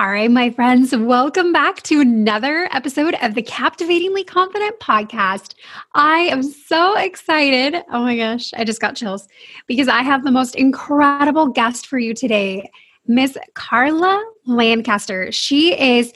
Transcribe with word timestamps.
All 0.00 0.12
right, 0.12 0.30
my 0.30 0.50
friends, 0.50 0.94
welcome 0.94 1.52
back 1.52 1.82
to 1.82 2.00
another 2.00 2.68
episode 2.70 3.16
of 3.20 3.34
the 3.34 3.42
Captivatingly 3.42 4.22
Confident 4.22 4.78
podcast. 4.78 5.54
I 5.92 6.18
am 6.18 6.44
so 6.44 6.96
excited. 6.96 7.82
Oh 7.90 8.02
my 8.02 8.16
gosh, 8.16 8.54
I 8.54 8.62
just 8.62 8.80
got 8.80 8.94
chills 8.94 9.26
because 9.66 9.88
I 9.88 10.02
have 10.02 10.22
the 10.22 10.30
most 10.30 10.54
incredible 10.54 11.48
guest 11.48 11.88
for 11.88 11.98
you 11.98 12.14
today, 12.14 12.70
Miss 13.08 13.36
Carla 13.54 14.24
Lancaster. 14.46 15.32
She 15.32 15.76
is 15.76 16.12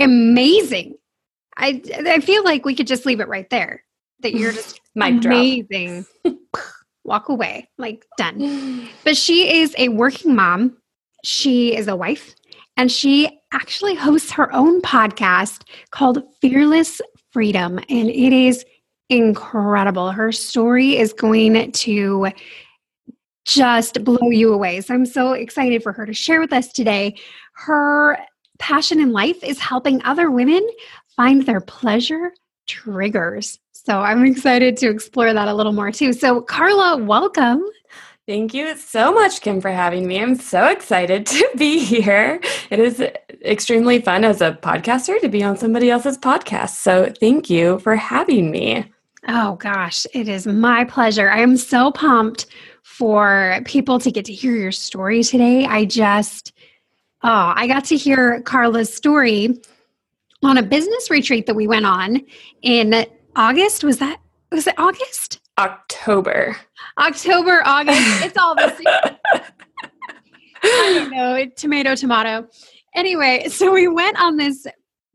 amazing. 0.00 0.96
I 1.56 1.80
I 2.08 2.18
feel 2.18 2.42
like 2.42 2.64
we 2.64 2.74
could 2.74 2.88
just 2.88 3.06
leave 3.06 3.20
it 3.20 3.28
right 3.28 3.48
there. 3.50 3.84
That 4.18 4.34
you're 4.34 4.50
just 4.50 4.80
amazing. 5.00 6.06
Walk 7.04 7.28
away, 7.28 7.68
like 7.78 8.04
done. 8.18 8.88
But 9.04 9.16
she 9.16 9.60
is 9.60 9.76
a 9.78 9.90
working 9.90 10.34
mom. 10.34 10.76
She 11.22 11.76
is 11.76 11.86
a 11.86 11.94
wife 11.94 12.34
and 12.76 12.90
she 12.90 13.40
actually 13.52 13.94
hosts 13.94 14.30
her 14.32 14.52
own 14.54 14.82
podcast 14.82 15.62
called 15.90 16.22
Fearless 16.40 17.00
Freedom. 17.30 17.78
And 17.88 18.10
it 18.10 18.32
is 18.32 18.64
incredible. 19.08 20.10
Her 20.10 20.32
story 20.32 20.96
is 20.96 21.12
going 21.12 21.72
to 21.72 22.28
just 23.44 24.02
blow 24.04 24.30
you 24.30 24.52
away. 24.52 24.80
So 24.80 24.94
I'm 24.94 25.06
so 25.06 25.32
excited 25.32 25.82
for 25.82 25.92
her 25.92 26.04
to 26.04 26.12
share 26.12 26.40
with 26.40 26.52
us 26.52 26.72
today. 26.72 27.16
Her 27.54 28.18
passion 28.58 29.00
in 29.00 29.12
life 29.12 29.42
is 29.44 29.60
helping 29.60 30.02
other 30.04 30.30
women 30.30 30.66
find 31.14 31.46
their 31.46 31.60
pleasure 31.60 32.32
triggers. 32.66 33.58
So 33.72 34.00
I'm 34.00 34.24
excited 34.24 34.76
to 34.78 34.90
explore 34.90 35.32
that 35.32 35.48
a 35.48 35.54
little 35.54 35.72
more 35.72 35.92
too. 35.92 36.12
So, 36.12 36.40
Carla, 36.40 36.96
welcome. 36.96 37.64
Thank 38.26 38.54
you 38.54 38.76
so 38.76 39.12
much, 39.12 39.40
Kim, 39.40 39.60
for 39.60 39.70
having 39.70 40.08
me. 40.08 40.20
I'm 40.20 40.34
so 40.34 40.66
excited 40.66 41.26
to 41.26 41.48
be 41.56 41.78
here. 41.78 42.40
It 42.70 42.80
is 42.80 43.00
extremely 43.44 44.00
fun 44.00 44.24
as 44.24 44.40
a 44.40 44.52
podcaster 44.52 45.20
to 45.20 45.28
be 45.28 45.44
on 45.44 45.56
somebody 45.56 45.90
else's 45.90 46.18
podcast. 46.18 46.70
So 46.70 47.12
thank 47.20 47.48
you 47.48 47.78
for 47.78 47.94
having 47.94 48.50
me. 48.50 48.90
Oh, 49.28 49.54
gosh, 49.56 50.06
it 50.12 50.28
is 50.28 50.46
my 50.46 50.84
pleasure. 50.84 51.30
I 51.30 51.40
am 51.40 51.56
so 51.56 51.92
pumped 51.92 52.46
for 52.82 53.60
people 53.64 54.00
to 54.00 54.10
get 54.10 54.24
to 54.24 54.32
hear 54.32 54.56
your 54.56 54.72
story 54.72 55.22
today. 55.22 55.64
I 55.64 55.84
just, 55.84 56.52
oh, 57.22 57.52
I 57.54 57.68
got 57.68 57.84
to 57.86 57.96
hear 57.96 58.40
Carla's 58.42 58.92
story 58.92 59.60
on 60.42 60.58
a 60.58 60.62
business 60.62 61.10
retreat 61.10 61.46
that 61.46 61.54
we 61.54 61.68
went 61.68 61.86
on 61.86 62.22
in 62.62 63.06
August. 63.36 63.84
Was 63.84 63.98
that, 63.98 64.18
was 64.50 64.66
it 64.66 64.74
August? 64.78 65.40
October. 65.58 66.56
October, 66.98 67.62
August. 67.64 68.24
It's 68.24 68.36
all 68.36 68.54
the 68.54 68.74
same. 68.76 69.42
I 70.62 70.92
don't 70.94 71.10
know. 71.10 71.46
Tomato, 71.56 71.94
tomato. 71.94 72.48
Anyway, 72.94 73.48
so 73.48 73.72
we 73.72 73.88
went 73.88 74.20
on 74.20 74.36
this 74.36 74.66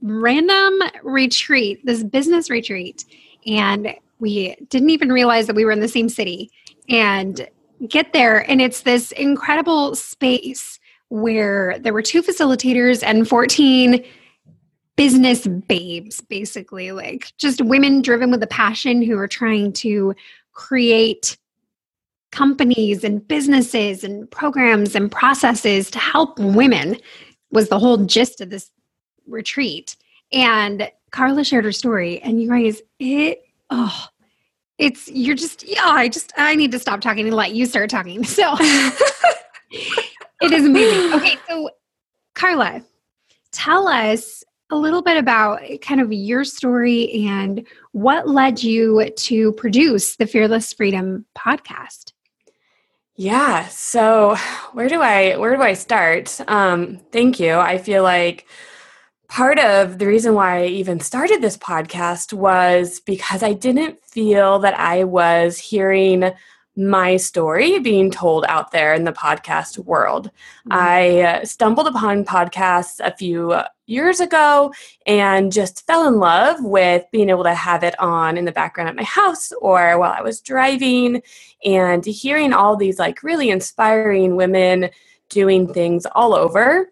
random 0.01 0.73
retreat, 1.03 1.85
this 1.85 2.03
business 2.03 2.49
retreat, 2.49 3.05
and 3.45 3.95
we 4.19 4.55
didn't 4.69 4.89
even 4.89 5.11
realize 5.11 5.47
that 5.47 5.55
we 5.55 5.65
were 5.65 5.71
in 5.71 5.79
the 5.79 5.87
same 5.87 6.09
city. 6.09 6.51
And 6.89 7.47
get 7.87 8.13
there, 8.13 8.49
and 8.49 8.61
it's 8.61 8.81
this 8.81 9.11
incredible 9.13 9.95
space 9.95 10.79
where 11.09 11.77
there 11.79 11.93
were 11.93 12.01
two 12.01 12.21
facilitators 12.21 13.03
and 13.03 13.27
14 13.27 14.03
business 15.01 15.47
babes, 15.47 16.21
basically, 16.21 16.91
like 16.91 17.33
just 17.39 17.59
women 17.59 18.03
driven 18.03 18.29
with 18.29 18.43
a 18.43 18.47
passion 18.47 19.01
who 19.01 19.17
are 19.17 19.27
trying 19.27 19.73
to 19.73 20.13
create 20.53 21.39
companies 22.31 23.03
and 23.03 23.27
businesses 23.27 24.03
and 24.03 24.29
programs 24.29 24.93
and 24.93 25.11
processes 25.11 25.89
to 25.89 25.97
help 25.97 26.37
women 26.37 26.95
was 27.49 27.67
the 27.67 27.79
whole 27.79 27.97
gist 28.05 28.41
of 28.41 28.51
this 28.51 28.69
retreat. 29.25 29.95
And 30.31 30.87
carla 31.11 31.43
shared 31.43 31.65
her 31.65 31.71
story 31.71 32.21
and 32.21 32.39
you 32.39 32.47
guys 32.47 32.79
it 32.99 33.41
oh 33.69 34.07
it's 34.77 35.09
you're 35.09 35.35
just 35.35 35.67
yeah 35.67 35.83
i 35.83 36.07
just 36.07 36.31
i 36.37 36.55
need 36.55 36.71
to 36.71 36.79
stop 36.79 37.01
talking 37.01 37.27
and 37.27 37.35
let 37.35 37.53
you 37.53 37.65
start 37.65 37.89
talking 37.89 38.23
so. 38.23 38.55
It 40.43 40.51
is 40.53 40.65
amazing. 40.65 41.13
Okay 41.13 41.37
so 41.49 41.69
carla 42.33 42.81
tell 43.51 43.87
us 43.87 44.43
a 44.71 44.75
little 44.75 45.01
bit 45.01 45.17
about 45.17 45.61
kind 45.81 46.01
of 46.01 46.11
your 46.11 46.43
story 46.43 47.25
and 47.27 47.67
what 47.91 48.27
led 48.27 48.63
you 48.63 49.09
to 49.17 49.51
produce 49.53 50.15
the 50.15 50.25
fearless 50.25 50.73
freedom 50.73 51.25
podcast 51.37 52.13
yeah. 53.21 53.67
So 53.67 54.35
where 54.73 54.89
do 54.89 54.99
I 54.99 55.37
where 55.37 55.55
do 55.55 55.61
I 55.61 55.73
start? 55.73 56.39
Um, 56.47 56.99
thank 57.11 57.39
you. 57.39 57.53
I 57.53 57.77
feel 57.77 58.01
like 58.01 58.47
part 59.27 59.59
of 59.59 59.99
the 59.99 60.07
reason 60.07 60.33
why 60.33 60.63
I 60.63 60.65
even 60.65 60.99
started 60.99 61.41
this 61.41 61.55
podcast 61.55 62.33
was 62.33 62.99
because 62.99 63.43
I 63.43 63.53
didn't 63.53 64.03
feel 64.03 64.57
that 64.59 64.79
I 64.79 65.03
was 65.03 65.59
hearing 65.59 66.31
my 66.75 67.17
story 67.17 67.79
being 67.79 68.09
told 68.09 68.45
out 68.47 68.71
there 68.71 68.93
in 68.93 69.03
the 69.03 69.11
podcast 69.11 69.77
world. 69.79 70.31
Mm-hmm. 70.67 70.71
I 70.71 71.43
stumbled 71.43 71.87
upon 71.87 72.23
podcasts 72.25 72.99
a 72.99 73.15
few 73.15 73.61
years 73.87 74.21
ago 74.21 74.73
and 75.05 75.51
just 75.51 75.85
fell 75.85 76.07
in 76.07 76.17
love 76.17 76.63
with 76.63 77.03
being 77.11 77.29
able 77.29 77.43
to 77.43 77.53
have 77.53 77.83
it 77.83 77.99
on 77.99 78.37
in 78.37 78.45
the 78.45 78.51
background 78.51 78.89
at 78.89 78.95
my 78.95 79.03
house 79.03 79.51
or 79.59 79.99
while 79.99 80.13
I 80.13 80.21
was 80.21 80.39
driving 80.39 81.21
and 81.65 82.05
hearing 82.05 82.53
all 82.53 82.77
these 82.77 82.97
like 82.97 83.21
really 83.21 83.49
inspiring 83.49 84.37
women 84.37 84.89
doing 85.27 85.73
things 85.73 86.05
all 86.15 86.33
over 86.33 86.89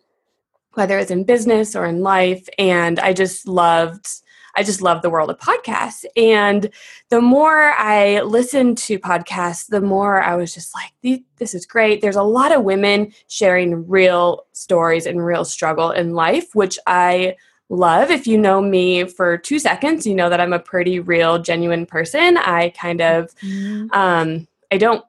whether 0.74 0.98
it's 0.98 1.12
in 1.12 1.24
business 1.24 1.76
or 1.76 1.86
in 1.86 2.02
life 2.02 2.48
and 2.58 3.00
I 3.00 3.14
just 3.14 3.48
loved 3.48 4.22
I 4.56 4.64
just 4.64 4.82
love 4.82 5.02
the 5.02 5.10
world 5.10 5.30
of 5.30 5.38
podcasts. 5.38 6.06
And 6.16 6.70
the 7.10 7.22
more 7.22 7.74
I 7.78 8.22
listened 8.22 8.78
to 8.80 9.00
podcasts, 9.00 9.68
the 9.68 9.82
more 9.82 10.22
I 10.22 10.36
was 10.36 10.54
just 10.54 10.74
like, 10.76 11.22
this 11.38 11.54
is 11.54 11.66
great. 11.66 12.02
There's 12.02 12.16
a 12.16 12.24
lot 12.24 12.52
of 12.52 12.64
women 12.64 13.14
sharing 13.28 13.88
real 13.88 14.46
stories 14.54 15.06
and 15.06 15.26
real 15.26 15.46
struggle 15.46 15.92
in 15.92 16.14
life, 16.14 16.56
which 16.56 16.78
I 16.88 17.36
love. 17.70 18.10
If 18.12 18.28
you 18.28 18.38
know 18.38 18.62
me 18.62 19.06
for 19.06 19.38
two 19.38 19.60
seconds, 19.60 20.06
you 20.06 20.16
know 20.16 20.30
that 20.30 20.42
I'm 20.42 20.54
a 20.54 20.60
pretty 20.60 21.00
real, 21.00 21.40
genuine 21.40 21.86
person. 21.86 22.38
I 22.38 22.70
kind 22.70 23.02
of, 23.02 23.34
mm-hmm. 23.36 23.88
um, 23.94 24.48
I 24.72 24.78
don't, 24.78 25.06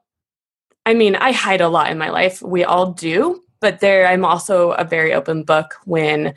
I 0.85 0.93
mean, 0.93 1.15
I 1.15 1.31
hide 1.31 1.61
a 1.61 1.69
lot 1.69 1.91
in 1.91 1.97
my 1.97 2.09
life. 2.09 2.41
We 2.41 2.63
all 2.63 2.91
do. 2.91 3.41
But 3.59 3.79
there, 3.79 4.07
I'm 4.07 4.25
also 4.25 4.71
a 4.71 4.83
very 4.83 5.13
open 5.13 5.43
book 5.43 5.75
when 5.85 6.33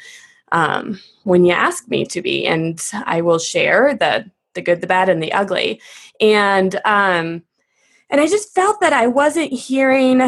um, 0.54 1.00
when 1.25 1.44
you 1.44 1.53
ask 1.53 1.88
me 1.88 2.06
to 2.06 2.22
be, 2.22 2.47
and 2.47 2.81
I 3.04 3.20
will 3.20 3.38
share 3.38 3.94
the 3.94 4.31
the 4.54 4.62
good, 4.62 4.81
the 4.81 4.87
bad, 4.87 5.09
and 5.09 5.20
the 5.22 5.32
ugly. 5.32 5.81
And 6.20 6.76
um, 6.84 7.42
and 8.09 8.20
I 8.20 8.26
just 8.28 8.54
felt 8.54 8.81
that 8.81 8.93
I 8.93 9.09
wasn't 9.09 9.53
hearing 9.53 10.22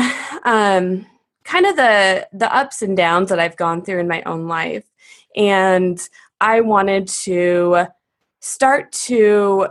um, 0.45 1.07
kind 1.45 1.65
of 1.65 1.77
the 1.77 2.29
the 2.33 2.55
ups 2.55 2.83
and 2.83 2.97
downs 2.97 3.31
that 3.31 3.39
I've 3.39 3.57
gone 3.57 3.83
through 3.83 4.01
in 4.01 4.09
my 4.09 4.23
own 4.25 4.49
life, 4.49 4.85
and 5.37 5.99
I 6.41 6.61
wanted 6.61 7.07
to 7.09 7.87
start 8.41 8.91
to 8.93 9.69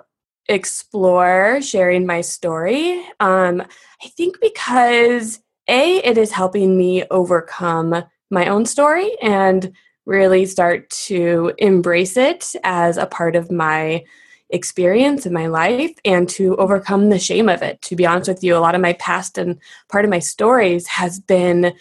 explore 0.48 1.60
sharing 1.62 2.06
my 2.06 2.22
story. 2.22 3.04
Um, 3.20 3.62
I 3.62 4.08
think 4.08 4.40
because 4.40 5.42
a 5.68 5.98
it 5.98 6.18
is 6.18 6.32
helping 6.32 6.78
me 6.78 7.04
overcome 7.12 8.04
my 8.30 8.48
own 8.48 8.66
story 8.66 9.12
and 9.22 9.74
really 10.06 10.46
start 10.46 10.90
to 10.90 11.54
embrace 11.58 12.18
it 12.18 12.56
as 12.64 12.98
a 12.98 13.06
part 13.06 13.36
of 13.36 13.52
my 13.52 14.04
experience 14.50 15.26
in 15.26 15.34
my 15.34 15.48
life 15.48 15.96
and 16.06 16.30
to 16.30 16.56
overcome 16.58 17.10
the 17.10 17.20
shame 17.20 17.50
of 17.50 17.62
it. 17.62 17.82
To 17.84 17.96
be 17.96 18.06
honest 18.06 18.30
with 18.30 18.44
you, 18.44 18.56
a 18.56 18.60
lot 18.60 18.76
of 18.76 18.82
my 18.82 18.94
past 18.94 19.38
and 19.38 19.60
part 19.90 20.06
of 20.06 20.12
my 20.12 20.20
stories 20.20 20.88
has 20.88 21.20
been, 21.20 21.74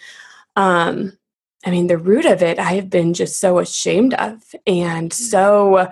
um, 0.55 1.17
I 1.65 1.71
mean, 1.71 1.87
the 1.87 1.97
root 1.97 2.25
of 2.25 2.41
it, 2.41 2.59
I 2.59 2.73
have 2.73 2.89
been 2.89 3.13
just 3.13 3.39
so 3.39 3.59
ashamed 3.59 4.13
of 4.15 4.43
and 4.67 5.11
so. 5.13 5.89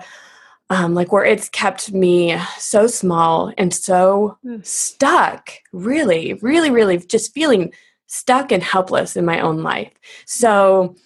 Um, 0.70 0.94
like 0.94 1.12
where 1.12 1.26
it's 1.26 1.50
kept 1.50 1.92
me 1.92 2.38
so 2.58 2.86
small 2.86 3.52
and 3.58 3.72
so 3.72 4.38
mm. 4.42 4.64
stuck, 4.64 5.50
really, 5.72 6.34
really, 6.34 6.70
really 6.70 6.96
just 6.96 7.34
feeling 7.34 7.70
stuck 8.06 8.50
and 8.50 8.62
helpless 8.62 9.14
in 9.14 9.26
my 9.26 9.40
own 9.40 9.62
life. 9.62 9.92
So, 10.24 10.96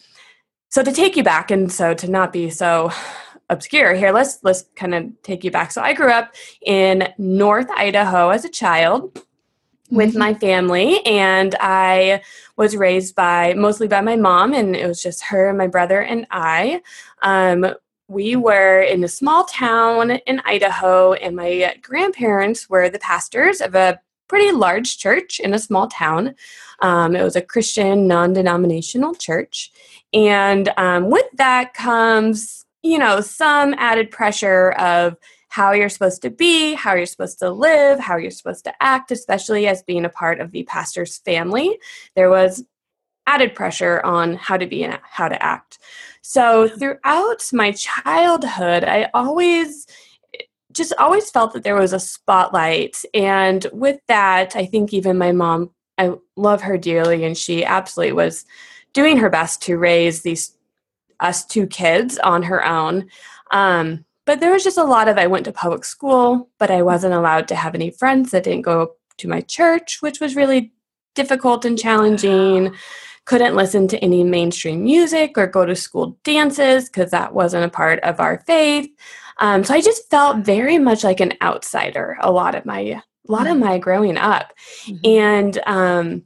so 0.69 0.83
to 0.83 0.93
take 0.93 1.17
you 1.17 1.23
back 1.23 1.51
and 1.51 1.71
so 1.73 1.95
to 1.95 2.11
not 2.11 2.33
be 2.33 2.51
so 2.51 2.91
obscure 3.51 3.95
here 3.95 4.13
let's 4.13 4.39
let's 4.43 4.65
kind 4.77 4.95
of 4.95 5.11
take 5.23 5.43
you 5.43 5.51
back 5.51 5.71
so 5.71 5.81
i 5.81 5.93
grew 5.93 6.11
up 6.11 6.35
in 6.63 7.13
north 7.17 7.69
idaho 7.77 8.29
as 8.29 8.45
a 8.45 8.49
child 8.49 9.23
with 9.91 10.11
mm-hmm. 10.11 10.19
my 10.19 10.35
family 10.35 11.05
and 11.07 11.55
i 11.61 12.21
was 12.57 12.77
raised 12.77 13.15
by 13.15 13.55
mostly 13.55 13.89
by 13.89 14.01
my 14.01 14.17
mom 14.17 14.53
and 14.53 14.77
it 14.77 14.87
was 14.87 15.03
just 15.03 15.23
her 15.25 15.49
and 15.49 15.59
my 15.59 15.67
brother 15.67 16.01
and 16.03 16.27
i 16.31 16.81
um, 17.23 17.67
we 18.09 18.37
were 18.37 18.81
in 18.81 19.05
a 19.05 19.09
small 19.09 19.45
town 19.45 20.11
in 20.11 20.41
idaho 20.45 21.15
and 21.15 21.35
my 21.35 21.75
grandparents 21.81 22.69
were 22.69 22.91
the 22.91 22.99
pastors 22.99 23.63
of 23.63 23.75
a 23.75 23.99
pretty 24.29 24.53
large 24.53 24.99
church 24.99 25.41
in 25.41 25.55
a 25.55 25.59
small 25.59 25.89
town. 25.89 26.35
Um, 26.81 27.17
it 27.17 27.23
was 27.23 27.37
a 27.37 27.43
Christian 27.43 28.07
non 28.07 28.33
denominational 28.33 29.15
church. 29.15 29.73
And 30.13 30.73
um, 30.77 31.11
with 31.11 31.27
that 31.35 31.75
comes, 31.75 32.65
you 32.83 32.99
know, 32.99 33.21
some 33.21 33.75
added 33.79 34.11
pressure 34.11 34.73
of 34.73 35.17
how 35.49 35.73
you're 35.73 35.89
supposed 35.89 36.23
to 36.23 36.31
be, 36.31 36.75
how 36.75 36.95
you're 36.95 37.07
supposed 37.07 37.39
to 37.41 37.51
live, 37.51 37.99
how 37.99 38.17
you're 38.17 38.31
supposed 38.31 38.65
to 38.65 38.83
act, 38.83 39.11
especially 39.11 39.67
as 39.67 39.83
being 39.83 40.05
a 40.05 40.11
part 40.11 40.41
of 40.41 40.53
the 40.53 40.63
pastor's 40.65 41.19
family. 41.19 41.79
There 42.15 42.31
was 42.31 42.65
added 43.27 43.55
pressure 43.55 44.01
on 44.05 44.35
how 44.35 44.57
to 44.57 44.67
be 44.67 44.85
and 44.85 44.99
how 45.03 45.29
to 45.29 45.43
act. 45.43 45.79
So 46.23 46.69
throughout 46.69 47.51
my 47.53 47.73
childhood, 47.73 48.85
I 48.85 49.11
always 49.15 49.87
just 50.79 50.95
always 50.99 51.31
felt 51.31 51.53
that 51.53 51.65
there 51.65 51.77
was 51.77 51.93
a 51.93 52.01
spotlight. 52.01 52.97
And 53.13 53.67
with 53.73 54.01
that, 54.09 54.57
I 54.57 54.65
think 54.65 54.95
even 54.95 55.19
my 55.19 55.33
mom, 55.33 55.71
I 55.99 56.13
love 56.37 56.63
her 56.63 56.79
dearly, 56.79 57.25
and 57.25 57.37
she 57.37 57.65
absolutely 57.65 58.13
was 58.13 58.47
doing 58.93 59.19
her 59.19 59.29
best 59.29 59.63
to 59.63 59.77
raise 59.77 60.23
these 60.23 60.55
us 61.21 61.45
two 61.45 61.67
kids 61.67 62.17
on 62.19 62.45
her 62.45 62.65
own. 62.65 63.09
Um, 63.51 64.05
but 64.25 64.41
there 64.41 64.53
was 64.53 64.63
just 64.63 64.79
a 64.79 64.85
lot 64.85 65.09
of 65.09 65.19
I 65.19 65.27
went 65.27 65.47
to 65.47 65.53
public 65.53 65.85
school, 65.85 66.49
but 66.59 66.71
I 66.71 66.83
wasn't 66.83 67.15
allowed 67.15 67.49
to 67.49 67.57
have 67.57 67.75
any 67.75 67.91
friends 67.91 68.31
that 68.31 68.45
didn't 68.45 68.63
go 68.63 68.93
to 69.17 69.29
my 69.29 69.41
church, 69.41 70.01
which 70.01 70.21
was 70.21 70.37
really 70.37 70.73
difficult 71.19 71.65
and 71.65 71.77
challenging. 71.77 72.73
Couldn't 73.25 73.57
listen 73.57 73.89
to 73.89 73.99
any 73.99 74.23
mainstream 74.23 74.85
music 74.85 75.37
or 75.37 75.49
go 75.49 75.67
to 75.67 75.75
school 75.75 76.17
dances 76.23 76.89
because 76.89 77.11
that 77.11 77.35
wasn't 77.35 77.65
a 77.65 77.69
part 77.69 77.99
of 78.05 78.21
our 78.21 78.39
faith. 78.47 78.89
Um, 79.39 79.65
so 79.65 79.75
I 79.75 79.81
just 79.81 80.09
felt 80.11 80.39
very 80.39 80.79
much 80.79 81.03
like 81.03 81.21
an 81.21 81.35
outsider 81.43 82.17
a 82.21 82.31
lot 82.31 82.55
of 82.55 82.65
my 82.65 82.81
a 82.81 83.03
lot 83.29 83.47
of 83.47 83.59
my 83.59 83.79
growing 83.79 84.17
up, 84.17 84.53
mm-hmm. 84.87 84.97
and 85.05 85.59
um, 85.67 86.23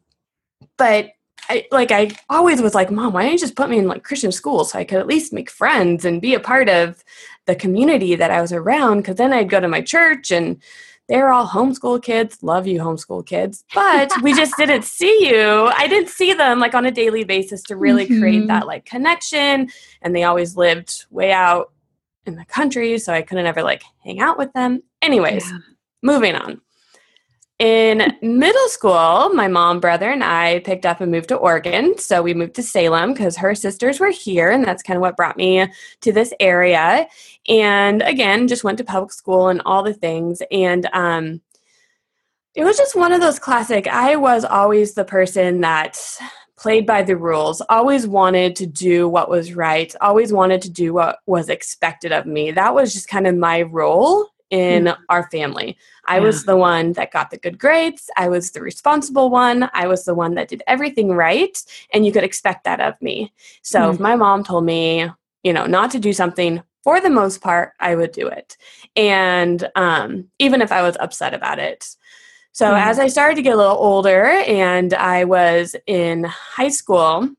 but 0.76 1.10
I, 1.48 1.66
like 1.72 1.90
I 1.90 2.12
always 2.28 2.62
was 2.62 2.74
like, 2.74 2.90
Mom, 2.90 3.12
why 3.12 3.22
don't 3.22 3.32
you 3.32 3.38
just 3.38 3.56
put 3.56 3.70
me 3.70 3.78
in 3.78 3.88
like 3.88 4.04
Christian 4.04 4.30
school 4.30 4.64
so 4.64 4.78
I 4.78 4.84
could 4.84 4.98
at 4.98 5.08
least 5.08 5.32
make 5.32 5.50
friends 5.50 6.04
and 6.04 6.22
be 6.22 6.34
a 6.34 6.40
part 6.40 6.68
of 6.68 7.02
the 7.46 7.56
community 7.56 8.14
that 8.14 8.30
I 8.30 8.40
was 8.40 8.52
around? 8.52 8.98
Because 8.98 9.16
then 9.16 9.32
I'd 9.32 9.50
go 9.50 9.58
to 9.58 9.68
my 9.68 9.80
church 9.80 10.30
and 10.30 10.62
they're 11.08 11.30
all 11.30 11.46
homeschool 11.46 12.02
kids. 12.02 12.42
Love 12.42 12.66
you, 12.66 12.80
homeschool 12.80 13.26
kids. 13.26 13.64
But 13.74 14.10
we 14.22 14.34
just 14.34 14.56
didn't 14.56 14.84
see 14.84 15.28
you. 15.28 15.70
I 15.74 15.86
didn't 15.88 16.08
see 16.08 16.32
them 16.32 16.58
like 16.58 16.74
on 16.74 16.86
a 16.86 16.90
daily 16.90 17.24
basis 17.24 17.62
to 17.64 17.76
really 17.76 18.06
mm-hmm. 18.06 18.20
create 18.20 18.46
that 18.46 18.66
like 18.66 18.84
connection. 18.84 19.68
And 20.00 20.14
they 20.14 20.24
always 20.24 20.56
lived 20.56 21.06
way 21.10 21.32
out 21.32 21.72
in 22.24 22.36
the 22.36 22.44
country, 22.44 22.98
so 22.98 23.12
I 23.12 23.22
couldn't 23.22 23.46
ever 23.46 23.62
like 23.62 23.82
hang 24.04 24.20
out 24.20 24.38
with 24.38 24.52
them. 24.52 24.82
Anyways, 25.00 25.50
yeah. 25.50 25.58
moving 26.02 26.34
on. 26.34 26.60
In 27.62 28.16
middle 28.22 28.66
school, 28.66 29.32
my 29.34 29.46
mom, 29.46 29.78
brother, 29.78 30.10
and 30.10 30.24
I 30.24 30.58
picked 30.64 30.84
up 30.84 31.00
and 31.00 31.12
moved 31.12 31.28
to 31.28 31.36
Oregon. 31.36 31.96
So 31.96 32.20
we 32.20 32.34
moved 32.34 32.56
to 32.56 32.62
Salem 32.64 33.12
because 33.12 33.36
her 33.36 33.54
sisters 33.54 34.00
were 34.00 34.10
here, 34.10 34.50
and 34.50 34.64
that's 34.64 34.82
kind 34.82 34.96
of 34.96 35.00
what 35.00 35.16
brought 35.16 35.36
me 35.36 35.68
to 36.00 36.12
this 36.12 36.34
area. 36.40 37.06
And 37.48 38.02
again, 38.02 38.48
just 38.48 38.64
went 38.64 38.78
to 38.78 38.84
public 38.84 39.12
school 39.12 39.46
and 39.46 39.62
all 39.64 39.84
the 39.84 39.94
things. 39.94 40.42
And 40.50 40.88
um, 40.92 41.40
it 42.56 42.64
was 42.64 42.76
just 42.76 42.96
one 42.96 43.12
of 43.12 43.20
those 43.20 43.38
classic. 43.38 43.86
I 43.86 44.16
was 44.16 44.44
always 44.44 44.94
the 44.94 45.04
person 45.04 45.60
that 45.60 46.00
played 46.58 46.84
by 46.84 47.04
the 47.04 47.16
rules, 47.16 47.62
always 47.68 48.08
wanted 48.08 48.56
to 48.56 48.66
do 48.66 49.08
what 49.08 49.30
was 49.30 49.54
right, 49.54 49.94
always 50.00 50.32
wanted 50.32 50.62
to 50.62 50.70
do 50.70 50.92
what 50.92 51.20
was 51.26 51.48
expected 51.48 52.10
of 52.10 52.26
me. 52.26 52.50
That 52.50 52.74
was 52.74 52.92
just 52.92 53.06
kind 53.06 53.28
of 53.28 53.36
my 53.36 53.62
role 53.62 54.31
in 54.52 54.84
mm. 54.84 54.96
our 55.08 55.28
family. 55.30 55.76
I 56.06 56.18
yeah. 56.18 56.24
was 56.24 56.44
the 56.44 56.56
one 56.56 56.92
that 56.92 57.10
got 57.10 57.30
the 57.30 57.38
good 57.38 57.58
grades. 57.58 58.08
I 58.16 58.28
was 58.28 58.52
the 58.52 58.60
responsible 58.60 59.30
one. 59.30 59.68
I 59.72 59.88
was 59.88 60.04
the 60.04 60.14
one 60.14 60.34
that 60.34 60.48
did 60.48 60.62
everything 60.66 61.08
right. 61.08 61.60
And 61.92 62.06
you 62.06 62.12
could 62.12 62.22
expect 62.22 62.64
that 62.64 62.80
of 62.80 63.00
me. 63.00 63.32
So 63.62 63.80
mm. 63.80 63.94
if 63.94 63.98
my 63.98 64.14
mom 64.14 64.44
told 64.44 64.64
me, 64.64 65.08
you 65.42 65.52
know, 65.52 65.66
not 65.66 65.90
to 65.92 65.98
do 65.98 66.12
something, 66.12 66.62
for 66.84 67.00
the 67.00 67.10
most 67.10 67.40
part, 67.40 67.72
I 67.80 67.94
would 67.94 68.12
do 68.12 68.26
it. 68.26 68.56
And 68.94 69.68
um, 69.74 70.28
even 70.38 70.60
if 70.60 70.70
I 70.70 70.82
was 70.82 70.96
upset 71.00 71.32
about 71.32 71.58
it. 71.58 71.88
So 72.52 72.66
mm-hmm. 72.66 72.88
as 72.88 72.98
I 72.98 73.06
started 73.06 73.36
to 73.36 73.42
get 73.42 73.54
a 73.54 73.56
little 73.56 73.76
older 73.76 74.26
and 74.26 74.92
I 74.92 75.24
was 75.24 75.74
in 75.86 76.24
high 76.24 76.68
school, 76.68 77.30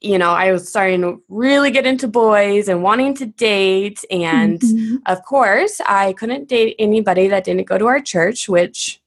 you 0.00 0.18
know, 0.18 0.30
I 0.30 0.52
was 0.52 0.68
starting 0.68 1.02
to 1.02 1.22
really 1.28 1.70
get 1.70 1.86
into 1.86 2.08
boys 2.08 2.68
and 2.68 2.82
wanting 2.82 3.14
to 3.14 3.26
date. 3.26 4.04
And 4.10 4.60
mm-hmm. 4.60 4.96
of 5.06 5.24
course, 5.24 5.80
I 5.86 6.12
couldn't 6.14 6.48
date 6.48 6.76
anybody 6.78 7.28
that 7.28 7.44
didn't 7.44 7.66
go 7.66 7.78
to 7.78 7.86
our 7.86 8.00
church, 8.00 8.48
which 8.48 9.00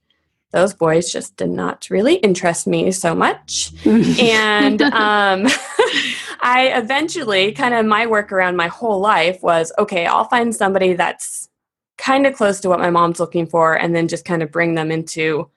those 0.51 0.73
boys 0.73 1.11
just 1.11 1.37
did 1.37 1.49
not 1.49 1.87
really 1.89 2.15
interest 2.15 2.65
me 2.65 2.91
so 2.91 3.13
much. 3.13 3.71
and 3.85 4.81
um, 4.81 5.47
I 6.41 6.73
eventually, 6.75 7.51
kind 7.51 7.73
of 7.73 7.85
my 7.85 8.07
work 8.07 8.31
around 8.31 8.55
my 8.55 8.67
whole 8.67 8.99
life 8.99 9.41
was 9.43 9.71
okay, 9.77 10.05
I'll 10.05 10.25
find 10.25 10.55
somebody 10.55 10.93
that's 10.93 11.49
kind 11.97 12.25
of 12.25 12.33
close 12.33 12.61
to 12.61 12.69
what 12.69 12.79
my 12.79 12.89
mom's 12.89 13.19
looking 13.19 13.45
for 13.45 13.75
and 13.75 13.95
then 13.95 14.07
just 14.07 14.25
kind 14.25 14.41
of 14.41 14.51
bring 14.51 14.73
them 14.73 14.89
into 14.89 15.49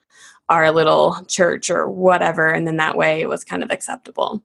our 0.48 0.70
little 0.72 1.24
church 1.28 1.70
or 1.70 1.88
whatever 1.88 2.48
and 2.48 2.66
then 2.66 2.76
that 2.76 2.96
way 2.96 3.20
it 3.20 3.28
was 3.28 3.44
kind 3.44 3.62
of 3.62 3.70
acceptable 3.70 4.42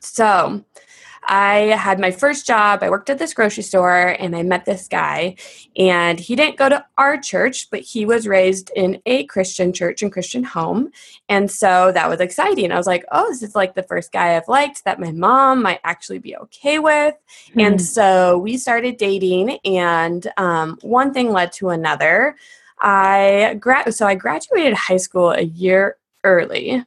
so 0.00 0.64
I 1.30 1.76
had 1.78 2.00
my 2.00 2.10
first 2.10 2.46
job. 2.46 2.82
I 2.82 2.88
worked 2.88 3.10
at 3.10 3.18
this 3.18 3.34
grocery 3.34 3.62
store 3.62 4.16
and 4.18 4.34
I 4.34 4.42
met 4.42 4.64
this 4.64 4.88
guy. 4.88 5.36
And 5.76 6.18
he 6.18 6.34
didn't 6.34 6.56
go 6.56 6.70
to 6.70 6.84
our 6.96 7.18
church, 7.18 7.70
but 7.70 7.80
he 7.80 8.06
was 8.06 8.26
raised 8.26 8.70
in 8.74 9.02
a 9.04 9.24
Christian 9.24 9.74
church 9.74 10.02
and 10.02 10.10
Christian 10.10 10.42
home. 10.42 10.90
And 11.28 11.50
so 11.50 11.92
that 11.92 12.08
was 12.08 12.20
exciting. 12.20 12.72
I 12.72 12.78
was 12.78 12.86
like, 12.86 13.04
oh, 13.12 13.28
this 13.28 13.42
is 13.42 13.54
like 13.54 13.74
the 13.74 13.82
first 13.82 14.10
guy 14.10 14.36
I've 14.36 14.48
liked 14.48 14.84
that 14.84 14.98
my 14.98 15.12
mom 15.12 15.62
might 15.62 15.80
actually 15.84 16.18
be 16.18 16.34
okay 16.36 16.78
with. 16.78 17.14
Mm. 17.54 17.66
And 17.66 17.82
so 17.82 18.38
we 18.38 18.56
started 18.56 18.96
dating, 18.96 19.58
and 19.66 20.26
um, 20.38 20.78
one 20.80 21.12
thing 21.12 21.30
led 21.30 21.52
to 21.52 21.68
another. 21.68 22.36
I 22.80 23.58
gra- 23.60 23.92
so 23.92 24.06
I 24.06 24.14
graduated 24.14 24.74
high 24.74 24.96
school 24.96 25.32
a 25.32 25.42
year 25.42 25.98
early 26.24 26.84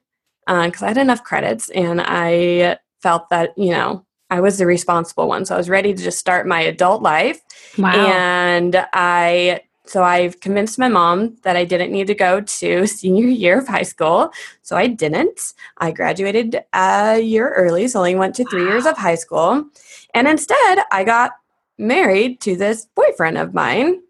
because 0.52 0.82
uh, 0.82 0.86
I 0.86 0.88
had 0.90 0.98
enough 0.98 1.24
credits 1.24 1.70
and 1.70 2.02
I 2.02 2.78
felt 3.02 3.30
that 3.30 3.58
you 3.58 3.72
know 3.72 4.06
I 4.30 4.42
was 4.42 4.58
the 4.58 4.66
responsible 4.66 5.28
one. 5.28 5.46
So 5.46 5.56
I 5.56 5.58
was 5.58 5.70
ready 5.70 5.94
to 5.94 6.04
just 6.04 6.20
start 6.20 6.48
my 6.48 6.62
adult 6.62 7.02
life. 7.02 7.42
Wow. 7.78 7.92
And 7.92 8.88
I 8.94 9.62
so 9.86 10.04
I've 10.04 10.40
convinced 10.40 10.80
my 10.80 10.88
mom 10.88 11.36
that 11.44 11.58
I 11.58 11.66
didn't 11.66 11.92
need 11.92 12.08
to 12.08 12.16
go 12.16 12.42
to 12.42 12.88
senior 12.88 13.28
year 13.28 13.60
of 13.60 13.68
high 13.68 13.84
school. 13.84 14.32
So 14.62 14.78
I 14.78 14.88
didn't. 14.88 15.54
I 15.78 15.92
graduated 15.92 16.64
a 16.74 17.20
year 17.20 17.50
early, 17.50 17.88
so 17.88 18.00
only 18.00 18.16
went 18.16 18.36
to 18.36 18.46
three 18.46 18.64
wow. 18.64 18.70
years 18.70 18.86
of 18.86 18.98
high 18.98 19.16
school. 19.16 19.66
And 20.14 20.28
instead, 20.28 20.80
I 20.92 21.04
got 21.04 21.32
married 21.78 22.42
to 22.42 22.56
this 22.56 22.88
boyfriend 22.96 23.38
of 23.38 23.54
mine 23.54 24.02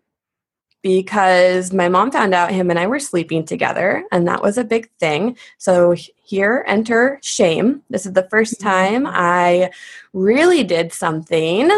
because 0.81 1.71
my 1.71 1.87
mom 1.87 2.11
found 2.11 2.33
out 2.33 2.51
him 2.51 2.69
and 2.69 2.79
I 2.79 2.87
were 2.87 2.99
sleeping 2.99 3.45
together, 3.45 4.03
and 4.11 4.27
that 4.27 4.41
was 4.41 4.57
a 4.57 4.63
big 4.63 4.89
thing. 4.99 5.37
So 5.57 5.95
here 6.23 6.63
enter 6.67 7.19
shame. 7.21 7.83
This 7.89 8.05
is 8.05 8.13
the 8.13 8.27
first 8.29 8.59
mm-hmm. 8.59 8.69
time 8.69 9.07
I 9.07 9.71
really 10.13 10.63
did 10.63 10.91
something 10.93 11.69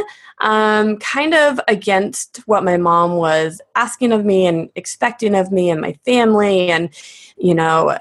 um, 0.41 0.97
kind 0.97 1.33
of 1.33 1.59
against 1.67 2.37
what 2.45 2.63
my 2.63 2.77
mom 2.77 3.15
was 3.15 3.61
asking 3.75 4.11
of 4.11 4.25
me 4.25 4.45
and 4.45 4.69
expecting 4.75 5.35
of 5.35 5.51
me 5.51 5.69
and 5.69 5.81
my 5.81 5.93
family. 6.05 6.69
And, 6.69 6.89
you 7.37 7.55
know, 7.55 7.97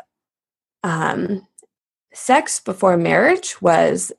um, 0.83 1.47
sex 2.13 2.61
before 2.61 2.97
marriage 2.97 3.61
was 3.63 4.13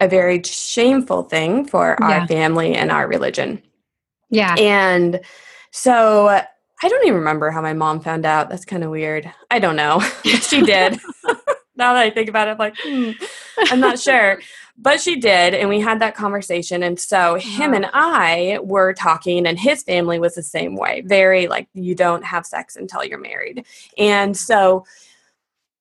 a 0.00 0.08
very 0.08 0.42
shameful 0.42 1.24
thing 1.24 1.64
for 1.64 1.96
yeah. 2.00 2.20
our 2.20 2.28
family 2.28 2.74
and 2.74 2.90
our 2.90 3.08
religion. 3.08 3.62
Yeah. 4.30 4.54
And 4.58 5.20
so 5.78 6.26
I 6.28 6.88
don't 6.88 7.04
even 7.04 7.18
remember 7.18 7.52
how 7.52 7.62
my 7.62 7.72
mom 7.72 8.00
found 8.00 8.26
out. 8.26 8.48
That's 8.48 8.64
kind 8.64 8.82
of 8.82 8.90
weird. 8.90 9.32
I 9.48 9.60
don't 9.60 9.76
know. 9.76 10.00
she 10.24 10.62
did. 10.62 10.98
now 11.76 11.92
that 11.92 12.02
I 12.02 12.10
think 12.10 12.28
about 12.28 12.48
it, 12.48 12.52
I'm 12.52 12.58
like, 12.58 12.74
hmm, 12.82 13.12
I'm 13.70 13.78
not 13.78 14.00
sure. 14.00 14.40
But 14.76 15.00
she 15.00 15.16
did, 15.16 15.54
and 15.54 15.68
we 15.68 15.80
had 15.80 16.00
that 16.00 16.16
conversation. 16.16 16.82
And 16.82 16.98
so 16.98 17.36
him 17.36 17.74
and 17.74 17.86
I 17.92 18.58
were 18.62 18.92
talking, 18.92 19.46
and 19.46 19.58
his 19.58 19.84
family 19.84 20.18
was 20.18 20.34
the 20.34 20.42
same 20.42 20.74
way. 20.74 21.02
Very 21.04 21.46
like, 21.46 21.68
you 21.74 21.94
don't 21.94 22.24
have 22.24 22.44
sex 22.44 22.74
until 22.74 23.04
you're 23.04 23.18
married. 23.18 23.64
And 23.96 24.36
so 24.36 24.84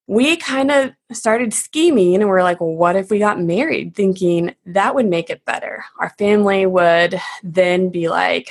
we 0.07 0.37
kind 0.37 0.71
of 0.71 0.91
started 1.11 1.53
scheming 1.53 2.15
and 2.15 2.27
we're 2.27 2.41
like, 2.41 2.61
well, 2.61 2.73
what 2.73 2.95
if 2.95 3.11
we 3.11 3.19
got 3.19 3.41
married? 3.41 3.93
Thinking 3.93 4.55
that 4.65 4.95
would 4.95 5.05
make 5.05 5.29
it 5.29 5.43
better. 5.43 5.83
Our 5.99 6.11
family 6.11 6.65
would 6.65 7.19
then 7.43 7.89
be 7.89 8.07
like, 8.07 8.49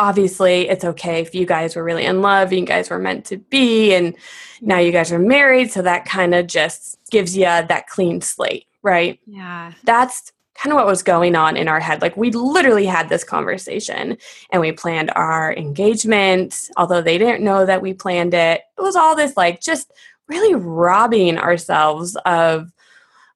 obviously 0.00 0.68
it's 0.68 0.84
okay 0.84 1.20
if 1.20 1.34
you 1.34 1.46
guys 1.46 1.76
were 1.76 1.84
really 1.84 2.04
in 2.04 2.22
love 2.22 2.52
you 2.52 2.64
guys 2.64 2.90
were 2.90 2.98
meant 2.98 3.24
to 3.24 3.36
be 3.36 3.94
and 3.94 4.16
now 4.60 4.78
you 4.78 4.90
guys 4.90 5.12
are 5.12 5.18
married 5.18 5.70
so 5.70 5.82
that 5.82 6.04
kind 6.04 6.34
of 6.34 6.46
just 6.46 6.98
gives 7.10 7.36
you 7.36 7.44
that 7.44 7.86
clean 7.86 8.20
slate 8.20 8.66
right 8.82 9.20
yeah 9.26 9.72
that's 9.84 10.32
kind 10.60 10.72
of 10.72 10.76
what 10.76 10.86
was 10.86 11.02
going 11.02 11.34
on 11.34 11.56
in 11.56 11.68
our 11.68 11.80
head. 11.80 12.02
Like 12.02 12.16
we 12.18 12.30
literally 12.30 12.84
had 12.84 13.08
this 13.08 13.24
conversation 13.24 14.18
and 14.50 14.60
we 14.60 14.72
planned 14.72 15.10
our 15.16 15.54
engagement, 15.54 16.68
although 16.76 17.00
they 17.00 17.16
didn't 17.16 17.42
know 17.42 17.64
that 17.64 17.80
we 17.80 17.94
planned 17.94 18.34
it. 18.34 18.60
It 18.76 18.82
was 18.82 18.94
all 18.94 19.16
this 19.16 19.36
like 19.38 19.62
just 19.62 19.90
really 20.28 20.54
robbing 20.54 21.38
ourselves 21.38 22.14
of 22.26 22.72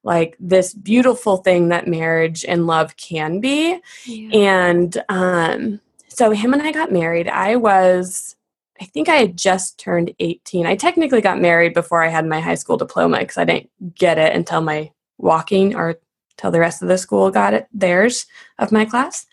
like 0.03 0.37
this 0.39 0.75
beautiful 0.75 1.37
thing 1.37 1.69
that 1.69 1.87
marriage 1.87 2.45
and 2.45 2.67
love 2.67 2.95
can 2.95 3.39
be. 3.39 3.79
Yeah. 4.05 4.29
And 4.37 5.03
um 5.09 5.81
so 6.15 6.31
him 6.31 6.53
and 6.53 6.61
I 6.61 6.71
got 6.71 6.91
married. 6.91 7.27
I 7.27 7.55
was 7.55 8.35
I 8.81 8.85
think 8.85 9.07
I 9.07 9.15
had 9.15 9.37
just 9.37 9.79
turned 9.79 10.13
18. 10.19 10.65
I 10.65 10.75
technically 10.75 11.21
got 11.21 11.39
married 11.39 11.73
before 11.73 12.03
I 12.03 12.09
had 12.09 12.25
my 12.25 12.41
high 12.41 12.55
school 12.55 12.75
diploma 12.75 13.19
because 13.19 13.37
I 13.37 13.45
didn't 13.45 13.69
get 13.95 14.17
it 14.17 14.35
until 14.35 14.59
my 14.61 14.91
walking 15.17 15.75
or 15.75 15.99
till 16.37 16.51
the 16.51 16.59
rest 16.59 16.81
of 16.81 16.89
the 16.89 16.97
school 16.97 17.31
got 17.31 17.53
it 17.53 17.67
theirs 17.73 18.25
of 18.59 18.73
my 18.73 18.83
class. 18.83 19.27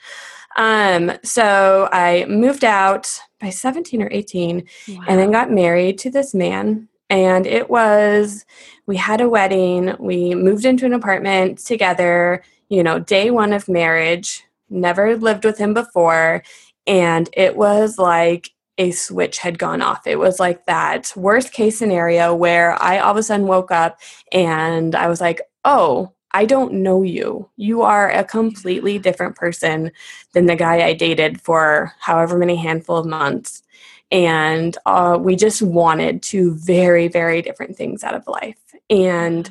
Um, 0.57 1.13
so 1.25 1.89
I 1.93 2.27
moved 2.29 2.65
out 2.65 3.09
by 3.41 3.51
17 3.51 4.03
or 4.03 4.09
18 4.13 4.65
wow. 4.89 5.05
and 5.09 5.19
then 5.19 5.33
got 5.33 5.51
married 5.51 5.99
to 5.99 6.11
this 6.11 6.35
man. 6.35 6.89
And 7.11 7.47
it 7.47 7.69
was, 7.69 8.45
we 8.87 8.97
had 8.97 9.21
a 9.21 9.29
wedding, 9.29 9.95
we 9.99 10.35
moved 10.35 10.65
into 10.65 10.87
an 10.87 10.95
apartment 10.95 11.59
together, 11.59 12.43
you 12.69 12.83
know, 12.83 12.99
day 12.99 13.31
one 13.31 13.53
of 13.53 13.69
marriage, 13.69 14.45
never 14.71 15.17
lived 15.17 15.45
with 15.45 15.59
him 15.59 15.75
before. 15.75 16.43
And 16.87 17.29
it 17.33 17.57
was 17.57 17.99
like 17.99 18.51
a 18.79 18.91
switch 18.91 19.39
had 19.39 19.59
gone 19.59 19.83
off. 19.83 20.07
It 20.07 20.19
was 20.19 20.41
like 20.41 20.67
that 20.67 21.13
worst 21.15 21.53
case 21.53 21.79
scenario 21.79 22.35
where 22.35 22.81
I 22.83 22.99
all 22.99 23.13
of 23.13 23.17
a 23.17 23.23
sudden 23.23 23.47
woke 23.47 23.71
up 23.71 24.01
and 24.33 24.95
I 24.95 25.09
was 25.09 25.21
like, 25.21 25.43
oh, 25.65 26.13
I 26.33 26.47
don't 26.47 26.75
know 26.75 27.03
you. 27.03 27.49
You 27.57 27.83
are 27.83 28.11
a 28.11 28.25
completely 28.25 28.99
different 28.99 29.37
person 29.37 29.93
than 30.33 30.47
the 30.47 30.57
guy 30.57 30.83
I 30.83 30.95
dated 30.95 31.41
for 31.41 31.93
however 32.01 32.39
many 32.39 32.57
handful 32.57 32.97
of 32.97 33.07
months. 33.07 33.63
And 34.11 34.77
uh, 34.87 35.19
we 35.21 35.37
just 35.37 35.63
wanted 35.63 36.23
two 36.23 36.55
very, 36.55 37.09
very 37.09 37.43
different 37.43 37.77
things 37.77 38.03
out 38.03 38.15
of 38.15 38.27
life. 38.27 38.59
And 38.91 39.49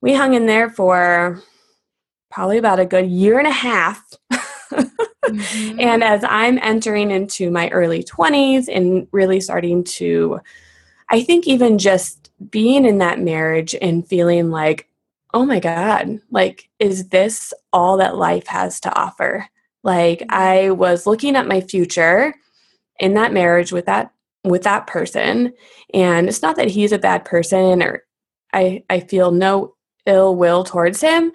we 0.00 0.14
hung 0.14 0.34
in 0.34 0.46
there 0.46 0.70
for 0.70 1.42
probably 2.30 2.58
about 2.58 2.80
a 2.80 2.86
good 2.86 3.06
year 3.06 3.38
and 3.38 3.48
a 3.48 3.52
half. 3.52 4.02
mm-hmm. 5.32 5.80
And 5.80 6.04
as 6.04 6.24
I'm 6.24 6.58
entering 6.58 7.10
into 7.10 7.50
my 7.50 7.68
early 7.70 8.02
20s 8.02 8.68
and 8.74 9.06
really 9.12 9.40
starting 9.40 9.84
to, 9.84 10.40
I 11.10 11.22
think, 11.22 11.46
even 11.46 11.78
just 11.78 12.30
being 12.50 12.84
in 12.84 12.98
that 12.98 13.20
marriage 13.20 13.74
and 13.80 14.06
feeling 14.06 14.50
like, 14.50 14.88
oh 15.34 15.44
my 15.44 15.60
God, 15.60 16.20
like, 16.30 16.68
is 16.78 17.08
this 17.08 17.52
all 17.72 17.96
that 17.98 18.16
life 18.16 18.46
has 18.46 18.80
to 18.80 18.94
offer? 18.98 19.46
Like, 19.82 20.20
mm-hmm. 20.20 20.34
I 20.34 20.70
was 20.70 21.06
looking 21.06 21.36
at 21.36 21.48
my 21.48 21.60
future 21.60 22.34
in 22.98 23.14
that 23.14 23.32
marriage 23.32 23.72
with 23.72 23.86
that 23.86 24.12
with 24.44 24.62
that 24.62 24.86
person 24.86 25.52
and 25.94 26.28
it's 26.28 26.42
not 26.42 26.56
that 26.56 26.68
he's 26.68 26.92
a 26.92 26.98
bad 26.98 27.24
person 27.24 27.82
or 27.82 28.04
i 28.52 28.82
i 28.88 29.00
feel 29.00 29.30
no 29.30 29.74
ill 30.06 30.34
will 30.36 30.64
towards 30.64 31.00
him 31.00 31.32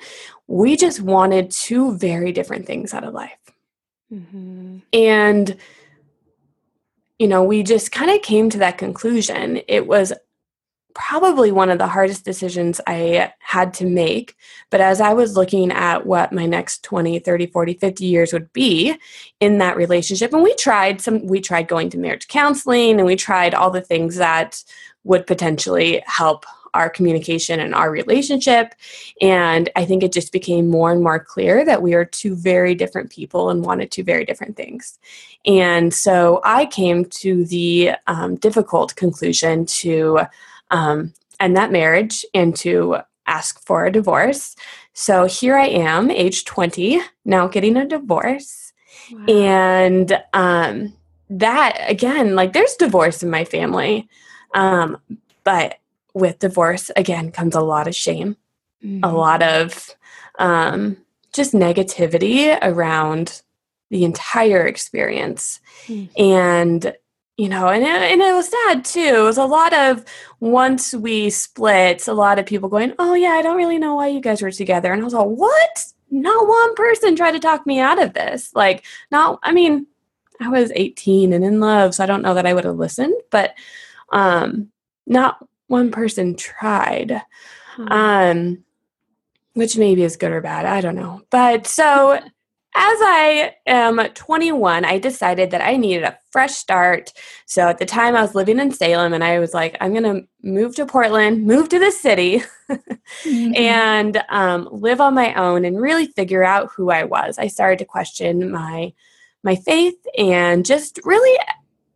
we 0.48 0.76
just 0.76 1.02
wanted 1.02 1.52
two 1.52 1.96
very 1.98 2.32
different 2.32 2.66
things 2.66 2.94
out 2.94 3.04
of 3.04 3.14
life 3.14 3.43
mm-hmm. 4.14 4.78
and 4.92 5.58
you 7.20 7.28
know 7.28 7.44
we 7.44 7.64
just 7.64 7.92
kind 7.92 8.12
of 8.12 8.22
came 8.22 8.50
to 8.50 8.60
that 8.60 8.78
conclusion 8.78 9.62
it 9.68 9.88
was 9.88 10.14
probably 10.94 11.52
one 11.52 11.70
of 11.70 11.78
the 11.78 11.88
hardest 11.88 12.26
decisions 12.26 12.80
I 12.88 13.34
had 13.40 13.74
to 13.76 13.86
make. 13.86 14.36
But 14.70 14.82
as 14.82 15.02
I 15.02 15.14
was 15.14 15.36
looking 15.36 15.72
at 15.72 16.06
what 16.06 16.32
my 16.32 16.46
next 16.46 16.84
20, 16.84 17.20
30, 17.20 17.48
40, 17.48 17.74
50 17.76 18.06
years 18.06 18.34
would 18.34 18.52
be 18.54 18.96
in 19.40 19.58
that 19.58 19.76
relationship, 19.76 20.34
and 20.34 20.44
we 20.44 20.56
tried 20.56 21.02
some, 21.02 21.26
we 21.26 21.42
tried 21.42 21.68
going 21.68 21.90
to 21.92 21.98
marriage 21.98 22.28
counseling 22.28 22.98
and 22.98 23.06
we 23.06 23.16
tried 23.16 23.54
all 23.54 23.72
the 23.72 23.82
things 23.82 24.16
that 24.18 24.64
would 25.04 25.28
potentially 25.28 26.04
help 26.06 26.46
our 26.74 26.90
communication 26.90 27.60
and 27.60 27.74
our 27.74 27.92
relationship. 27.92 28.74
And 29.22 29.70
I 29.76 29.86
think 29.86 30.04
it 30.04 30.12
just 30.12 30.32
became 30.32 30.70
more 30.70 30.92
and 30.92 31.04
more 31.04 31.20
clear 31.20 31.64
that 31.66 31.82
we 31.82 31.94
are 31.94 32.06
two 32.06 32.36
very 32.36 32.76
different 32.76 33.12
people 33.12 33.50
and 33.50 33.66
wanted 33.66 33.92
two 33.92 34.04
very 34.04 34.26
different 34.26 34.56
things. 34.56 35.00
And 35.46 35.94
so 35.94 36.42
I 36.44 36.66
came 36.66 37.06
to 37.06 37.46
the 37.46 37.92
um, 38.08 38.36
difficult 38.36 38.96
conclusion 38.96 39.66
to 39.66 40.22
um, 40.72 41.14
end 41.40 41.58
that 41.58 41.72
marriage 41.72 42.26
and 42.34 42.56
to 42.58 42.98
ask 43.28 43.64
for 43.64 43.86
a 43.86 43.92
divorce. 43.92 44.56
So 44.94 45.26
here 45.26 45.58
I 45.58 45.68
am, 45.68 46.12
age 46.12 46.46
20, 46.46 47.02
now 47.26 47.48
getting 47.48 47.78
a 47.78 47.88
divorce. 47.88 48.74
Wow. 49.12 49.26
And 49.28 50.24
um, 50.34 50.94
that, 51.30 51.78
again, 51.88 52.36
like 52.36 52.54
there's 52.54 52.76
divorce 52.76 53.24
in 53.24 53.30
my 53.30 53.46
family. 53.46 54.08
Um, 54.54 54.98
but 55.44 55.80
with 56.14 56.40
divorce, 56.40 56.92
again, 56.96 57.32
comes 57.32 57.56
a 57.56 57.62
lot 57.62 57.88
of 57.88 57.96
shame, 57.96 58.38
mm-hmm. 58.84 59.04
a 59.04 59.12
lot 59.12 59.42
of 59.42 59.90
um, 60.40 60.98
just 61.34 61.54
negativity 61.54 62.58
around 62.62 63.42
the 63.90 64.04
entire 64.04 64.66
experience. 64.66 65.60
Mm-hmm. 65.88 66.22
And 66.22 66.96
you 67.36 67.50
know, 67.50 67.68
and 67.68 67.84
it, 67.84 67.90
and 67.90 68.22
it 68.22 68.34
was 68.34 68.50
sad 68.50 68.86
too. 68.86 69.00
It 69.00 69.24
was 69.24 69.40
a 69.40 69.46
lot 69.46 69.74
of 69.74 70.06
once 70.40 70.94
we 70.94 71.32
split, 71.32 72.08
a 72.08 72.14
lot 72.14 72.38
of 72.38 72.46
people 72.46 72.70
going, 72.70 72.94
"Oh 73.00 73.16
yeah, 73.16 73.30
I 73.30 73.42
don't 73.42 73.58
really 73.58 73.80
know 73.80 73.96
why 73.96 74.08
you 74.08 74.22
guys 74.22 74.42
were 74.42 74.52
together," 74.52 74.94
and 74.94 75.02
I 75.02 75.04
was 75.04 75.14
like, 75.14 75.26
"What? 75.26 75.86
Not 76.12 76.48
one 76.48 76.76
person 76.76 77.16
tried 77.16 77.32
to 77.32 77.40
talk 77.40 77.66
me 77.66 77.80
out 77.80 78.02
of 78.02 78.14
this. 78.14 78.54
Like, 78.54 78.86
not. 79.10 79.40
I 79.42 79.52
mean, 79.52 79.88
I 80.40 80.50
was 80.50 80.72
18 80.76 81.34
and 81.34 81.44
in 81.44 81.60
love, 81.60 81.96
so 81.96 82.04
I 82.04 82.08
don't 82.08 82.22
know 82.22 82.36
that 82.36 82.46
I 82.46 82.54
would 82.54 82.66
have 82.66 82.76
listened, 82.76 83.16
but 83.32 83.56
um, 84.12 84.70
not 85.08 85.44
one 85.74 85.92
person 85.92 86.36
tried. 86.36 87.22
Hmm. 87.76 87.88
Um, 87.92 88.64
which 89.54 89.78
maybe 89.78 90.04
is 90.04 90.18
good 90.18 90.32
or 90.32 90.42
bad. 90.42 90.66
I 90.66 90.82
don't 90.82 90.96
know. 90.96 91.22
But 91.30 91.68
so 91.68 92.14
as 92.76 92.98
I 93.02 93.56
am 93.68 94.00
21, 94.00 94.84
I 94.84 94.98
decided 94.98 95.52
that 95.52 95.62
I 95.62 95.78
needed 95.78 96.04
a 96.04 96.18
fresh 96.32 96.54
start. 96.54 97.14
So 97.46 97.68
at 97.68 97.78
the 97.78 97.86
time, 97.86 98.16
I 98.16 98.22
was 98.22 98.34
living 98.34 98.60
in 98.60 98.72
Salem, 98.72 99.14
and 99.14 99.24
I 99.24 99.38
was 99.38 99.54
like, 99.54 99.78
I'm 99.80 99.92
going 99.92 100.04
to 100.04 100.28
move 100.42 100.76
to 100.78 100.88
Portland, 100.88 101.46
move 101.46 101.70
to 101.70 101.78
the 101.78 101.92
city, 101.92 102.42
mm-hmm. 102.70 103.56
and 103.56 104.24
um, 104.30 104.68
live 104.72 105.00
on 105.00 105.14
my 105.14 105.36
own 105.36 105.66
and 105.66 105.80
really 105.80 106.08
figure 106.08 106.44
out 106.44 106.72
who 106.76 106.90
I 106.90 107.04
was. 107.04 107.38
I 107.38 107.48
started 107.48 107.80
to 107.80 107.86
question 107.86 108.52
my 108.52 108.94
my 109.44 109.56
faith 109.56 109.98
and 110.18 110.66
just 110.66 111.00
really 111.04 111.38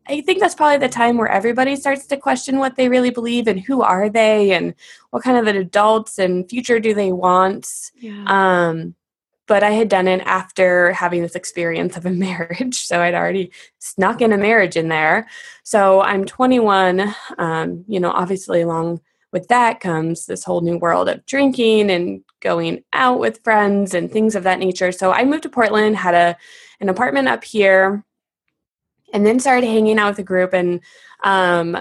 I 0.08 0.22
think 0.22 0.40
that's 0.40 0.56
probably 0.56 0.78
the 0.78 0.90
time 0.92 1.18
where 1.18 1.28
everybody 1.28 1.76
starts 1.76 2.08
to 2.08 2.18
question 2.18 2.60
what 2.60 2.76
they 2.76 2.90
really 2.90 3.10
believe 3.10 3.48
and 3.48 3.60
who 3.60 3.82
are 3.82 4.10
they 4.10 4.52
and 4.52 4.74
what 5.12 5.24
kind 5.24 5.38
of 5.38 5.48
an 5.48 5.58
adults 5.58 6.18
and 6.18 6.50
future 6.50 6.80
do 6.80 6.94
they 6.94 7.12
want. 7.12 7.68
Yeah. 7.96 8.24
Um, 8.26 8.96
but 9.48 9.64
I 9.64 9.72
had 9.72 9.90
done 9.90 10.08
it 10.08 10.22
after 10.26 10.92
having 10.92 11.22
this 11.22 11.36
experience 11.36 11.98
of 11.98 12.06
a 12.06 12.10
marriage. 12.12 12.76
So 12.86 13.02
I'd 13.02 13.16
already 13.16 13.52
snuck 13.80 14.22
in 14.22 14.34
a 14.34 14.38
marriage 14.38 14.78
in 14.78 14.90
there. 14.90 15.28
So 15.64 16.02
I'm 16.02 16.26
21. 16.26 17.14
Um, 17.38 17.86
you 17.88 18.00
know, 18.00 18.12
obviously, 18.12 18.62
along 18.62 19.02
with 19.34 19.48
that 19.50 19.80
comes 19.80 20.26
this 20.26 20.44
whole 20.44 20.62
new 20.62 20.78
world 20.78 21.10
of 21.10 21.26
drinking 21.26 21.92
and 21.92 22.24
going 22.42 22.84
out 22.94 23.20
with 23.20 23.44
friends 23.44 23.94
and 23.94 24.12
things 24.12 24.36
of 24.36 24.44
that 24.44 24.60
nature. 24.60 24.92
So 24.92 25.12
I 25.12 25.26
moved 25.26 25.44
to 25.44 25.50
Portland, 25.50 25.98
had 25.98 26.14
a 26.14 26.38
an 26.80 26.90
apartment 26.90 27.28
up 27.28 27.44
here, 27.44 28.06
and 29.14 29.26
then 29.26 29.40
started 29.40 29.68
hanging 29.68 30.00
out 30.00 30.12
with 30.12 30.20
a 30.20 30.24
group 30.24 30.54
and 30.54 30.82
um, 31.24 31.78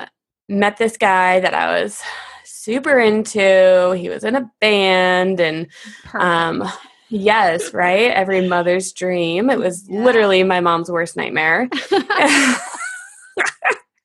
met 0.48 0.76
this 0.76 0.96
guy 0.96 1.40
that 1.40 1.54
I 1.54 1.82
was 1.82 2.02
super 2.44 2.98
into. 2.98 3.92
He 3.92 4.08
was 4.08 4.24
in 4.24 4.36
a 4.36 4.50
band 4.60 5.40
and 5.40 5.66
um, 6.14 6.64
Yes, 7.08 7.72
right? 7.72 8.10
Every 8.10 8.46
mother's 8.48 8.92
dream. 8.92 9.48
It 9.48 9.58
was 9.58 9.88
yeah. 9.88 10.02
literally 10.02 10.42
my 10.42 10.60
mom's 10.60 10.90
worst 10.90 11.16
nightmare. 11.16 11.68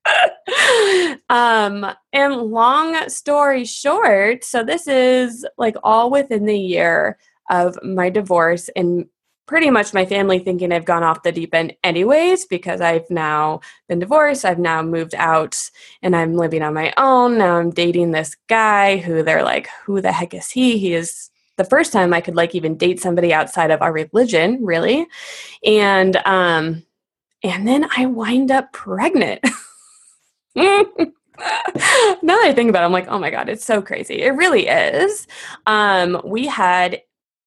um 1.30 1.86
and 2.12 2.36
long 2.36 3.08
story 3.10 3.66
short, 3.66 4.44
so 4.44 4.64
this 4.64 4.88
is 4.88 5.46
like 5.58 5.76
all 5.84 6.10
within 6.10 6.46
the 6.46 6.58
year 6.58 7.18
of 7.50 7.78
my 7.84 8.10
divorce 8.10 8.70
and 8.76 9.06
pretty 9.48 9.70
much 9.70 9.94
my 9.94 10.06
family 10.06 10.40
thinking 10.40 10.72
I've 10.72 10.86
gone 10.86 11.04
off 11.04 11.24
the 11.24 11.32
deep 11.32 11.54
end 11.54 11.76
anyways 11.84 12.46
because 12.46 12.80
I've 12.82 13.10
now 13.10 13.62
been 13.90 14.00
divorced, 14.00 14.46
I've 14.46 14.60
now 14.60 14.82
moved 14.82 15.16
out 15.16 15.58
and 16.02 16.16
I'm 16.16 16.36
living 16.36 16.62
on 16.64 16.74
my 16.74 16.94
own. 16.98 17.38
Now 17.38 17.58
I'm 17.58 17.72
dating 17.72 18.12
this 18.12 18.36
guy 18.48 18.98
who 18.98 19.24
they're 19.24 19.44
like, 19.44 19.68
who 19.86 20.02
the 20.02 20.12
heck 20.12 20.34
is 20.34 20.50
he? 20.50 20.78
He 20.78 20.94
is 20.94 21.30
the 21.58 21.66
first 21.66 21.92
time 21.92 22.14
I 22.14 22.22
could 22.22 22.36
like 22.36 22.56
even 22.56 22.78
date 22.78 23.00
somebody 23.02 23.34
outside 23.34 23.72
of 23.72 23.82
our 23.82 23.92
religion, 23.92 24.64
really. 24.64 25.06
And 25.66 26.16
um 26.26 26.84
and 27.44 27.68
then 27.68 27.88
I 27.96 28.06
wind 28.06 28.52
up 28.52 28.72
pregnant. 28.72 29.42
now 30.56 30.84
that 31.36 32.46
I 32.46 32.54
think 32.54 32.70
about 32.70 32.84
it, 32.84 32.86
I'm 32.86 32.92
like, 32.92 33.08
oh 33.08 33.20
my 33.20 33.32
God, 33.32 33.50
it's 33.50 33.66
so 33.66 33.82
crazy. 33.82 34.22
It 34.22 34.32
really 34.32 34.68
is. 34.68 35.28
Um, 35.66 36.22
we 36.24 36.46
had 36.46 37.02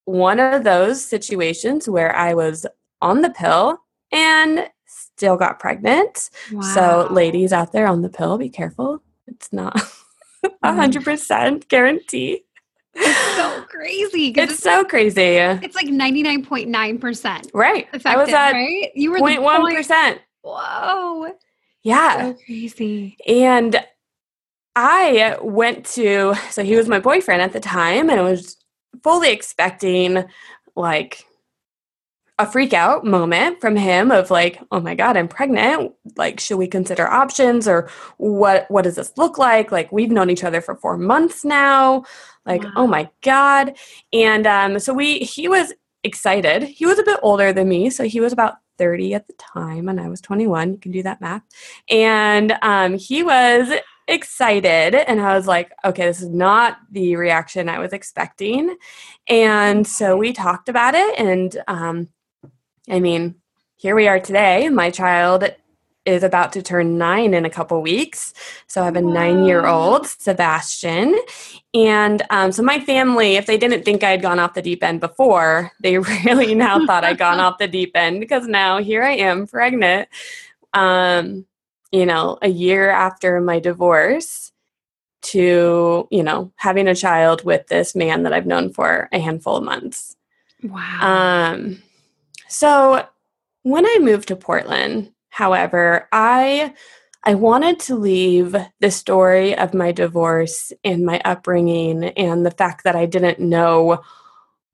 one 0.04 0.40
of 0.40 0.64
those 0.64 1.04
situations 1.04 1.88
where 1.88 2.14
I 2.14 2.34
was 2.34 2.66
on 3.00 3.22
the 3.22 3.30
pill 3.30 3.78
and 4.12 4.68
still 4.86 5.36
got 5.36 5.58
pregnant. 5.58 6.30
Wow. 6.52 6.62
So, 6.62 7.08
ladies 7.10 7.52
out 7.52 7.72
there 7.72 7.86
on 7.86 8.02
the 8.02 8.08
pill, 8.08 8.38
be 8.38 8.48
careful. 8.48 9.02
It's 9.26 9.52
not 9.52 9.76
a 10.44 10.48
mm. 10.48 10.74
hundred 10.74 11.04
percent 11.04 11.68
guarantee. 11.68 12.44
It's 12.96 13.36
so 13.36 13.64
crazy. 13.68 14.28
It's, 14.28 14.52
it's, 14.52 14.62
so 14.62 14.84
crazy. 14.84 15.22
It's 15.22 15.74
like 15.74 15.88
99.9%. 15.88 17.50
Right. 17.52 17.88
I 18.04 18.16
was 18.16 18.28
at 18.28 18.52
right? 18.52 18.90
You 18.94 19.10
were 19.10 19.18
0.1%. 19.18 20.18
Whoa. 20.42 21.32
Yeah. 21.82 22.32
So 22.32 22.38
crazy. 22.46 23.16
And 23.26 23.84
I 24.76 25.36
went 25.42 25.86
to, 25.86 26.34
so 26.50 26.62
he 26.62 26.76
was 26.76 26.88
my 26.88 27.00
boyfriend 27.00 27.42
at 27.42 27.52
the 27.52 27.60
time, 27.60 28.10
and 28.10 28.18
it 28.18 28.22
was 28.22 28.56
fully 29.02 29.30
expecting 29.30 30.24
like 30.76 31.24
a 32.38 32.50
freak 32.50 32.72
out 32.72 33.04
moment 33.04 33.60
from 33.60 33.76
him 33.76 34.10
of 34.10 34.28
like 34.28 34.60
oh 34.72 34.80
my 34.80 34.94
god 34.94 35.16
i'm 35.16 35.28
pregnant. 35.28 35.92
Like 36.16 36.40
should 36.40 36.56
we 36.56 36.66
consider 36.66 37.06
options 37.06 37.68
or 37.68 37.88
what 38.16 38.68
what 38.70 38.82
does 38.82 38.96
this 38.96 39.12
look 39.16 39.38
like? 39.38 39.70
Like 39.70 39.92
we've 39.92 40.10
known 40.10 40.30
each 40.30 40.44
other 40.44 40.60
for 40.60 40.74
4 40.74 40.98
months 40.98 41.44
now. 41.44 42.04
Like 42.44 42.64
oh 42.64 42.68
wow. 42.68 42.72
oh 42.76 42.86
my 42.88 43.10
god. 43.22 43.76
And 44.12 44.46
um 44.46 44.78
so 44.80 44.92
we 44.92 45.20
he 45.20 45.48
was 45.48 45.72
excited. 46.02 46.64
He 46.64 46.86
was 46.86 46.98
a 46.98 47.04
bit 47.04 47.20
older 47.22 47.52
than 47.52 47.68
me 47.68 47.90
so 47.90 48.04
he 48.04 48.20
was 48.20 48.32
about 48.32 48.54
30 48.78 49.14
at 49.14 49.28
the 49.28 49.34
time 49.34 49.88
and 49.88 50.00
i 50.00 50.08
was 50.08 50.20
21 50.20 50.72
you 50.72 50.78
can 50.78 50.90
do 50.90 51.04
that 51.04 51.20
math. 51.20 51.42
And 51.88 52.56
um 52.62 52.94
he 52.98 53.22
was 53.22 53.72
excited 54.08 54.94
and 54.94 55.20
I 55.20 55.36
was 55.36 55.46
like, 55.46 55.72
okay, 55.84 56.06
this 56.06 56.20
is 56.20 56.28
not 56.28 56.78
the 56.90 57.16
reaction 57.16 57.68
I 57.68 57.78
was 57.78 57.92
expecting. 57.92 58.76
And 59.28 59.86
so 59.86 60.16
we 60.16 60.32
talked 60.32 60.68
about 60.68 60.94
it. 60.94 61.18
And 61.18 61.62
um, 61.68 62.08
I 62.90 63.00
mean, 63.00 63.36
here 63.76 63.94
we 63.94 64.08
are 64.08 64.20
today. 64.20 64.68
My 64.68 64.90
child 64.90 65.44
is 66.04 66.22
about 66.22 66.52
to 66.52 66.62
turn 66.62 66.98
nine 66.98 67.32
in 67.32 67.44
a 67.44 67.50
couple 67.50 67.80
weeks. 67.80 68.34
So 68.66 68.82
I 68.82 68.84
have 68.84 68.96
a 68.96 69.00
nine 69.00 69.44
year 69.44 69.66
old, 69.66 70.06
Sebastian. 70.06 71.18
And 71.72 72.22
um, 72.30 72.52
so 72.52 72.62
my 72.62 72.80
family, 72.80 73.36
if 73.36 73.46
they 73.46 73.56
didn't 73.56 73.84
think 73.84 74.02
I 74.02 74.10
had 74.10 74.22
gone 74.22 74.38
off 74.38 74.54
the 74.54 74.62
deep 74.62 74.82
end 74.82 75.00
before, 75.00 75.72
they 75.80 75.98
really 76.24 76.54
now 76.54 76.84
thought 76.86 77.04
I'd 77.04 77.18
gone 77.18 77.40
off 77.40 77.58
the 77.58 77.68
deep 77.68 77.92
end 77.96 78.20
because 78.20 78.46
now 78.46 78.78
here 78.78 79.02
I 79.02 79.12
am 79.12 79.46
pregnant. 79.46 80.08
Um, 80.74 81.46
you 81.94 82.04
know, 82.04 82.38
a 82.42 82.48
year 82.48 82.90
after 82.90 83.40
my 83.40 83.60
divorce 83.60 84.50
to, 85.22 86.08
you 86.10 86.22
know, 86.24 86.52
having 86.56 86.88
a 86.88 86.94
child 86.94 87.44
with 87.44 87.68
this 87.68 87.94
man 87.94 88.24
that 88.24 88.32
I've 88.32 88.46
known 88.46 88.72
for 88.72 89.08
a 89.12 89.20
handful 89.20 89.56
of 89.56 89.64
months. 89.64 90.16
Wow. 90.64 91.52
Um, 91.54 91.80
so 92.48 93.06
when 93.62 93.86
I 93.86 93.98
moved 94.00 94.26
to 94.28 94.36
Portland, 94.36 95.12
however, 95.28 96.08
I 96.10 96.74
I 97.22 97.34
wanted 97.34 97.78
to 97.80 97.94
leave 97.94 98.56
the 98.80 98.90
story 98.90 99.56
of 99.56 99.72
my 99.72 99.92
divorce 99.92 100.72
and 100.82 101.06
my 101.06 101.20
upbringing 101.24 102.04
and 102.04 102.44
the 102.44 102.50
fact 102.50 102.82
that 102.84 102.96
I 102.96 103.06
didn't 103.06 103.38
know 103.38 104.02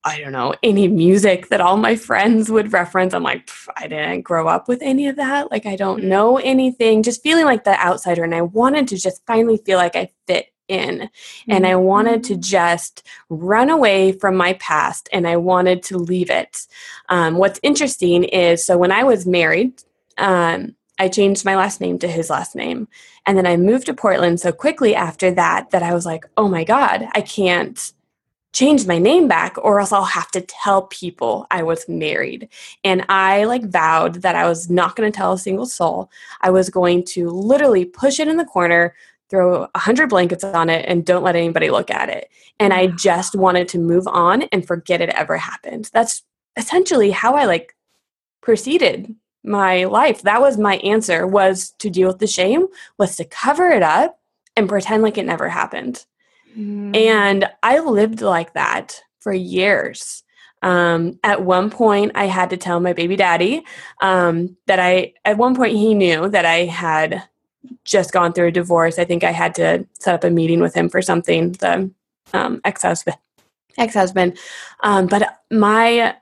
I 0.02 0.20
don't 0.20 0.32
know, 0.32 0.54
any 0.62 0.88
music 0.88 1.48
that 1.48 1.60
all 1.60 1.76
my 1.76 1.94
friends 1.94 2.50
would 2.50 2.72
reference. 2.72 3.12
I'm 3.12 3.22
like, 3.22 3.50
I 3.76 3.86
didn't 3.86 4.22
grow 4.22 4.48
up 4.48 4.66
with 4.66 4.80
any 4.80 5.08
of 5.08 5.16
that. 5.16 5.50
Like, 5.50 5.66
I 5.66 5.76
don't 5.76 6.04
know 6.04 6.38
anything. 6.38 7.02
Just 7.02 7.22
feeling 7.22 7.44
like 7.44 7.64
the 7.64 7.78
outsider. 7.78 8.24
And 8.24 8.34
I 8.34 8.42
wanted 8.42 8.88
to 8.88 8.96
just 8.96 9.24
finally 9.26 9.58
feel 9.58 9.76
like 9.76 9.96
I 9.96 10.10
fit 10.26 10.46
in. 10.68 11.00
Mm-hmm. 11.00 11.52
And 11.52 11.66
I 11.66 11.76
wanted 11.76 12.24
to 12.24 12.32
mm-hmm. 12.34 12.40
just 12.40 13.06
run 13.28 13.68
away 13.68 14.12
from 14.12 14.36
my 14.36 14.54
past 14.54 15.08
and 15.12 15.28
I 15.28 15.36
wanted 15.36 15.82
to 15.84 15.98
leave 15.98 16.30
it. 16.30 16.66
Um, 17.10 17.36
what's 17.36 17.60
interesting 17.62 18.24
is 18.24 18.64
so 18.64 18.78
when 18.78 18.92
I 18.92 19.04
was 19.04 19.26
married, 19.26 19.82
um, 20.16 20.76
I 20.98 21.08
changed 21.08 21.44
my 21.44 21.56
last 21.56 21.80
name 21.80 21.98
to 21.98 22.08
his 22.08 22.30
last 22.30 22.54
name. 22.54 22.88
And 23.26 23.36
then 23.36 23.46
I 23.46 23.56
moved 23.56 23.86
to 23.86 23.94
Portland 23.94 24.40
so 24.40 24.52
quickly 24.52 24.94
after 24.94 25.30
that 25.32 25.70
that 25.70 25.82
I 25.82 25.92
was 25.92 26.06
like, 26.06 26.24
oh 26.36 26.48
my 26.48 26.64
God, 26.64 27.06
I 27.14 27.20
can't 27.20 27.92
change 28.52 28.86
my 28.86 28.98
name 28.98 29.28
back 29.28 29.56
or 29.58 29.80
else 29.80 29.92
I'll 29.92 30.04
have 30.04 30.30
to 30.32 30.40
tell 30.40 30.82
people 30.82 31.46
I 31.50 31.62
was 31.62 31.88
married. 31.88 32.48
And 32.82 33.04
I 33.08 33.44
like 33.44 33.64
vowed 33.64 34.16
that 34.16 34.34
I 34.34 34.48
was 34.48 34.68
not 34.68 34.96
going 34.96 35.10
to 35.10 35.16
tell 35.16 35.32
a 35.32 35.38
single 35.38 35.66
soul. 35.66 36.10
I 36.40 36.50
was 36.50 36.68
going 36.68 37.04
to 37.06 37.30
literally 37.30 37.84
push 37.84 38.18
it 38.18 38.28
in 38.28 38.36
the 38.36 38.44
corner, 38.44 38.94
throw 39.28 39.68
a 39.74 39.78
hundred 39.78 40.08
blankets 40.08 40.42
on 40.42 40.68
it 40.68 40.84
and 40.88 41.06
don't 41.06 41.22
let 41.22 41.36
anybody 41.36 41.70
look 41.70 41.90
at 41.90 42.08
it. 42.08 42.28
And 42.58 42.72
I 42.72 42.86
just 42.98 43.36
wanted 43.36 43.68
to 43.68 43.78
move 43.78 44.06
on 44.08 44.42
and 44.42 44.66
forget 44.66 45.00
it 45.00 45.10
ever 45.10 45.36
happened. 45.36 45.90
That's 45.92 46.22
essentially 46.56 47.12
how 47.12 47.34
I 47.34 47.44
like 47.44 47.76
proceeded 48.42 49.14
my 49.44 49.84
life. 49.84 50.22
That 50.22 50.40
was 50.40 50.58
my 50.58 50.76
answer 50.78 51.26
was 51.26 51.70
to 51.78 51.88
deal 51.88 52.08
with 52.08 52.18
the 52.18 52.26
shame, 52.26 52.66
was 52.98 53.16
to 53.16 53.24
cover 53.24 53.70
it 53.70 53.82
up 53.82 54.18
and 54.56 54.68
pretend 54.68 55.02
like 55.02 55.18
it 55.18 55.24
never 55.24 55.48
happened. 55.48 56.04
Mm. 56.56 56.96
And 56.96 57.48
I 57.62 57.78
lived 57.80 58.20
like 58.20 58.54
that 58.54 59.00
for 59.20 59.32
years. 59.32 60.22
Um, 60.62 61.18
at 61.24 61.42
one 61.42 61.70
point, 61.70 62.12
I 62.14 62.26
had 62.26 62.50
to 62.50 62.56
tell 62.56 62.80
my 62.80 62.92
baby 62.92 63.16
daddy 63.16 63.64
um, 64.02 64.56
that 64.66 64.78
I, 64.78 65.14
at 65.24 65.38
one 65.38 65.54
point, 65.54 65.72
he 65.72 65.94
knew 65.94 66.28
that 66.28 66.44
I 66.44 66.66
had 66.66 67.22
just 67.84 68.12
gone 68.12 68.32
through 68.32 68.48
a 68.48 68.52
divorce. 68.52 68.98
I 68.98 69.04
think 69.04 69.24
I 69.24 69.32
had 69.32 69.54
to 69.56 69.86
set 69.98 70.14
up 70.14 70.24
a 70.24 70.30
meeting 70.30 70.60
with 70.60 70.74
him 70.74 70.88
for 70.88 71.02
something, 71.02 71.52
the 71.52 71.90
um, 72.32 72.60
ex 72.64 72.82
husband. 72.82 73.16
Ex 73.78 73.94
husband, 73.94 74.36
um, 74.82 75.06
but 75.06 75.38
my 75.50 76.14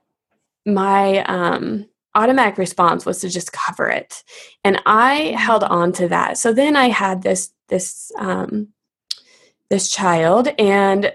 my 0.66 1.24
um, 1.24 1.86
automatic 2.14 2.58
response 2.58 3.06
was 3.06 3.20
to 3.20 3.30
just 3.30 3.52
cover 3.52 3.88
it, 3.88 4.22
and 4.64 4.80
I 4.84 5.34
held 5.36 5.64
on 5.64 5.92
to 5.92 6.08
that. 6.08 6.36
So 6.36 6.52
then 6.52 6.76
I 6.76 6.88
had 6.88 7.22
this 7.22 7.50
this 7.68 8.12
um, 8.18 8.68
this 9.70 9.90
child 9.90 10.48
and 10.58 11.12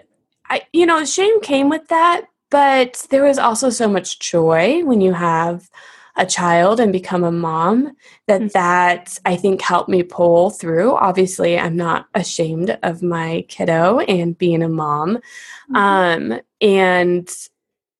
I 0.50 0.64
you 0.74 0.86
know 0.86 1.06
shame 1.06 1.42
came 1.42 1.70
with 1.70 1.88
that 1.88 2.26
but 2.50 3.08
there 3.10 3.24
was 3.24 3.40
also 3.40 3.70
so 3.70 3.88
much 3.88 4.20
joy 4.20 4.84
when 4.86 5.02
you 5.02 5.14
have 5.14 5.70
a 6.16 6.26
child 6.26 6.80
and 6.80 6.94
become 6.94 7.24
a 7.24 7.32
mom 7.32 7.96
that 8.28 8.42
mm-hmm. 8.42 8.48
that 8.54 9.18
I 9.26 9.36
think 9.36 9.62
helped 9.62 9.90
me 9.90 10.04
pull 10.04 10.52
through. 10.52 10.96
Obviously, 10.96 11.58
I'm 11.58 11.76
not 11.76 12.08
ashamed 12.14 12.78
of 12.84 13.02
my 13.02 13.46
kiddo 13.48 14.00
and 14.00 14.38
being 14.38 14.62
a 14.62 14.70
mom. 14.70 15.18
Mm-hmm. 15.18 15.76
Um, 15.76 16.42
and 16.62 17.30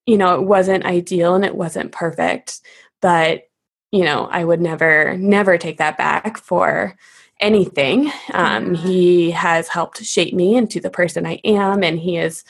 you 0.06 0.18
know, 0.18 0.36
it 0.36 0.44
wasn't 0.44 0.86
ideal 0.86 1.34
and 1.34 1.46
it 1.46 1.56
wasn't 1.56 1.92
perfect, 1.92 2.60
but 3.02 3.44
you 3.92 4.04
know, 4.04 4.26
I 4.26 4.44
would 4.44 4.62
never 4.62 5.18
never 5.18 5.58
take 5.58 5.78
that 5.78 5.98
back 5.98 6.38
for 6.38 6.96
anything. 7.44 8.12
Um, 8.34 8.74
he 8.74 9.32
has 9.32 9.68
helped 9.68 10.04
shape 10.04 10.34
me 10.34 10.56
into 10.56 10.80
the 10.80 10.90
person 10.90 11.26
I 11.28 11.40
am, 11.44 11.84
and 11.84 12.00
he 12.00 12.18
is 12.18 12.44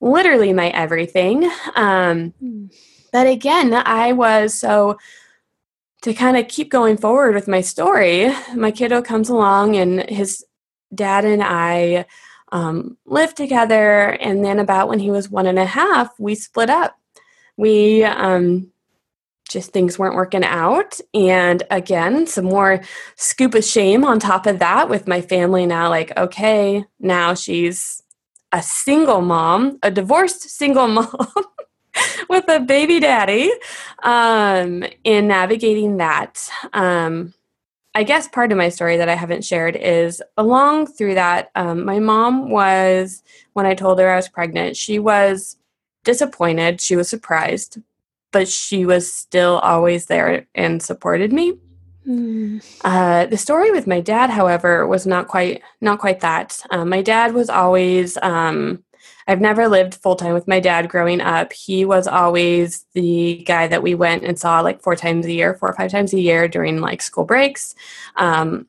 literally 0.00 0.52
my 0.52 0.68
everything. 0.68 1.50
Um, 1.74 2.30
hmm. 2.40 2.66
but 3.12 3.26
again, 3.26 3.74
I 3.74 4.12
was 4.12 4.54
so 4.54 4.98
to 6.02 6.14
kind 6.14 6.36
of 6.36 6.46
keep 6.48 6.70
going 6.70 6.96
forward 6.96 7.34
with 7.34 7.48
my 7.48 7.60
story. 7.60 8.32
My 8.54 8.70
kiddo 8.70 9.02
comes 9.02 9.28
along, 9.28 9.76
and 9.76 10.08
his 10.08 10.44
dad 10.94 11.24
and 11.24 11.42
I 11.42 12.06
um, 12.52 12.96
lived 13.04 13.36
together. 13.36 14.10
And 14.10 14.44
then, 14.44 14.60
about 14.60 14.88
when 14.88 15.00
he 15.00 15.10
was 15.10 15.28
one 15.28 15.46
and 15.46 15.58
a 15.58 15.66
half, 15.66 16.18
we 16.18 16.34
split 16.36 16.70
up. 16.70 16.96
We 17.56 18.04
um, 18.04 18.70
just 19.48 19.72
things 19.72 19.98
weren't 19.98 20.16
working 20.16 20.44
out. 20.44 21.00
And 21.14 21.62
again, 21.70 22.26
some 22.26 22.46
more 22.46 22.80
scoop 23.16 23.54
of 23.54 23.64
shame 23.64 24.04
on 24.04 24.18
top 24.18 24.46
of 24.46 24.58
that 24.58 24.88
with 24.88 25.06
my 25.06 25.20
family 25.20 25.66
now, 25.66 25.88
like, 25.88 26.16
okay, 26.16 26.84
now 26.98 27.34
she's 27.34 28.02
a 28.52 28.62
single 28.62 29.20
mom, 29.20 29.78
a 29.82 29.90
divorced 29.90 30.42
single 30.50 30.88
mom 30.88 31.26
with 32.28 32.48
a 32.48 32.60
baby 32.60 33.00
daddy. 33.00 33.50
Um, 34.02 34.84
in 35.04 35.28
navigating 35.28 35.98
that, 35.98 36.48
um, 36.72 37.32
I 37.94 38.02
guess 38.02 38.28
part 38.28 38.52
of 38.52 38.58
my 38.58 38.68
story 38.68 38.98
that 38.98 39.08
I 39.08 39.14
haven't 39.14 39.44
shared 39.44 39.74
is 39.74 40.22
along 40.36 40.88
through 40.88 41.14
that, 41.14 41.50
um, 41.54 41.84
my 41.84 41.98
mom 41.98 42.50
was, 42.50 43.22
when 43.54 43.64
I 43.64 43.74
told 43.74 43.98
her 43.98 44.10
I 44.10 44.16
was 44.16 44.28
pregnant, 44.28 44.76
she 44.76 44.98
was 44.98 45.56
disappointed. 46.04 46.80
She 46.80 46.94
was 46.94 47.08
surprised, 47.08 47.78
but 48.32 48.48
she 48.48 48.86
was 48.86 49.12
still 49.12 49.58
always 49.58 50.06
there 50.06 50.46
and 50.54 50.82
supported 50.82 51.32
me. 51.32 51.58
Mm. 52.06 52.64
Uh, 52.84 53.26
the 53.26 53.36
story 53.36 53.70
with 53.70 53.86
my 53.86 54.00
dad, 54.00 54.30
however, 54.30 54.86
was 54.86 55.06
not 55.06 55.26
quite 55.26 55.62
not 55.80 55.98
quite 55.98 56.20
that. 56.20 56.60
Um, 56.70 56.88
my 56.88 57.02
dad 57.02 57.34
was 57.34 57.50
always. 57.50 58.16
Um, 58.22 58.84
I've 59.28 59.40
never 59.40 59.68
lived 59.68 59.94
full 59.94 60.14
time 60.14 60.34
with 60.34 60.46
my 60.46 60.60
dad 60.60 60.88
growing 60.88 61.20
up. 61.20 61.52
He 61.52 61.84
was 61.84 62.06
always 62.06 62.86
the 62.94 63.42
guy 63.44 63.66
that 63.66 63.82
we 63.82 63.94
went 63.96 64.22
and 64.22 64.38
saw 64.38 64.60
like 64.60 64.82
four 64.82 64.94
times 64.94 65.26
a 65.26 65.32
year, 65.32 65.54
four 65.54 65.70
or 65.70 65.74
five 65.74 65.90
times 65.90 66.12
a 66.12 66.20
year 66.20 66.46
during 66.46 66.80
like 66.80 67.02
school 67.02 67.24
breaks. 67.24 67.74
Um, 68.14 68.66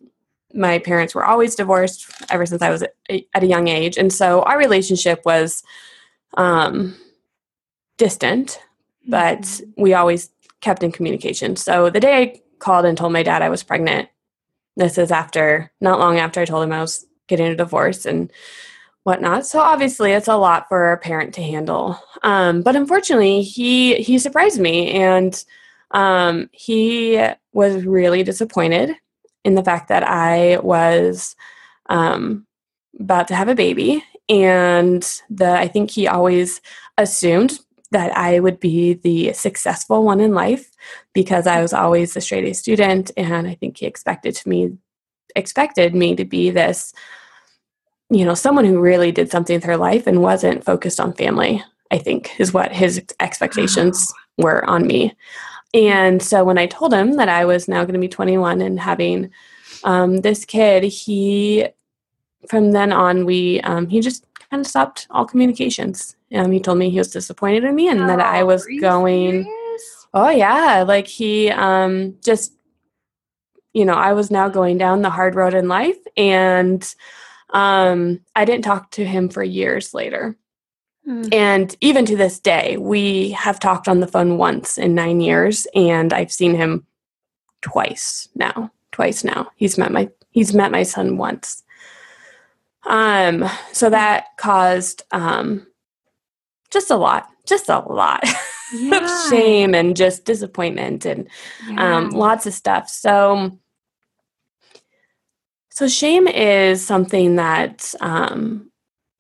my 0.54 0.80
parents 0.80 1.14
were 1.14 1.26
always 1.26 1.54
divorced 1.54 2.10
ever 2.32 2.48
since 2.48 2.64
I 2.64 2.72
was 2.72 2.82
at 2.82 3.44
a 3.44 3.46
young 3.46 3.68
age, 3.68 3.98
and 3.98 4.12
so 4.12 4.42
our 4.44 4.58
relationship 4.58 5.22
was 5.26 5.62
um, 6.36 6.96
distant, 7.98 8.60
but 9.08 9.42
mm-hmm. 9.42 9.82
we 9.82 9.94
always 9.94 10.30
kept 10.62 10.84
in 10.84 10.92
communication. 10.92 11.56
So 11.56 11.90
the 11.90 12.00
day 12.00 12.22
I 12.22 12.42
called 12.60 12.86
and 12.86 12.98
told 12.98 13.14
my 13.14 13.24
dad 13.24 13.42
I 13.42 13.50
was 13.50 13.64
pregnant, 13.64 14.10
this 14.76 14.98
is 14.98 15.12
after, 15.12 15.72
not 15.82 16.00
long 16.00 16.20
after 16.20 16.40
I 16.40 16.46
told 16.46 16.64
him 16.64 16.72
I 16.72 16.82
was 16.82 17.06
getting 17.28 17.48
a 17.48 17.56
divorce 17.56 18.06
and 18.06 18.32
whatnot. 19.04 19.46
So 19.46 19.60
obviously, 19.60 20.12
it's 20.12 20.28
a 20.28 20.36
lot 20.36 20.68
for 20.68 20.92
a 20.92 20.98
parent 20.98 21.34
to 21.36 21.42
handle. 21.42 21.98
Um, 22.24 22.62
but 22.62 22.76
unfortunately, 22.76 23.42
he 23.42 23.96
he 23.96 24.20
surprised 24.20 24.60
me, 24.60 24.92
and 24.92 25.44
um, 25.92 26.50
he 26.52 27.26
was 27.54 27.86
really 27.86 28.24
disappointed 28.24 28.96
in 29.46 29.56
the 29.56 29.64
fact 29.64 29.88
that 29.88 30.04
I 30.04 30.58
was 30.58 31.36
um, 31.90 32.46
about 33.00 33.30
to 33.30 33.36
have 33.36 33.48
a 33.48 33.56
baby, 33.56 34.04
and 34.28 35.04
the 35.30 35.52
I 35.52 35.70
think 35.70 35.90
he 35.90 36.08
always 36.08 36.62
assumed 36.98 37.60
that 37.92 38.16
I 38.18 38.40
would 38.40 38.60
be 38.60 38.94
the 38.94 39.34
successful 39.34 40.04
one 40.04 40.20
in 40.20 40.34
life 40.34 40.72
because 41.14 41.48
I 41.48 41.62
was 41.62 41.74
always 41.74 42.16
a 42.16 42.22
straight 42.22 42.46
A 42.46 42.54
student, 42.54 43.12
and 43.18 43.48
I 43.48 43.56
think 43.56 43.78
he 43.78 43.86
expected 43.86 44.36
to 44.36 44.50
me 44.50 44.78
expected 45.36 45.94
me 45.94 46.16
to 46.16 46.26
be 46.26 46.50
this, 46.50 46.94
you 48.10 48.26
know, 48.26 48.34
someone 48.34 48.66
who 48.66 48.80
really 48.80 49.12
did 49.12 49.30
something 49.30 49.56
with 49.56 49.64
her 49.66 49.78
life 49.78 50.08
and 50.08 50.22
wasn't 50.22 50.66
focused 50.66 51.00
on 51.00 51.14
family. 51.14 51.64
I 51.92 51.98
think 51.98 52.38
is 52.38 52.54
what 52.54 52.74
his 52.74 53.02
expectations 53.22 54.14
were 54.38 54.66
on 54.66 54.86
me. 54.86 55.16
And 55.74 56.22
so 56.22 56.44
when 56.44 56.58
I 56.58 56.66
told 56.66 56.94
him 56.94 57.14
that 57.14 57.30
I 57.30 57.46
was 57.46 57.68
now 57.68 57.84
going 57.84 57.94
to 57.94 58.00
be 58.00 58.10
21 58.10 58.62
and 58.62 58.80
having 58.80 59.32
um, 59.84 60.18
this 60.18 60.44
kid, 60.44 60.84
he 60.84 61.68
from 62.50 62.72
then 62.72 62.92
on 62.92 63.26
we 63.26 63.62
um, 63.62 63.88
he 63.88 64.02
just 64.02 64.26
kind 64.50 64.60
of 64.60 64.68
stopped 64.68 65.08
all 65.12 65.26
communications. 65.26 66.17
Um, 66.34 66.52
he 66.52 66.60
told 66.60 66.78
me 66.78 66.90
he 66.90 66.98
was 66.98 67.12
disappointed 67.12 67.64
in 67.64 67.74
me 67.76 67.88
and 67.88 68.02
oh, 68.02 68.08
that 68.08 68.20
I 68.20 68.44
was 68.44 68.66
going. 68.80 69.44
Serious? 69.44 70.08
Oh 70.14 70.30
yeah, 70.30 70.84
like 70.88 71.08
he 71.08 71.50
um, 71.50 72.18
just, 72.24 72.54
you 73.74 73.86
know, 73.86 73.94
I 73.94 74.14
was 74.14 74.32
now 74.32 74.50
going 74.50 74.78
down 74.78 75.02
the 75.02 75.10
hard 75.10 75.36
road 75.36 75.54
in 75.54 75.68
life, 75.68 75.98
and 76.16 76.84
um, 77.52 78.20
I 78.36 78.46
didn't 78.46 78.66
talk 78.66 78.92
to 78.92 79.06
him 79.06 79.30
for 79.30 79.44
years 79.44 79.94
later. 79.94 80.36
Mm. 81.08 81.34
And 81.34 81.76
even 81.80 82.06
to 82.06 82.18
this 82.18 82.40
day, 82.40 82.78
we 82.78 83.32
have 83.32 83.60
talked 83.60 83.88
on 83.88 84.02
the 84.02 84.08
phone 84.08 84.38
once 84.38 84.78
in 84.78 84.96
nine 84.96 85.22
years, 85.22 85.68
and 85.74 86.12
I've 86.12 86.32
seen 86.32 86.56
him 86.56 86.86
twice 87.62 88.28
now. 88.36 88.72
Twice 88.92 89.24
now. 89.24 89.52
He's 89.56 89.78
met 89.78 89.92
my 89.92 90.10
he's 90.32 90.54
met 90.54 90.72
my 90.72 90.84
son 90.84 91.18
once. 91.18 91.64
Um, 92.86 93.48
so 93.74 93.90
that 93.90 94.38
caused 94.38 95.04
um, 95.12 95.68
just 96.72 96.92
a 96.92 96.96
lot, 96.96 97.30
just 97.46 97.70
a 97.70 97.80
lot 97.80 98.24
yeah. 98.74 99.04
of 99.04 99.30
shame 99.30 99.74
and 99.74 99.96
just 99.96 100.26
disappointment 100.26 101.06
and 101.06 101.28
um, 101.70 101.78
yeah. 101.78 101.98
um, 101.98 102.10
lots 102.10 102.46
of 102.46 102.54
stuff. 102.54 102.90
So, 102.90 103.58
so 105.70 105.88
shame 105.88 106.28
is 106.28 106.86
something 106.86 107.36
that, 107.36 107.94
um, 108.02 108.72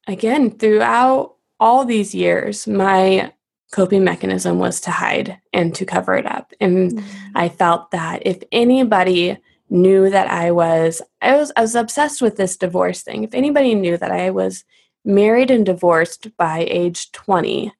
again, 0.07 0.51
throughout 0.51 1.35
all 1.59 1.85
these 1.85 2.13
years, 2.13 2.67
my 2.67 3.31
coping 3.71 4.03
mechanism 4.03 4.59
was 4.59 4.79
to 4.81 4.91
hide 4.91 5.39
and 5.53 5.75
to 5.75 5.85
cover 5.85 6.15
it 6.15 6.25
up. 6.25 6.53
And 6.59 6.91
mm-hmm. 6.91 7.37
I 7.37 7.49
felt 7.49 7.91
that 7.91 8.25
if 8.25 8.41
anybody 8.51 9.37
knew 9.69 10.09
that 10.09 10.27
I 10.29 10.51
was 10.51 11.01
I 11.21 11.35
was 11.35 11.51
I 11.57 11.61
was 11.61 11.75
obsessed 11.75 12.21
with 12.21 12.37
this 12.37 12.57
divorce 12.57 13.01
thing. 13.01 13.23
If 13.23 13.33
anybody 13.33 13.75
knew 13.75 13.97
that 13.97 14.11
I 14.11 14.29
was 14.29 14.63
married 15.05 15.51
and 15.51 15.65
divorced 15.65 16.35
by 16.37 16.67
age 16.69 17.11
20, 17.11 17.71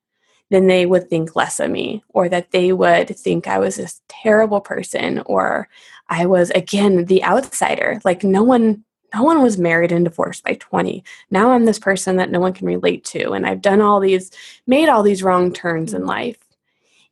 then 0.50 0.68
they 0.68 0.86
would 0.86 1.10
think 1.10 1.36
less 1.36 1.60
of 1.60 1.70
me 1.70 2.04
or 2.10 2.30
that 2.30 2.52
they 2.52 2.72
would 2.72 3.16
think 3.18 3.48
I 3.48 3.60
was 3.60 3.76
this 3.76 4.02
terrible 4.08 4.62
person 4.62 5.20
or 5.26 5.68
I 6.10 6.26
was 6.26 6.50
again 6.52 7.06
the 7.06 7.24
outsider. 7.24 8.00
Like 8.04 8.24
no 8.24 8.44
one 8.44 8.84
no 9.16 9.24
one 9.24 9.42
was 9.42 9.58
married 9.58 9.94
and 9.94 10.04
divorced 10.04 10.44
by 10.44 10.56
20. 10.56 11.02
Now 11.32 11.52
I'm 11.52 11.64
this 11.64 11.80
person 11.80 12.18
that 12.18 12.30
no 12.30 12.42
one 12.42 12.52
can 12.54 12.68
relate 12.68 13.06
to 13.06 13.32
and 13.32 13.46
I've 13.46 13.62
done 13.62 13.82
all 13.82 14.00
these 14.00 14.32
made 14.66 14.90
all 14.90 15.04
these 15.04 15.24
wrong 15.24 15.52
turns 15.54 15.94
in 15.94 16.06
life. 16.06 16.38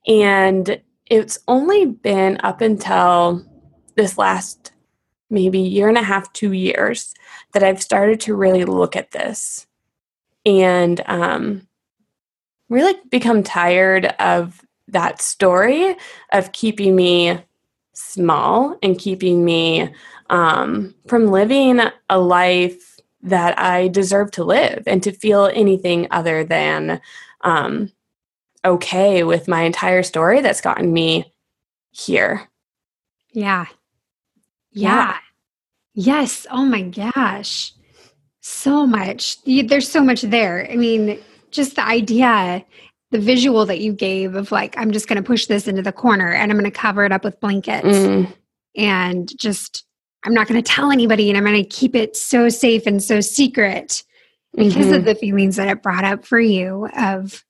And 0.07 0.81
it's 1.07 1.39
only 1.47 1.85
been 1.85 2.39
up 2.43 2.61
until 2.61 3.45
this 3.95 4.17
last 4.17 4.71
maybe 5.29 5.59
year 5.59 5.87
and 5.87 5.97
a 5.97 6.03
half, 6.03 6.31
two 6.33 6.51
years, 6.51 7.13
that 7.53 7.63
I've 7.63 7.81
started 7.81 8.19
to 8.21 8.35
really 8.35 8.65
look 8.65 8.95
at 8.95 9.11
this 9.11 9.64
and 10.45 11.01
um, 11.07 11.67
really 12.69 12.95
become 13.09 13.43
tired 13.43 14.05
of 14.19 14.61
that 14.87 15.21
story 15.21 15.95
of 16.31 16.51
keeping 16.51 16.95
me 16.95 17.39
small 17.93 18.77
and 18.83 18.99
keeping 18.99 19.43
me 19.43 19.89
um, 20.29 20.93
from 21.07 21.31
living 21.31 21.79
a 22.09 22.19
life 22.19 22.99
that 23.21 23.57
I 23.57 23.87
deserve 23.87 24.31
to 24.31 24.43
live 24.43 24.83
and 24.85 25.01
to 25.03 25.11
feel 25.11 25.49
anything 25.53 26.07
other 26.11 26.43
than 26.43 27.01
um, 27.41 27.91
okay 28.63 29.23
with 29.23 29.47
my 29.47 29.61
entire 29.63 30.03
story 30.03 30.41
that's 30.41 30.61
gotten 30.61 30.93
me 30.93 31.33
here. 31.91 32.47
Yeah. 33.31 33.65
Yeah. 34.71 35.17
Yes. 35.93 36.45
Oh 36.51 36.65
my 36.65 36.81
gosh. 36.81 37.74
So 38.47 38.85
much. 38.85 39.43
There's 39.43 39.89
so 39.89 40.03
much 40.03 40.21
there. 40.21 40.69
I 40.71 40.75
mean, 40.75 41.19
just 41.49 41.77
the 41.77 41.83
idea, 41.83 42.63
the 43.09 43.17
visual 43.17 43.65
that 43.65 43.79
you 43.79 43.91
gave 43.91 44.35
of 44.35 44.51
like, 44.51 44.77
I'm 44.77 44.91
just 44.91 45.07
going 45.07 45.15
to 45.15 45.23
push 45.23 45.47
this 45.47 45.67
into 45.67 45.81
the 45.81 45.91
corner 45.91 46.31
and 46.31 46.51
I'm 46.51 46.57
going 46.59 46.71
to 46.71 46.77
cover 46.77 47.03
it 47.05 47.11
up 47.11 47.23
with 47.23 47.39
blankets 47.39 47.87
mm. 47.87 48.31
and 48.77 49.31
just, 49.39 49.83
I'm 50.23 50.33
not 50.35 50.47
going 50.47 50.61
to 50.61 50.71
tell 50.71 50.91
anybody 50.91 51.27
and 51.27 51.39
I'm 51.39 51.43
going 51.43 51.55
to 51.55 51.67
keep 51.67 51.95
it 51.95 52.15
so 52.15 52.47
safe 52.47 52.85
and 52.85 53.01
so 53.01 53.19
secret 53.19 54.03
because 54.55 54.75
mm-hmm. 54.75 54.93
of 54.93 55.05
the 55.05 55.15
feelings 55.15 55.55
that 55.55 55.67
it 55.67 55.81
brought 55.81 56.03
up 56.03 56.23
for 56.23 56.39
you 56.39 56.87
of 56.95 57.43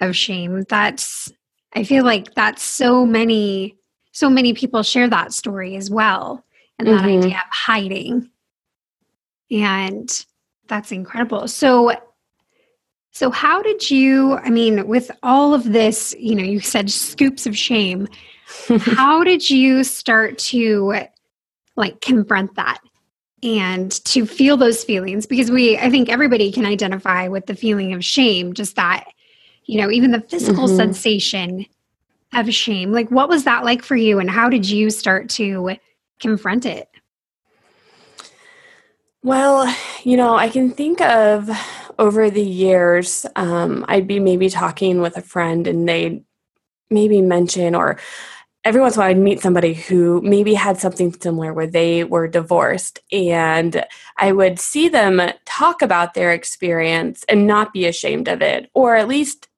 of 0.00 0.16
shame. 0.16 0.64
That's 0.68 1.30
I 1.72 1.84
feel 1.84 2.04
like 2.04 2.34
that's 2.34 2.64
so 2.64 3.06
many 3.06 3.76
so 4.10 4.28
many 4.28 4.54
people 4.54 4.82
share 4.82 5.08
that 5.08 5.32
story 5.32 5.76
as 5.76 5.88
well 5.88 6.44
and 6.80 6.88
that 6.88 7.04
mm-hmm. 7.04 7.20
idea 7.20 7.36
of 7.36 7.50
hiding. 7.52 8.28
And 9.52 10.24
that's 10.72 10.90
incredible. 10.90 11.48
So 11.48 11.92
so 13.10 13.30
how 13.30 13.60
did 13.60 13.90
you 13.90 14.38
I 14.38 14.48
mean 14.48 14.88
with 14.88 15.10
all 15.22 15.52
of 15.52 15.64
this, 15.64 16.14
you 16.18 16.34
know, 16.34 16.42
you 16.42 16.60
said 16.60 16.90
scoops 16.90 17.46
of 17.46 17.54
shame. 17.54 18.08
how 18.80 19.22
did 19.22 19.50
you 19.50 19.84
start 19.84 20.38
to 20.38 21.04
like 21.76 22.00
confront 22.00 22.54
that 22.54 22.80
and 23.42 23.92
to 24.06 24.24
feel 24.24 24.56
those 24.56 24.82
feelings 24.82 25.26
because 25.26 25.50
we 25.50 25.76
I 25.76 25.90
think 25.90 26.08
everybody 26.08 26.50
can 26.50 26.64
identify 26.64 27.28
with 27.28 27.44
the 27.44 27.54
feeling 27.54 27.92
of 27.92 28.02
shame 28.02 28.54
just 28.54 28.76
that 28.76 29.04
you 29.66 29.78
know 29.78 29.90
even 29.90 30.10
the 30.10 30.22
physical 30.22 30.68
mm-hmm. 30.68 30.76
sensation 30.76 31.66
of 32.32 32.52
shame 32.54 32.92
like 32.92 33.10
what 33.10 33.28
was 33.28 33.44
that 33.44 33.62
like 33.62 33.82
for 33.82 33.96
you 33.96 34.18
and 34.18 34.30
how 34.30 34.48
did 34.48 34.66
you 34.66 34.88
start 34.88 35.28
to 35.30 35.76
confront 36.18 36.64
it? 36.64 36.88
Well, 39.22 39.72
you 40.02 40.16
know, 40.16 40.34
I 40.34 40.48
can 40.48 40.70
think 40.70 41.00
of 41.00 41.48
over 41.98 42.28
the 42.28 42.42
years, 42.42 43.24
um, 43.36 43.84
I'd 43.86 44.08
be 44.08 44.18
maybe 44.18 44.48
talking 44.48 45.00
with 45.00 45.16
a 45.16 45.22
friend 45.22 45.68
and 45.68 45.88
they'd 45.88 46.24
maybe 46.90 47.22
mention, 47.22 47.76
or 47.76 47.98
every 48.64 48.80
once 48.80 48.96
in 48.96 49.00
a 49.00 49.02
while 49.02 49.10
I'd 49.10 49.18
meet 49.18 49.40
somebody 49.40 49.74
who 49.74 50.20
maybe 50.22 50.54
had 50.54 50.78
something 50.78 51.12
similar 51.12 51.52
where 51.52 51.68
they 51.68 52.02
were 52.02 52.26
divorced. 52.26 52.98
And 53.12 53.84
I 54.18 54.32
would 54.32 54.58
see 54.58 54.88
them 54.88 55.20
talk 55.44 55.82
about 55.82 56.14
their 56.14 56.32
experience 56.32 57.24
and 57.28 57.46
not 57.46 57.72
be 57.72 57.86
ashamed 57.86 58.26
of 58.26 58.42
it, 58.42 58.70
or 58.74 58.96
at 58.96 59.08
least 59.08 59.48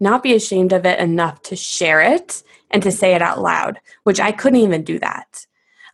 not 0.00 0.24
be 0.24 0.34
ashamed 0.34 0.72
of 0.72 0.84
it 0.84 0.98
enough 0.98 1.40
to 1.42 1.56
share 1.56 2.00
it 2.00 2.42
and 2.72 2.82
to 2.82 2.90
say 2.90 3.14
it 3.14 3.22
out 3.22 3.40
loud, 3.40 3.78
which 4.02 4.18
I 4.18 4.32
couldn't 4.32 4.60
even 4.60 4.82
do 4.82 4.98
that. 4.98 5.46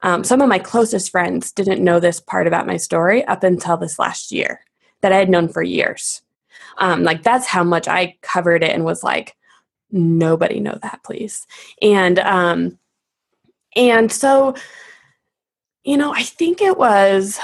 Um, 0.02 0.24
some 0.24 0.40
of 0.40 0.48
my 0.48 0.58
closest 0.58 1.10
friends 1.10 1.52
didn't 1.52 1.84
know 1.84 2.00
this 2.00 2.20
part 2.20 2.46
about 2.46 2.66
my 2.66 2.76
story 2.76 3.24
up 3.26 3.42
until 3.42 3.76
this 3.76 3.98
last 3.98 4.32
year 4.32 4.60
that 5.02 5.12
I 5.12 5.16
had 5.16 5.30
known 5.30 5.48
for 5.48 5.62
years. 5.62 6.22
Um, 6.78 7.02
like 7.02 7.22
that's 7.22 7.46
how 7.46 7.64
much 7.64 7.88
I 7.88 8.16
covered 8.22 8.62
it 8.62 8.70
and 8.70 8.84
was 8.84 9.02
like, 9.02 9.36
nobody 9.90 10.60
know 10.60 10.78
that, 10.82 11.00
please. 11.04 11.46
And 11.82 12.18
um, 12.20 12.78
and 13.76 14.10
so, 14.10 14.54
you 15.84 15.96
know, 15.96 16.12
I 16.14 16.22
think 16.22 16.60
it 16.60 16.76
was. 16.76 17.38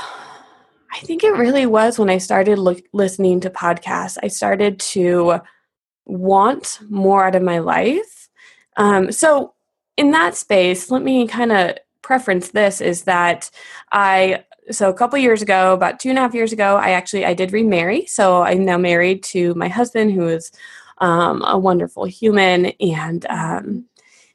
I 0.93 1.01
think 1.01 1.25
it 1.25 1.33
really 1.33 1.67
was 1.67 1.99
when 1.99 2.09
I 2.09 2.17
started 2.17 2.59
listening 2.93 3.41
to 3.41 3.51
podcasts. 3.51 4.17
I 4.23 4.29
started 4.29 4.81
to 4.81 5.41
want 6.07 6.79
more 6.89 7.27
out 7.27 7.35
of 7.35 7.43
my 7.43 7.59
life. 7.59 8.31
Um, 8.79 9.13
so, 9.13 9.53
in 9.99 10.13
that 10.13 10.37
space, 10.37 10.91
let 10.91 11.03
me 11.03 11.27
kind 11.27 11.53
of 11.53 11.77
preference 12.07 12.51
this 12.51 12.81
is 12.81 13.03
that 13.03 13.51
I 13.91 14.45
so 14.71 14.89
a 14.89 14.95
couple 14.95 15.19
years 15.19 15.43
ago, 15.43 15.73
about 15.73 15.99
two 15.99 16.09
and 16.09 16.19
a 16.19 16.23
half 16.23 16.35
years 16.35 16.53
ago, 16.53 16.77
I 16.77 16.91
actually 16.91 17.25
I 17.25 17.35
did 17.35 17.53
remarry. 17.53 18.07
So 18.07 18.43
I'm 18.43 18.65
now 18.65 18.79
married 18.79 19.23
to 19.25 19.55
my 19.55 19.69
husband, 19.69 20.13
who 20.13 20.29
is 20.29 20.53
um, 20.99 21.43
a 21.45 21.59
wonderful 21.59 22.05
human. 22.05 22.67
And 22.81 23.27
um, 23.27 23.87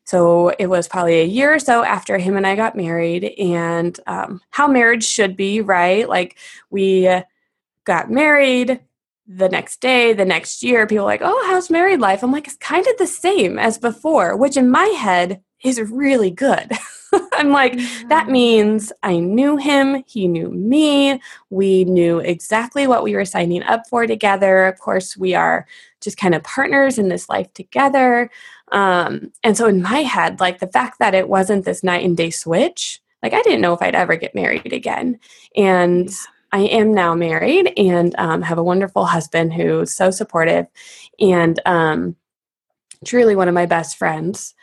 so 0.03 0.49
it 0.59 0.67
was 0.67 0.87
probably 0.87 1.21
a 1.21 1.25
year 1.25 1.53
or 1.53 1.59
so 1.59 1.83
after 1.83 2.17
him 2.17 2.35
and 2.35 2.45
I 2.45 2.55
got 2.55 2.75
married, 2.75 3.23
and 3.39 3.97
um, 4.05 4.41
how 4.49 4.67
marriage 4.67 5.05
should 5.05 5.37
be, 5.37 5.61
right? 5.61 6.07
Like 6.07 6.37
we 6.69 7.09
got 7.85 8.11
married 8.11 8.81
the 9.27 9.49
next 9.49 9.79
day, 9.79 10.11
the 10.11 10.25
next 10.25 10.61
year, 10.61 10.87
people 10.87 11.05
like, 11.05 11.21
oh, 11.23 11.47
how's 11.49 11.69
married 11.69 12.01
life? 12.01 12.21
I'm 12.21 12.33
like, 12.33 12.47
it's 12.47 12.57
kind 12.57 12.85
of 12.85 12.97
the 12.97 13.07
same 13.07 13.57
as 13.57 13.77
before, 13.77 14.35
which 14.35 14.57
in 14.57 14.69
my 14.69 14.87
head 14.87 15.41
is 15.63 15.79
really 15.79 16.31
good. 16.31 16.71
I'm 17.33 17.51
like, 17.51 17.73
yeah. 17.75 18.03
that 18.09 18.29
means 18.29 18.91
I 19.03 19.19
knew 19.19 19.57
him, 19.57 20.03
he 20.07 20.27
knew 20.27 20.49
me, 20.49 21.21
we 21.49 21.85
knew 21.85 22.19
exactly 22.19 22.87
what 22.87 23.03
we 23.03 23.15
were 23.15 23.25
signing 23.25 23.63
up 23.63 23.87
for 23.89 24.07
together. 24.07 24.65
Of 24.65 24.79
course, 24.79 25.17
we 25.17 25.35
are 25.35 25.67
just 25.99 26.17
kind 26.17 26.35
of 26.35 26.43
partners 26.43 26.97
in 26.97 27.09
this 27.09 27.29
life 27.29 27.53
together. 27.53 28.29
Um, 28.71 29.31
and 29.43 29.57
so 29.57 29.67
in 29.67 29.81
my 29.81 29.99
head, 29.99 30.39
like 30.39 30.59
the 30.59 30.67
fact 30.67 30.99
that 30.99 31.13
it 31.13 31.29
wasn't 31.29 31.65
this 31.65 31.83
night 31.83 32.05
and 32.05 32.15
day 32.15 32.29
switch, 32.29 33.01
like 33.21 33.33
I 33.33 33.41
didn't 33.41 33.61
know 33.61 33.73
if 33.73 33.81
I'd 33.81 33.95
ever 33.95 34.15
get 34.15 34.35
married 34.35 34.73
again. 34.73 35.19
And 35.55 36.09
yeah. 36.09 36.15
I 36.53 36.59
am 36.61 36.93
now 36.93 37.13
married 37.15 37.73
and 37.77 38.15
um, 38.17 38.41
have 38.41 38.57
a 38.57 38.63
wonderful 38.63 39.05
husband 39.05 39.53
who's 39.53 39.93
so 39.93 40.11
supportive 40.11 40.67
and 41.19 41.59
um, 41.65 42.15
truly 43.05 43.35
one 43.35 43.47
of 43.47 43.53
my 43.53 43.65
best 43.65 43.97
friends. 43.97 44.53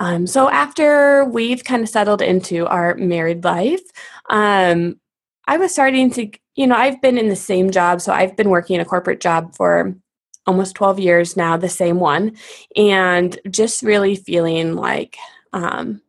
Um, 0.00 0.26
so 0.26 0.48
after 0.48 1.24
we've 1.24 1.64
kind 1.64 1.82
of 1.82 1.88
settled 1.88 2.22
into 2.22 2.66
our 2.66 2.94
married 2.94 3.44
life, 3.44 3.82
um, 4.30 5.00
I 5.46 5.56
was 5.56 5.72
starting 5.72 6.10
to, 6.12 6.30
you 6.56 6.66
know, 6.66 6.76
I've 6.76 7.00
been 7.00 7.18
in 7.18 7.28
the 7.28 7.36
same 7.36 7.70
job. 7.70 8.00
So 8.00 8.12
I've 8.12 8.36
been 8.36 8.50
working 8.50 8.80
a 8.80 8.84
corporate 8.84 9.20
job 9.20 9.56
for 9.56 9.94
almost 10.46 10.76
12 10.76 10.98
years 11.00 11.36
now, 11.36 11.56
the 11.56 11.68
same 11.68 12.00
one, 12.00 12.36
and 12.76 13.38
just 13.50 13.82
really 13.82 14.16
feeling 14.16 14.74
like, 14.74 15.16
um, 15.52 16.00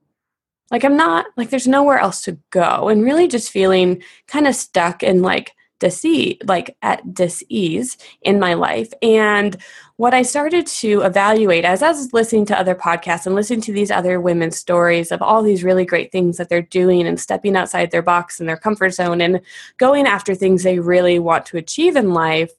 like 0.72 0.84
I'm 0.86 0.96
not, 0.96 1.26
like 1.36 1.50
there's 1.50 1.68
nowhere 1.68 1.98
else 1.98 2.22
to 2.24 2.38
go, 2.52 2.90
and 2.90 3.04
really 3.04 3.28
just 3.28 3.52
feeling 3.52 4.04
kind 4.28 4.48
of 4.48 4.56
stuck 4.56 5.04
and 5.04 5.22
like 5.22 5.54
disease, 5.80 6.38
like 6.46 6.78
at 6.82 7.14
dis-ease 7.14 7.98
in 8.22 8.40
my 8.40 8.54
life. 8.54 8.92
And 9.02 9.58
what 9.96 10.14
I 10.14 10.22
started 10.22 10.66
to 10.68 11.02
evaluate 11.02 11.66
as 11.66 11.82
I 11.82 11.90
was 11.90 12.14
listening 12.14 12.46
to 12.46 12.60
other 12.60 12.76
podcasts 12.76 13.26
and 13.26 13.36
listening 13.36 13.62
to 13.62 13.74
these 13.74 13.92
other 13.92 14.22
women's 14.22 14.58
stories 14.58 15.12
of 15.12 15.22
all 15.22 15.42
these 15.44 15.64
really 15.64 15.86
great 15.86 16.12
things 16.12 16.38
that 16.38 16.48
they're 16.48 16.62
doing 16.62 17.08
and 17.08 17.20
stepping 17.20 17.56
outside 17.56 17.92
their 17.92 18.02
box 18.02 18.40
and 18.40 18.48
their 18.48 18.58
comfort 18.58 18.92
zone 18.92 19.20
and 19.20 19.42
going 19.78 20.06
after 20.08 20.36
things 20.36 20.64
they 20.64 20.80
really 20.80 21.20
want 21.20 21.46
to 21.48 21.58
achieve 21.58 21.96
in 21.96 22.14
life, 22.14 22.52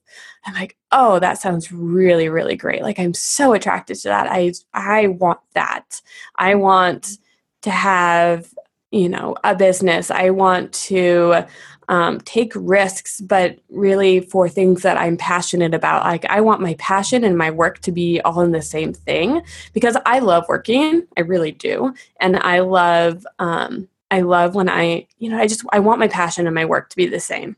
I'm 0.44 0.54
like, 0.54 0.76
oh, 0.92 1.18
that 1.18 1.38
sounds 1.38 1.70
really, 1.70 2.28
really 2.28 2.56
great. 2.56 2.82
Like 2.82 2.98
I'm 2.98 3.14
so 3.14 3.52
attracted 3.52 3.96
to 4.00 4.08
that. 4.08 4.26
I 4.30 4.52
I 4.72 5.06
want 5.08 5.40
that. 5.54 6.00
I 6.36 6.54
want 6.54 7.18
to 7.62 7.70
have 7.70 8.52
you 8.90 9.08
know 9.08 9.36
a 9.44 9.54
business 9.54 10.10
i 10.10 10.30
want 10.30 10.72
to 10.72 11.44
um, 11.90 12.20
take 12.20 12.52
risks, 12.54 13.20
but 13.20 13.58
really 13.68 14.20
for 14.20 14.48
things 14.48 14.82
that 14.82 14.96
I'm 14.96 15.16
passionate 15.16 15.74
about. 15.74 16.04
Like, 16.04 16.24
I 16.26 16.40
want 16.40 16.60
my 16.60 16.74
passion 16.74 17.24
and 17.24 17.36
my 17.36 17.50
work 17.50 17.80
to 17.80 17.92
be 17.92 18.20
all 18.20 18.40
in 18.42 18.52
the 18.52 18.62
same 18.62 18.92
thing 18.92 19.42
because 19.74 19.96
I 20.06 20.20
love 20.20 20.44
working. 20.48 21.06
I 21.16 21.22
really 21.22 21.50
do. 21.50 21.92
And 22.20 22.36
I 22.36 22.60
love, 22.60 23.26
um, 23.40 23.88
I 24.12 24.20
love 24.20 24.54
when 24.54 24.68
I, 24.70 25.08
you 25.18 25.28
know, 25.28 25.38
I 25.38 25.48
just, 25.48 25.64
I 25.72 25.80
want 25.80 25.98
my 25.98 26.08
passion 26.08 26.46
and 26.46 26.54
my 26.54 26.64
work 26.64 26.90
to 26.90 26.96
be 26.96 27.06
the 27.06 27.20
same. 27.20 27.56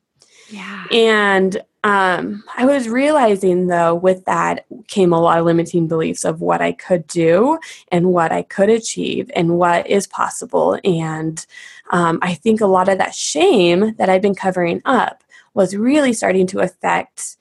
Yeah. 0.53 0.85
And 0.93 1.63
um, 1.85 2.45
I 2.57 2.65
was 2.65 2.89
realizing 2.89 3.67
though, 3.67 3.95
with 3.95 4.25
that 4.27 4.67
came 4.87 5.13
a 5.13 5.21
lot 5.21 5.39
of 5.39 5.47
limiting 5.47 5.89
beliefs 5.89 6.25
of 6.25 6.41
what 6.41 6.61
I 6.61 6.73
could 6.73 7.07
do 7.07 7.59
and 7.91 8.13
what 8.13 8.31
I 8.31 8.43
could 8.43 8.69
achieve 8.69 9.31
and 9.35 9.59
what 9.59 9.89
is 9.89 10.07
possible. 10.07 10.79
And 10.85 11.45
um, 11.91 12.19
I 12.23 12.35
think 12.35 12.61
a 12.61 12.67
lot 12.67 12.89
of 12.89 12.99
that 12.99 13.15
shame 13.15 13.95
that 13.97 14.09
I've 14.09 14.23
been 14.23 14.35
covering 14.35 14.83
up 14.85 15.25
was 15.55 15.75
really 15.75 16.13
starting 16.13 16.47
to 16.49 16.61
affect 16.61 17.37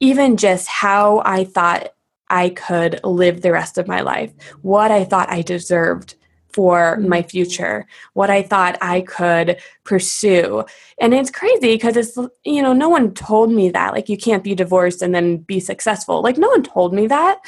even 0.00 0.36
just 0.36 0.68
how 0.68 1.22
I 1.24 1.44
thought 1.44 1.94
I 2.30 2.50
could 2.50 3.00
live 3.04 3.40
the 3.40 3.52
rest 3.52 3.78
of 3.78 3.88
my 3.88 4.02
life, 4.02 4.32
what 4.62 4.90
I 4.90 5.04
thought 5.04 5.30
I 5.30 5.42
deserved 5.42 6.14
for 6.58 6.96
my 6.96 7.20
mm-hmm. 7.20 7.28
future, 7.28 7.86
what 8.14 8.30
I 8.30 8.42
thought 8.42 8.78
I 8.82 9.02
could 9.02 9.60
pursue. 9.84 10.64
And 11.00 11.14
it's 11.14 11.30
crazy 11.30 11.74
because 11.74 11.96
it's, 11.96 12.18
you 12.44 12.60
know, 12.62 12.72
no 12.72 12.88
one 12.88 13.14
told 13.14 13.52
me 13.52 13.70
that. 13.70 13.92
Like, 13.92 14.08
you 14.08 14.18
can't 14.18 14.42
be 14.42 14.56
divorced 14.56 15.00
and 15.00 15.14
then 15.14 15.36
be 15.36 15.60
successful. 15.60 16.20
Like, 16.20 16.36
no 16.36 16.48
one 16.48 16.64
told 16.64 16.92
me 16.92 17.06
that. 17.06 17.38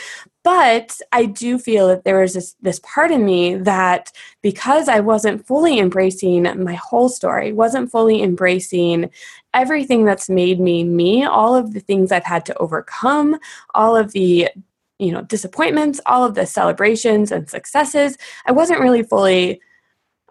But 0.44 0.96
I 1.10 1.24
do 1.24 1.58
feel 1.58 1.88
that 1.88 2.04
there 2.04 2.20
was 2.20 2.34
this, 2.34 2.54
this 2.62 2.78
part 2.84 3.10
of 3.10 3.20
me 3.20 3.56
that 3.56 4.12
because 4.42 4.88
I 4.88 5.00
wasn't 5.00 5.44
fully 5.44 5.80
embracing 5.80 6.44
my 6.62 6.74
whole 6.74 7.08
story, 7.08 7.52
wasn't 7.52 7.90
fully 7.90 8.22
embracing 8.22 9.10
everything 9.54 10.04
that's 10.04 10.30
made 10.30 10.60
me 10.60 10.84
me, 10.84 11.24
all 11.24 11.56
of 11.56 11.74
the 11.74 11.80
things 11.80 12.12
I've 12.12 12.24
had 12.24 12.46
to 12.46 12.56
overcome, 12.58 13.40
all 13.74 13.96
of 13.96 14.12
the 14.12 14.50
you 15.00 15.10
know 15.10 15.22
disappointments 15.22 16.00
all 16.06 16.24
of 16.24 16.34
the 16.34 16.46
celebrations 16.46 17.32
and 17.32 17.48
successes 17.48 18.16
i 18.46 18.52
wasn't 18.52 18.80
really 18.80 19.02
fully 19.02 19.60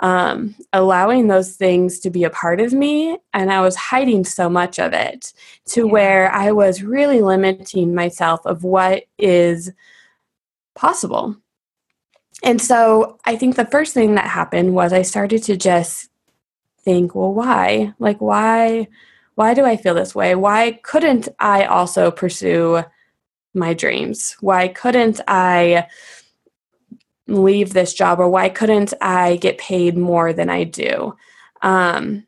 um, 0.02 0.56
allowing 0.72 1.28
those 1.28 1.58
things 1.58 2.00
to 2.00 2.10
be 2.10 2.24
a 2.24 2.30
part 2.30 2.62
of 2.62 2.72
me 2.72 3.18
and 3.34 3.52
i 3.52 3.60
was 3.60 3.76
hiding 3.76 4.24
so 4.24 4.50
much 4.50 4.80
of 4.80 4.94
it 4.94 5.34
to 5.66 5.86
yeah. 5.86 5.92
where 5.92 6.32
i 6.32 6.52
was 6.52 6.84
really 6.84 7.22
limiting 7.22 7.94
myself 7.94 8.46
of 8.46 8.64
what 8.64 9.04
is 9.18 9.72
possible. 10.76 11.36
And 12.42 12.62
so 12.62 13.20
i 13.26 13.36
think 13.36 13.56
the 13.56 13.66
first 13.66 13.94
thing 13.94 14.16
that 14.16 14.28
happened 14.28 14.74
was 14.74 14.94
i 14.94 15.02
started 15.02 15.44
to 15.44 15.58
just 15.58 16.10
think 16.80 17.14
well 17.14 17.34
why? 17.34 17.94
Like 18.00 18.20
why 18.20 18.88
why 19.36 19.54
do 19.54 19.66
i 19.66 19.76
feel 19.76 19.94
this 19.94 20.16
way? 20.16 20.36
Why 20.36 20.80
couldn't 20.84 21.28
i 21.40 21.66
also 21.66 22.12
pursue 22.12 22.84
my 23.54 23.74
dreams? 23.74 24.36
Why 24.42 24.68
couldn't 24.68 25.22
I 25.28 25.88
leave 27.28 27.74
this 27.74 27.94
job 27.94 28.20
or 28.20 28.30
why 28.30 28.50
couldn't 28.50 28.94
I 29.02 29.38
get 29.38 29.58
paid 29.58 29.98
more 29.98 30.34
than 30.34 30.50
I 30.50 30.64
do? 30.64 31.16
Um, 31.62 32.26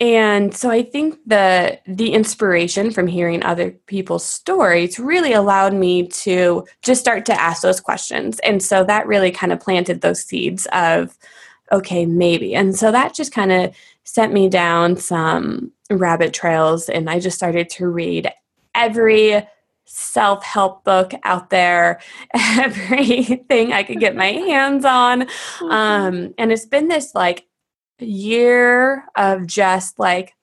and 0.00 0.54
so 0.54 0.70
I 0.70 0.82
think 0.84 1.18
the 1.26 1.80
the 1.86 2.12
inspiration 2.12 2.92
from 2.92 3.08
hearing 3.08 3.42
other 3.42 3.72
people's 3.86 4.24
stories 4.24 4.98
really 5.00 5.32
allowed 5.32 5.74
me 5.74 6.06
to 6.08 6.64
just 6.82 7.00
start 7.00 7.26
to 7.26 7.40
ask 7.40 7.62
those 7.62 7.80
questions. 7.80 8.38
And 8.40 8.62
so 8.62 8.84
that 8.84 9.08
really 9.08 9.32
kind 9.32 9.52
of 9.52 9.58
planted 9.58 10.00
those 10.00 10.22
seeds 10.22 10.68
of 10.72 11.18
okay, 11.72 12.06
maybe. 12.06 12.54
And 12.54 12.76
so 12.76 12.92
that 12.92 13.14
just 13.14 13.32
kind 13.32 13.52
of 13.52 13.74
sent 14.04 14.32
me 14.32 14.48
down 14.48 14.96
some 14.96 15.72
rabbit 15.90 16.32
trails 16.32 16.88
and 16.88 17.10
I 17.10 17.18
just 17.18 17.36
started 17.36 17.68
to 17.70 17.88
read 17.88 18.30
every 18.74 19.46
self 19.88 20.44
help 20.44 20.84
book 20.84 21.12
out 21.24 21.50
there, 21.50 22.00
everything 22.34 23.72
I 23.72 23.82
could 23.82 24.00
get 24.00 24.14
my 24.14 24.26
hands 24.32 24.84
on. 24.84 25.22
Mm-hmm. 25.22 25.70
Um, 25.70 26.34
and 26.38 26.52
it's 26.52 26.66
been 26.66 26.88
this 26.88 27.14
like 27.14 27.46
year 27.98 29.04
of 29.16 29.46
just 29.46 29.98
like, 29.98 30.34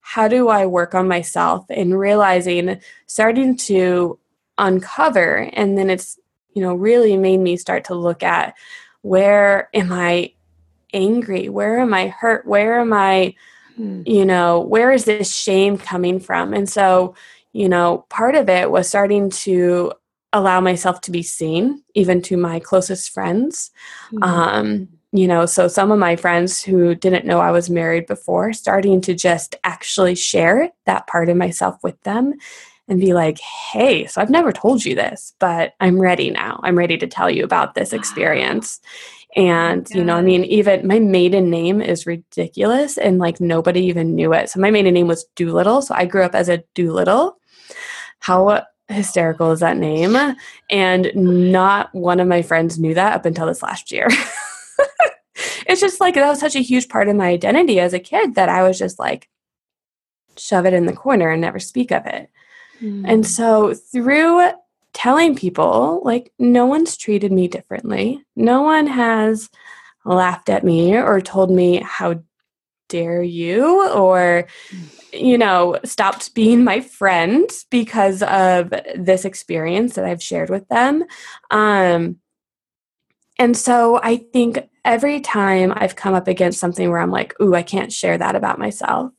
how 0.00 0.28
do 0.28 0.48
I 0.48 0.66
work 0.66 0.94
on 0.94 1.06
myself 1.06 1.66
and 1.68 1.98
realizing, 1.98 2.80
starting 3.06 3.56
to 3.58 4.18
uncover. 4.58 5.50
And 5.52 5.76
then 5.76 5.90
it's, 5.90 6.18
you 6.54 6.62
know, 6.62 6.74
really 6.74 7.16
made 7.16 7.38
me 7.38 7.56
start 7.56 7.84
to 7.84 7.94
look 7.94 8.22
at 8.22 8.54
where 9.02 9.68
am 9.74 9.92
I 9.92 10.32
angry? 10.92 11.48
Where 11.48 11.80
am 11.80 11.92
I 11.94 12.08
hurt? 12.08 12.46
Where 12.46 12.80
am 12.80 12.92
I, 12.92 13.34
hmm. 13.76 14.02
you 14.06 14.24
know, 14.24 14.60
where 14.60 14.92
is 14.92 15.04
this 15.04 15.34
shame 15.34 15.78
coming 15.78 16.20
from? 16.20 16.52
And 16.52 16.68
so, 16.68 17.14
you 17.52 17.68
know, 17.68 18.06
part 18.08 18.34
of 18.34 18.48
it 18.48 18.70
was 18.70 18.88
starting 18.88 19.30
to 19.30 19.92
allow 20.32 20.60
myself 20.60 21.00
to 21.02 21.10
be 21.10 21.22
seen, 21.22 21.82
even 21.94 22.22
to 22.22 22.36
my 22.36 22.58
closest 22.58 23.10
friends. 23.10 23.70
Mm-hmm. 24.12 24.22
Um, 24.22 24.88
you 25.12 25.28
know, 25.28 25.44
so 25.44 25.68
some 25.68 25.90
of 25.90 25.98
my 25.98 26.16
friends 26.16 26.62
who 26.62 26.94
didn't 26.94 27.26
know 27.26 27.38
I 27.38 27.50
was 27.50 27.68
married 27.68 28.06
before, 28.06 28.54
starting 28.54 29.02
to 29.02 29.14
just 29.14 29.54
actually 29.62 30.14
share 30.14 30.70
that 30.86 31.06
part 31.06 31.28
of 31.28 31.36
myself 31.36 31.76
with 31.82 32.00
them 32.02 32.34
and 32.88 32.98
be 32.98 33.12
like, 33.12 33.38
hey, 33.38 34.06
so 34.06 34.20
I've 34.20 34.30
never 34.30 34.52
told 34.52 34.84
you 34.84 34.94
this, 34.94 35.34
but 35.38 35.74
I'm 35.80 36.00
ready 36.00 36.30
now. 36.30 36.60
I'm 36.62 36.78
ready 36.78 36.96
to 36.96 37.06
tell 37.06 37.30
you 37.30 37.44
about 37.44 37.74
this 37.74 37.92
experience. 37.92 38.80
And, 39.36 39.88
you 39.90 40.04
know, 40.04 40.16
I 40.16 40.22
mean, 40.22 40.44
even 40.44 40.86
my 40.86 40.98
maiden 40.98 41.48
name 41.48 41.80
is 41.80 42.06
ridiculous 42.06 42.98
and 42.98 43.18
like 43.18 43.40
nobody 43.40 43.80
even 43.84 44.14
knew 44.14 44.32
it. 44.34 44.50
So 44.50 44.60
my 44.60 44.70
maiden 44.70 44.92
name 44.94 45.08
was 45.08 45.24
Doolittle. 45.36 45.82
So 45.82 45.94
I 45.94 46.04
grew 46.04 46.22
up 46.22 46.34
as 46.34 46.48
a 46.48 46.64
Doolittle 46.74 47.38
how 48.22 48.64
hysterical 48.88 49.50
is 49.50 49.60
that 49.60 49.76
name? 49.76 50.16
And 50.70 51.10
not 51.14 51.92
one 51.92 52.20
of 52.20 52.28
my 52.28 52.42
friends 52.42 52.78
knew 52.78 52.94
that 52.94 53.14
up 53.14 53.26
until 53.26 53.46
this 53.46 53.62
last 53.62 53.90
year. 53.90 54.06
it's 55.66 55.80
just 55.80 56.00
like 56.00 56.14
that 56.14 56.28
was 56.28 56.38
such 56.38 56.54
a 56.54 56.62
huge 56.62 56.88
part 56.88 57.08
of 57.08 57.16
my 57.16 57.28
identity 57.28 57.80
as 57.80 57.92
a 57.92 57.98
kid 57.98 58.36
that 58.36 58.48
I 58.48 58.62
was 58.62 58.78
just 58.78 58.98
like, 58.98 59.28
shove 60.38 60.66
it 60.66 60.72
in 60.72 60.86
the 60.86 60.92
corner 60.92 61.30
and 61.30 61.40
never 61.40 61.58
speak 61.58 61.90
of 61.90 62.06
it. 62.06 62.30
Mm. 62.80 63.04
And 63.06 63.26
so 63.26 63.74
through 63.74 64.50
telling 64.92 65.34
people 65.34 66.00
like 66.04 66.32
no 66.38 66.66
one's 66.66 66.96
treated 66.96 67.32
me 67.32 67.48
differently. 67.48 68.22
No 68.36 68.62
one 68.62 68.86
has 68.86 69.50
laughed 70.04 70.48
at 70.48 70.64
me 70.64 70.96
or 70.96 71.20
told 71.20 71.50
me 71.50 71.82
how 71.84 72.22
dare 72.92 73.22
you 73.22 73.88
or 73.90 74.46
you 75.12 75.36
know 75.38 75.78
stopped 75.84 76.34
being 76.34 76.62
my 76.62 76.80
friend 76.80 77.50
because 77.70 78.22
of 78.22 78.72
this 78.94 79.24
experience 79.24 79.94
that 79.94 80.04
I've 80.04 80.22
shared 80.22 80.50
with 80.50 80.68
them. 80.68 81.04
Um 81.50 82.16
and 83.38 83.56
so 83.56 83.98
I 84.02 84.18
think 84.32 84.68
every 84.84 85.20
time 85.20 85.72
I've 85.74 85.96
come 85.96 86.14
up 86.14 86.28
against 86.28 86.60
something 86.60 86.90
where 86.90 87.00
I'm 87.00 87.10
like, 87.10 87.34
ooh, 87.40 87.54
I 87.54 87.62
can't 87.62 87.92
share 87.92 88.18
that 88.18 88.36
about 88.36 88.58
myself, 88.58 89.12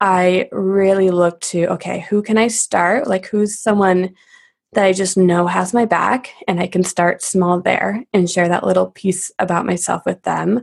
I 0.00 0.48
really 0.52 1.10
look 1.10 1.40
to, 1.52 1.66
okay, 1.74 2.00
who 2.10 2.22
can 2.22 2.38
I 2.38 2.48
start? 2.48 3.06
Like, 3.06 3.26
who's 3.26 3.58
someone 3.58 4.14
that 4.72 4.84
I 4.84 4.92
just 4.92 5.16
know 5.16 5.46
has 5.46 5.72
my 5.72 5.86
back, 5.86 6.32
and 6.46 6.60
I 6.60 6.66
can 6.66 6.84
start 6.84 7.22
small 7.22 7.60
there 7.60 8.04
and 8.12 8.28
share 8.28 8.48
that 8.48 8.66
little 8.66 8.90
piece 8.90 9.30
about 9.38 9.64
myself 9.64 10.02
with 10.04 10.22
them. 10.22 10.62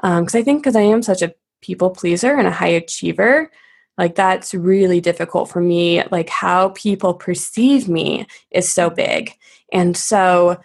Because 0.00 0.34
um, 0.34 0.40
I 0.40 0.44
think, 0.44 0.62
because 0.62 0.76
I 0.76 0.82
am 0.82 1.02
such 1.02 1.22
a 1.22 1.34
people 1.60 1.90
pleaser 1.90 2.34
and 2.36 2.46
a 2.46 2.52
high 2.52 2.68
achiever, 2.68 3.50
like 3.96 4.14
that's 4.14 4.54
really 4.54 5.00
difficult 5.00 5.50
for 5.50 5.60
me. 5.60 6.02
Like, 6.10 6.28
how 6.28 6.70
people 6.70 7.14
perceive 7.14 7.88
me 7.88 8.26
is 8.50 8.72
so 8.72 8.90
big. 8.90 9.32
And 9.72 9.96
so, 9.96 10.60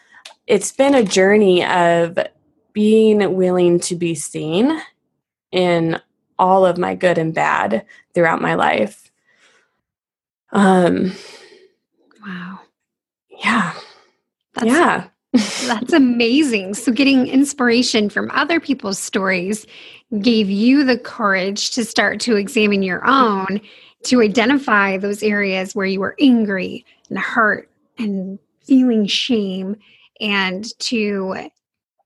it's 0.46 0.72
been 0.72 0.94
a 0.94 1.04
journey 1.04 1.66
of 1.66 2.18
being 2.74 3.36
willing 3.36 3.80
to 3.80 3.96
be 3.96 4.14
seen 4.16 4.82
in 5.52 6.00
all 6.38 6.66
of 6.66 6.78
my 6.78 6.96
good 6.96 7.18
and 7.18 7.34
bad 7.34 7.86
throughout 8.14 8.42
my 8.42 8.56
life. 8.56 9.12
Um 10.52 11.14
wow. 12.26 12.60
Yeah. 13.30 13.74
That's, 14.54 14.68
yeah. 14.68 15.08
That's 15.34 15.94
amazing. 15.94 16.76
So 16.76 16.92
getting 16.92 17.28
inspiration 17.28 18.10
from 18.10 18.30
other 18.32 18.60
people's 18.60 19.00
stories 19.00 19.66
gave 20.22 20.50
you 20.50 20.84
the 20.84 20.98
courage 20.98 21.72
to 21.72 21.84
start 21.84 22.20
to 22.22 22.36
examine 22.36 22.84
your 22.84 23.06
own 23.06 23.60
to 24.04 24.22
identify 24.22 24.98
those 24.98 25.24
areas 25.24 25.74
where 25.74 25.86
you 25.86 26.00
were 26.00 26.16
angry 26.20 26.86
and 27.10 27.18
hurt 27.18 27.70
and 27.98 28.38
feeling 28.62 29.08
shame 29.08 29.76
and 30.20 30.78
to 30.80 31.50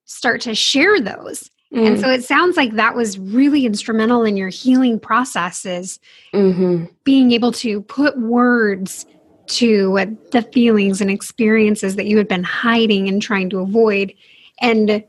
start 0.06 0.42
to 0.42 0.56
share 0.56 1.00
those. 1.02 1.50
Mm. 1.74 1.88
And 1.88 2.00
so 2.00 2.10
it 2.10 2.24
sounds 2.24 2.56
like 2.56 2.74
that 2.74 2.96
was 2.96 3.20
really 3.20 3.66
instrumental 3.66 4.24
in 4.24 4.38
your 4.38 4.50
healing 4.50 5.00
processes, 5.00 6.00
mm-hmm. 6.34 6.86
being 7.04 7.32
able 7.32 7.52
to 7.54 7.82
put 7.82 8.18
words 8.18 9.06
to 9.48 9.92
what 9.92 10.32
the 10.32 10.42
feelings 10.42 11.02
and 11.02 11.10
experiences 11.10 11.96
that 11.96 12.06
you 12.06 12.18
had 12.18 12.28
been 12.28 12.44
hiding 12.44 13.08
and 13.08 13.22
trying 13.22 13.50
to 13.50 13.60
avoid, 13.60 14.14
and 14.62 15.04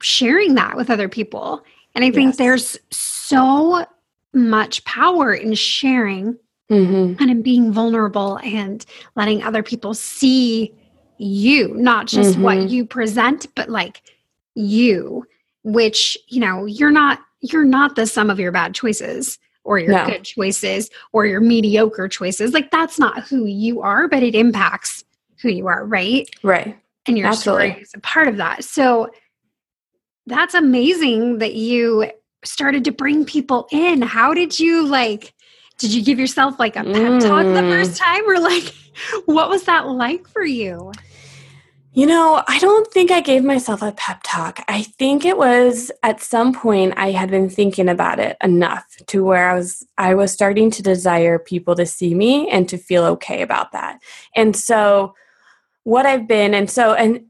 sharing 0.00 0.54
that 0.54 0.76
with 0.76 0.90
other 0.90 1.08
people. 1.08 1.64
And 1.94 2.04
I 2.04 2.10
think 2.10 2.30
yes. 2.30 2.36
there's 2.36 2.78
so 2.90 3.86
much 4.34 4.84
power 4.84 5.32
in 5.32 5.54
sharing 5.54 6.38
mm-hmm. 6.70 7.20
and 7.20 7.30
in 7.30 7.42
being 7.42 7.72
vulnerable 7.72 8.38
and 8.38 8.84
letting 9.14 9.42
other 9.42 9.62
people 9.62 9.94
see 9.94 10.74
you, 11.18 11.74
not 11.74 12.06
just 12.06 12.34
mm-hmm. 12.34 12.42
what 12.42 12.68
you 12.68 12.84
present, 12.84 13.46
but 13.54 13.70
like 13.70 14.02
you, 14.54 15.24
which, 15.64 16.18
you 16.28 16.40
know, 16.40 16.66
you're 16.66 16.90
not 16.90 17.20
you're 17.40 17.64
not 17.64 17.96
the 17.96 18.06
sum 18.06 18.30
of 18.30 18.40
your 18.40 18.52
bad 18.52 18.74
choices 18.74 19.38
or 19.66 19.78
your 19.78 19.92
no. 19.92 20.06
good 20.06 20.24
choices 20.24 20.88
or 21.12 21.26
your 21.26 21.40
mediocre 21.40 22.08
choices. 22.08 22.52
Like 22.52 22.70
that's 22.70 22.98
not 22.98 23.24
who 23.24 23.44
you 23.44 23.82
are, 23.82 24.08
but 24.08 24.22
it 24.22 24.34
impacts 24.34 25.04
who 25.42 25.50
you 25.50 25.66
are, 25.66 25.84
right? 25.84 26.28
Right. 26.42 26.78
And 27.06 27.18
your 27.18 27.28
Absolutely. 27.28 27.70
story 27.70 27.82
is 27.82 27.92
a 27.94 28.00
part 28.00 28.28
of 28.28 28.38
that. 28.38 28.64
So 28.64 29.10
that's 30.26 30.54
amazing 30.54 31.38
that 31.38 31.54
you 31.54 32.10
started 32.44 32.84
to 32.84 32.92
bring 32.92 33.24
people 33.24 33.68
in. 33.70 34.02
How 34.02 34.32
did 34.32 34.58
you 34.58 34.86
like 34.86 35.34
did 35.78 35.92
you 35.92 36.02
give 36.02 36.18
yourself 36.18 36.58
like 36.58 36.74
a 36.76 36.84
pep 36.84 36.94
mm. 36.94 37.20
talk 37.20 37.44
the 37.44 37.60
mm. 37.60 37.70
first 37.70 37.98
time 37.98 38.26
or 38.28 38.40
like 38.40 38.74
what 39.26 39.50
was 39.50 39.64
that 39.64 39.86
like 39.88 40.26
for 40.28 40.44
you? 40.44 40.92
You 41.96 42.04
know, 42.04 42.42
I 42.46 42.58
don't 42.58 42.86
think 42.92 43.10
I 43.10 43.22
gave 43.22 43.42
myself 43.42 43.80
a 43.80 43.90
pep 43.90 44.20
talk. 44.22 44.62
I 44.68 44.82
think 44.82 45.24
it 45.24 45.38
was 45.38 45.90
at 46.02 46.20
some 46.20 46.52
point 46.52 46.92
I 46.98 47.10
had 47.12 47.30
been 47.30 47.48
thinking 47.48 47.88
about 47.88 48.18
it 48.18 48.36
enough 48.44 48.98
to 49.06 49.24
where 49.24 49.48
I 49.48 49.54
was 49.54 49.82
I 49.96 50.14
was 50.14 50.30
starting 50.30 50.70
to 50.72 50.82
desire 50.82 51.38
people 51.38 51.74
to 51.74 51.86
see 51.86 52.14
me 52.14 52.50
and 52.50 52.68
to 52.68 52.76
feel 52.76 53.02
okay 53.04 53.40
about 53.40 53.72
that. 53.72 54.00
And 54.34 54.54
so 54.54 55.14
what 55.84 56.04
I've 56.04 56.28
been 56.28 56.52
and 56.52 56.70
so 56.70 56.92
and 56.92 57.24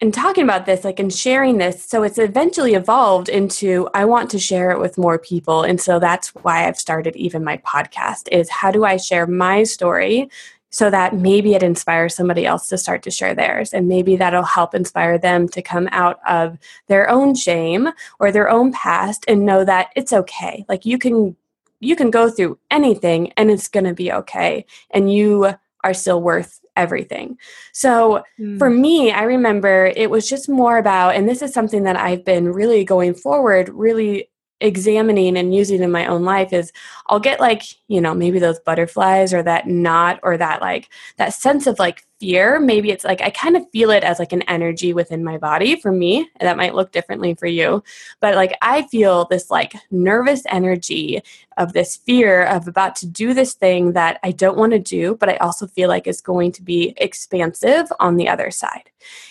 and 0.00 0.12
talking 0.12 0.42
about 0.42 0.66
this 0.66 0.82
like 0.82 0.98
and 0.98 1.12
sharing 1.12 1.58
this 1.58 1.84
so 1.84 2.02
it's 2.02 2.18
eventually 2.18 2.72
evolved 2.72 3.28
into 3.28 3.86
i 3.92 4.02
want 4.02 4.30
to 4.30 4.38
share 4.38 4.70
it 4.70 4.80
with 4.80 4.96
more 4.96 5.18
people 5.18 5.62
and 5.62 5.78
so 5.78 5.98
that's 5.98 6.28
why 6.36 6.66
i've 6.66 6.78
started 6.78 7.14
even 7.16 7.44
my 7.44 7.58
podcast 7.58 8.26
is 8.32 8.48
how 8.48 8.70
do 8.70 8.84
i 8.84 8.96
share 8.96 9.26
my 9.26 9.62
story 9.62 10.30
so 10.70 10.90
that 10.90 11.14
maybe 11.14 11.54
it 11.54 11.62
inspires 11.62 12.14
somebody 12.14 12.46
else 12.46 12.68
to 12.68 12.78
start 12.78 13.02
to 13.02 13.10
share 13.10 13.34
theirs 13.34 13.72
and 13.72 13.88
maybe 13.88 14.16
that'll 14.16 14.42
help 14.42 14.74
inspire 14.74 15.18
them 15.18 15.48
to 15.48 15.62
come 15.62 15.88
out 15.92 16.20
of 16.26 16.58
their 16.86 17.10
own 17.10 17.34
shame 17.34 17.88
or 18.18 18.30
their 18.30 18.48
own 18.48 18.72
past 18.72 19.24
and 19.28 19.44
know 19.44 19.64
that 19.64 19.90
it's 19.96 20.12
okay 20.12 20.64
like 20.68 20.86
you 20.86 20.98
can 20.98 21.36
you 21.80 21.96
can 21.96 22.10
go 22.10 22.30
through 22.30 22.58
anything 22.70 23.32
and 23.36 23.50
it's 23.50 23.68
going 23.68 23.84
to 23.84 23.94
be 23.94 24.12
okay 24.12 24.64
and 24.90 25.12
you 25.12 25.52
are 25.82 25.94
still 25.94 26.20
worth 26.20 26.60
everything. 26.76 27.38
So 27.72 28.22
mm. 28.38 28.58
for 28.58 28.70
me, 28.70 29.12
I 29.12 29.22
remember 29.24 29.92
it 29.96 30.10
was 30.10 30.28
just 30.28 30.48
more 30.48 30.78
about, 30.78 31.14
and 31.14 31.28
this 31.28 31.42
is 31.42 31.52
something 31.52 31.84
that 31.84 31.96
I've 31.96 32.24
been 32.24 32.52
really 32.52 32.84
going 32.84 33.14
forward, 33.14 33.68
really 33.70 34.29
examining 34.60 35.36
and 35.36 35.54
using 35.54 35.82
in 35.82 35.90
my 35.90 36.06
own 36.06 36.24
life 36.24 36.52
is 36.52 36.72
I'll 37.08 37.20
get 37.20 37.40
like, 37.40 37.62
you 37.88 38.00
know, 38.00 38.14
maybe 38.14 38.38
those 38.38 38.60
butterflies 38.60 39.32
or 39.32 39.42
that 39.42 39.66
knot 39.66 40.20
or 40.22 40.36
that 40.36 40.60
like 40.60 40.88
that 41.16 41.34
sense 41.34 41.66
of 41.66 41.78
like 41.78 42.04
fear. 42.20 42.60
Maybe 42.60 42.90
it's 42.90 43.04
like 43.04 43.20
I 43.22 43.30
kind 43.30 43.56
of 43.56 43.68
feel 43.70 43.90
it 43.90 44.04
as 44.04 44.18
like 44.18 44.32
an 44.32 44.42
energy 44.42 44.92
within 44.92 45.24
my 45.24 45.38
body 45.38 45.80
for 45.80 45.90
me. 45.90 46.30
That 46.38 46.56
might 46.56 46.74
look 46.74 46.92
differently 46.92 47.34
for 47.34 47.46
you. 47.46 47.82
But 48.20 48.36
like 48.36 48.56
I 48.62 48.82
feel 48.82 49.24
this 49.24 49.50
like 49.50 49.74
nervous 49.90 50.42
energy 50.48 51.22
of 51.56 51.72
this 51.72 51.96
fear 51.96 52.44
of 52.44 52.68
about 52.68 52.94
to 52.96 53.06
do 53.06 53.34
this 53.34 53.54
thing 53.54 53.92
that 53.92 54.20
I 54.22 54.30
don't 54.30 54.56
want 54.56 54.72
to 54.72 54.78
do, 54.78 55.16
but 55.16 55.28
I 55.28 55.36
also 55.36 55.66
feel 55.66 55.88
like 55.88 56.06
is 56.06 56.20
going 56.20 56.52
to 56.52 56.62
be 56.62 56.94
expansive 56.98 57.90
on 57.98 58.16
the 58.16 58.28
other 58.28 58.50
side. 58.50 58.90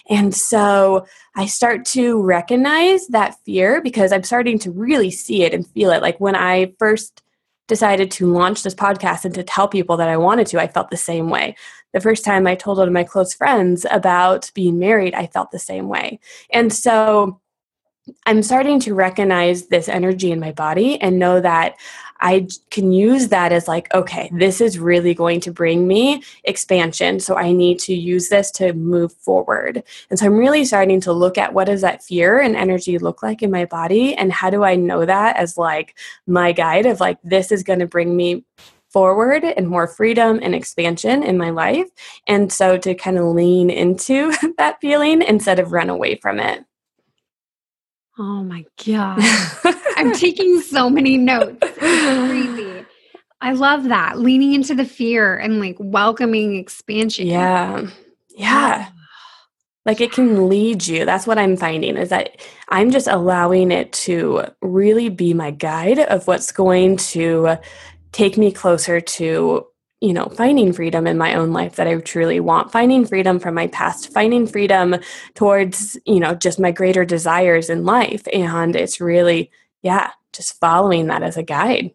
And 0.10 0.34
so 0.36 1.06
I 1.36 1.46
start 1.46 1.86
to 1.86 2.22
recognize 2.22 3.08
that 3.08 3.38
fear 3.46 3.82
because 3.82 4.12
I'm 4.12 4.24
starting 4.24 4.60
to 4.60 4.72
really 4.72 5.12
see 5.12 5.44
it 5.44 5.54
and 5.54 5.68
feel 5.68 5.92
it. 5.92 6.02
Like 6.02 6.20
when 6.20 6.36
I 6.36 6.74
first 6.80 7.24
decided 7.70 8.10
to 8.10 8.26
launch 8.34 8.64
this 8.64 8.76
podcast 8.76 9.24
and 9.24 9.34
to 9.36 9.44
tell 9.44 9.68
people 9.68 9.96
that 9.96 10.10
I 10.10 10.18
wanted 10.18 10.48
to, 10.48 10.60
I 10.60 10.68
felt 10.68 10.90
the 10.90 10.98
same 10.98 11.30
way. 11.30 11.56
The 11.94 12.02
first 12.02 12.24
time 12.24 12.46
I 12.48 12.56
told 12.56 12.78
one 12.78 12.88
of 12.88 12.94
my 12.94 13.04
close 13.04 13.34
friends 13.34 13.86
about 13.90 14.52
being 14.54 14.80
married, 14.80 15.14
I 15.14 15.28
felt 15.28 15.52
the 15.52 15.60
same 15.60 15.88
way. 15.88 16.20
And 16.52 16.72
so 16.72 17.40
I'm 18.26 18.44
starting 18.44 18.80
to 18.82 18.94
recognize 18.94 19.68
this 19.68 19.88
energy 19.88 20.32
in 20.32 20.40
my 20.40 20.52
body 20.52 21.00
and 21.02 21.20
know 21.20 21.42
that 21.42 21.76
I 22.22 22.48
can 22.70 22.92
use 22.92 23.30
that 23.30 23.52
as 23.52 23.68
like, 23.68 23.94
okay, 23.94 24.30
this 24.34 24.60
is 24.60 24.78
really 24.78 25.14
going 25.14 25.40
to 25.42 25.52
bring 25.52 25.88
me 25.88 26.22
expansion. 26.44 27.20
So 27.20 27.36
I 27.36 27.54
need 27.54 27.80
to 27.80 27.94
use 27.94 28.30
this 28.30 28.52
to 28.52 28.74
move 28.74 29.14
forward. 29.14 29.84
And 30.10 30.20
so 30.20 30.26
I'm 30.26 30.38
really 30.38 30.66
starting 30.66 31.00
to 31.02 31.14
look 31.14 31.38
at 31.38 31.54
what 31.54 31.66
does 31.66 31.82
that 31.82 32.04
fear 32.04 32.40
and 32.40 32.56
energy 32.56 32.98
look 32.98 33.24
like 33.24 33.42
in 33.42 33.52
my 33.52 33.66
body? 33.66 34.16
And 34.16 34.34
how 34.34 34.50
do 34.50 34.64
I 34.64 34.76
know 34.76 35.06
that 35.06 35.38
as 35.38 35.58
like 35.58 35.98
my 36.28 36.52
guide 36.52 36.86
of 36.86 37.00
like, 37.00 37.20
this 37.24 37.52
is 37.52 37.64
going 37.64 37.80
to 37.80 37.88
bring 37.88 38.16
me 38.16 38.44
forward 38.90 39.44
and 39.44 39.68
more 39.68 39.88
freedom 39.88 40.40
and 40.42 40.56
expansion 40.56 41.24
in 41.24 41.38
my 41.38 41.50
life. 41.50 41.88
And 42.28 42.52
so 42.52 42.78
to 42.78 42.96
kind 42.96 43.18
of 43.18 43.26
lean 43.26 43.70
into 43.70 44.34
that 44.58 44.80
feeling 44.82 45.22
instead 45.22 45.60
of 45.60 45.72
run 45.72 45.90
away 45.90 46.16
from 46.16 46.40
it. 46.40 46.66
Oh 48.18 48.44
my 48.44 48.66
God. 48.86 49.20
I'm 49.96 50.12
taking 50.14 50.60
so 50.62 50.90
many 50.90 51.18
notes. 51.18 51.66
crazy. 51.78 52.86
I 53.42 53.54
love 53.54 53.86
that. 53.86 54.20
Leaning 54.20 54.54
into 54.54 54.76
the 54.76 54.84
fear 54.84 55.38
and 55.38 55.62
like 55.62 55.78
welcoming 55.80 56.58
expansion. 56.58 57.28
Yeah. 57.28 57.88
Yeah. 58.36 58.90
Like 59.86 60.02
it 60.02 60.12
can 60.12 60.50
lead 60.50 60.86
you. 60.86 61.06
That's 61.06 61.26
what 61.26 61.40
I'm 61.40 61.56
finding 61.56 61.96
is 61.96 62.10
that 62.10 62.42
I'm 62.68 62.92
just 62.92 63.08
allowing 63.08 63.72
it 63.72 63.94
to 63.94 64.44
really 64.62 65.08
be 65.08 65.34
my 65.34 65.52
guide 65.52 66.00
of 66.00 66.28
what's 66.28 66.52
going 66.52 66.98
to 66.98 67.58
take 68.12 68.38
me 68.38 68.52
closer 68.52 69.00
to 69.00 69.66
you 70.02 70.14
know, 70.14 70.28
finding 70.28 70.72
freedom 70.72 71.06
in 71.08 71.18
my 71.18 71.36
own 71.36 71.52
life 71.52 71.76
that 71.76 71.88
I 71.88 71.96
truly 71.98 72.40
want, 72.40 72.72
finding 72.72 73.06
freedom 73.06 73.38
from 73.40 73.54
my 73.54 73.68
past, 73.68 74.14
finding 74.14 74.48
freedom 74.48 74.96
towards, 75.36 75.98
you 76.06 76.20
know, 76.20 76.36
just 76.36 76.60
my 76.60 76.72
greater 76.72 77.04
desires 77.04 77.70
in 77.70 77.84
life. 77.84 78.26
And 78.32 78.76
it's 78.76 79.02
really, 79.02 79.52
yeah, 79.82 80.12
just 80.32 80.58
following 80.60 81.08
that 81.08 81.22
as 81.22 81.36
a 81.36 81.44
guide. 81.44 81.92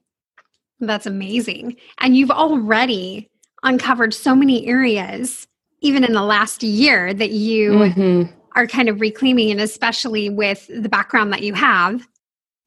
That's 0.80 1.06
amazing. 1.06 1.76
And 1.98 2.14
you've 2.14 2.30
already 2.30 3.30
uncovered 3.62 4.12
so 4.12 4.34
many 4.34 4.66
areas, 4.66 5.46
even 5.80 6.04
in 6.04 6.12
the 6.12 6.22
last 6.22 6.62
year, 6.62 7.14
that 7.14 7.30
you 7.30 7.72
mm-hmm. 7.72 8.32
are 8.54 8.66
kind 8.66 8.90
of 8.90 9.00
reclaiming, 9.00 9.50
and 9.50 9.60
especially 9.60 10.28
with 10.28 10.66
the 10.68 10.90
background 10.90 11.32
that 11.32 11.42
you 11.42 11.54
have. 11.54 12.06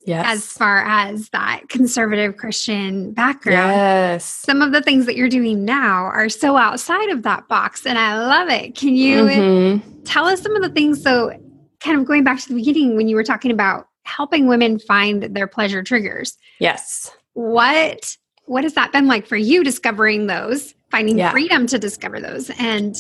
Yes. 0.08 0.26
As 0.26 0.46
far 0.54 0.86
as 0.88 1.28
that 1.30 1.68
conservative 1.68 2.38
Christian 2.38 3.12
background. 3.12 3.76
Yes. 3.76 4.24
Some 4.24 4.62
of 4.62 4.72
the 4.72 4.82
things 4.82 5.06
that 5.06 5.18
you're 5.18 5.28
doing 5.28 5.66
now 5.66 6.06
are 6.06 6.30
so 6.30 6.56
outside 6.56 7.10
of 7.10 7.24
that 7.24 7.50
box, 7.50 7.86
and 7.86 8.00
I 8.00 8.18
love 8.18 8.50
it. 8.50 8.74
Can 8.74 8.96
you 8.96 9.24
mm-hmm. 9.24 10.04
tell 10.04 10.26
us 10.26 10.42
some 10.42 10.56
of 10.56 10.62
the 10.62 10.70
things? 10.70 11.04
So, 11.04 11.38
kind 11.82 12.00
of 12.00 12.06
going 12.06 12.24
back 12.24 12.40
to 12.40 12.48
the 12.48 12.56
beginning 12.56 12.96
when 12.96 13.10
you 13.10 13.18
were 13.18 13.24
talking 13.24 13.52
about 13.52 13.90
helping 14.04 14.48
women 14.48 14.80
find 14.80 15.24
their 15.24 15.46
pleasure 15.46 15.84
triggers. 15.84 16.38
Yes. 16.60 17.12
What 17.34 18.16
what 18.46 18.64
has 18.64 18.76
that 18.76 18.94
been 18.94 19.08
like 19.08 19.28
for 19.28 19.36
you 19.36 19.62
discovering 19.62 20.28
those, 20.28 20.74
finding 20.90 21.18
yeah. 21.18 21.32
freedom 21.32 21.68
to 21.68 21.78
discover 21.78 22.22
those 22.22 22.50
and 22.52 22.96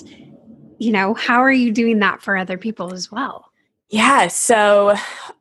you 0.79 0.91
know, 0.91 1.13
how 1.15 1.39
are 1.39 1.51
you 1.51 1.71
doing 1.71 1.99
that 1.99 2.21
for 2.21 2.37
other 2.37 2.57
people 2.57 2.93
as 2.93 3.11
well? 3.11 3.49
Yeah, 3.89 4.27
so 4.27 4.95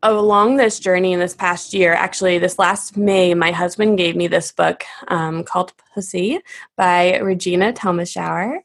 along 0.05 0.57
this 0.57 0.79
journey 0.79 1.13
in 1.13 1.19
this 1.19 1.35
past 1.35 1.75
year, 1.75 1.93
actually, 1.93 2.39
this 2.39 2.61
last 2.61 2.97
May, 2.97 3.35
my 3.35 3.51
husband 3.51 3.99
gave 3.99 4.15
me 4.15 4.29
this 4.29 4.53
book 4.53 4.85
um, 5.09 5.43
called 5.43 5.73
Pussy 5.93 6.39
by 6.77 7.19
Regina 7.19 7.73
Thomashauer. 7.73 8.61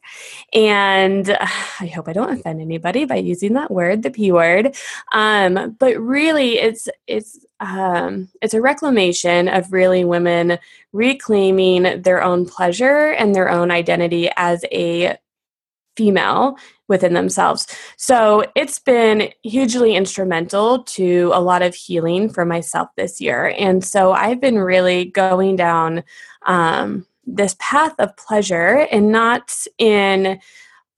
And 0.54 1.32
I 1.32 1.88
hope 1.88 2.08
I 2.08 2.14
don't 2.14 2.30
offend 2.38 2.62
anybody 2.62 3.06
by 3.06 3.16
using 3.16 3.54
that 3.54 3.72
word, 3.72 4.04
the 4.04 4.12
P 4.12 4.32
word. 4.32 4.76
Um, 5.14 5.76
but 5.80 6.00
really, 6.00 6.60
it's, 6.60 6.88
it's, 7.08 7.44
um, 7.60 8.30
it's 8.40 8.54
a 8.54 8.62
reclamation 8.62 9.48
of 9.48 9.74
really 9.74 10.06
women 10.06 10.60
reclaiming 10.94 12.04
their 12.04 12.22
own 12.22 12.46
pleasure 12.46 13.14
and 13.14 13.34
their 13.34 13.50
own 13.50 13.72
identity 13.72 14.30
as 14.36 14.64
a 14.72 15.18
female 15.96 16.58
within 16.88 17.14
themselves. 17.14 17.68
So 17.98 18.46
it's 18.56 18.80
been 18.80 19.32
hugely 19.44 19.96
instrumental 19.96 20.84
to 20.84 21.32
a 21.34 21.42
lot 21.42 21.62
of 21.62 21.74
healing 21.74 22.30
for 22.30 22.46
myself 22.46 22.90
this 22.98 23.22
year. 23.22 23.54
And 23.58 23.84
so 23.84 24.12
I've 24.12 24.42
been 24.42 24.60
really 24.60 25.06
going 25.06 25.56
down 25.56 26.04
um, 26.46 27.06
this 27.26 27.56
path 27.60 27.96
of 28.00 28.16
pleasure 28.18 28.88
and 28.92 29.12
not 29.12 29.56
in 29.78 30.40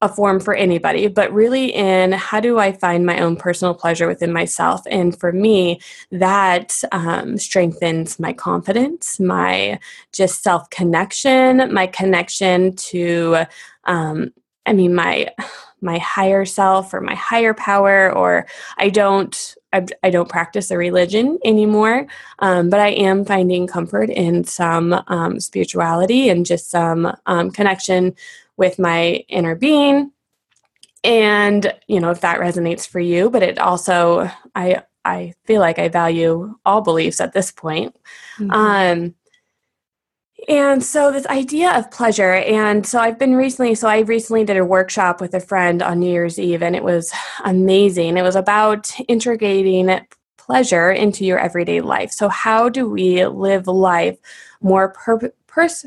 a 0.04 0.10
form 0.10 0.38
for 0.40 0.54
anybody, 0.54 1.08
but 1.08 1.32
really 1.32 1.74
in 1.74 2.12
how 2.12 2.42
do 2.42 2.60
I 2.60 2.74
find 2.74 3.06
my 3.06 3.22
own 3.22 3.38
personal 3.38 3.74
pleasure 3.74 4.06
within 4.06 4.34
myself? 4.34 4.82
And 4.92 5.18
for 5.18 5.32
me, 5.32 5.80
that 6.12 6.74
um, 6.92 7.38
strengthens 7.38 8.20
my 8.20 8.34
confidence, 8.34 9.18
my 9.18 9.80
just 10.12 10.44
self 10.44 10.70
connection, 10.72 11.74
my 11.74 11.88
connection 11.88 12.76
to, 12.76 13.46
um, 13.86 14.34
I 14.66 14.74
mean, 14.74 14.96
my 14.96 15.30
my 15.84 15.98
higher 15.98 16.46
self 16.46 16.94
or 16.94 17.02
my 17.02 17.14
higher 17.14 17.54
power 17.54 18.12
or 18.12 18.48
i 18.78 18.90
don't 18.90 19.56
i, 19.74 19.86
I 20.02 20.10
don't 20.10 20.30
practice 20.30 20.72
a 20.72 20.78
religion 20.78 21.38
anymore. 21.44 22.08
Um, 22.40 22.70
but 22.70 22.80
i 22.80 22.88
am 22.90 23.26
finding 23.26 23.68
comfort 23.68 24.10
in 24.10 24.46
some 24.46 24.94
um, 25.08 25.40
spirituality 25.40 26.30
and 26.30 26.46
just 26.46 26.72
some 26.72 27.14
um, 27.26 27.52
connection 27.52 28.16
with 28.56 28.80
my 28.80 29.26
inner 29.28 29.56
being. 29.56 30.12
And 31.04 31.74
you 31.88 32.00
know 32.00 32.12
if 32.12 32.22
that 32.22 32.40
resonates 32.40 32.88
for 32.88 33.02
you 33.02 33.30
but 33.30 33.44
it 33.44 33.60
also 33.60 34.32
i 34.56 34.82
i 35.04 35.34
feel 35.44 35.60
like 35.60 35.80
i 35.80 35.90
value 35.90 36.56
all 36.66 36.82
beliefs 36.82 37.20
at 37.20 37.34
this 37.34 37.52
point. 37.52 37.96
Mm-hmm. 38.40 38.52
um 38.52 39.16
and 40.48 40.84
so 40.84 41.12
this 41.12 41.26
idea 41.28 41.72
of 41.78 41.92
pleasure, 41.92 42.34
and 42.34 42.86
so 42.86 43.00
I've 43.00 43.20
been 43.20 43.36
recently, 43.36 43.76
so 43.76 43.88
I 43.88 44.00
recently 44.00 44.44
did 44.44 44.58
a 44.58 44.66
workshop 44.66 45.22
with 45.22 45.34
a 45.34 45.40
friend 45.40 45.82
on 45.82 46.00
New 46.00 46.12
Year's 46.12 46.40
Eve, 46.40 46.62
and 46.64 46.76
it 46.76 46.84
was 46.84 47.14
amazing. 47.44 48.18
It 48.18 48.24
was 48.24 48.36
about 48.36 48.92
integrating 49.08 49.90
pleasure 50.38 50.92
into 50.92 51.26
your 51.26 51.40
everyday 51.40 51.82
life. 51.82 52.12
So 52.12 52.28
how 52.28 52.70
do 52.70 52.90
we 52.90 53.26
live 53.26 53.68
life 53.68 54.18
more 54.62 54.90
pur- 54.90 55.34
pers- 55.48 55.86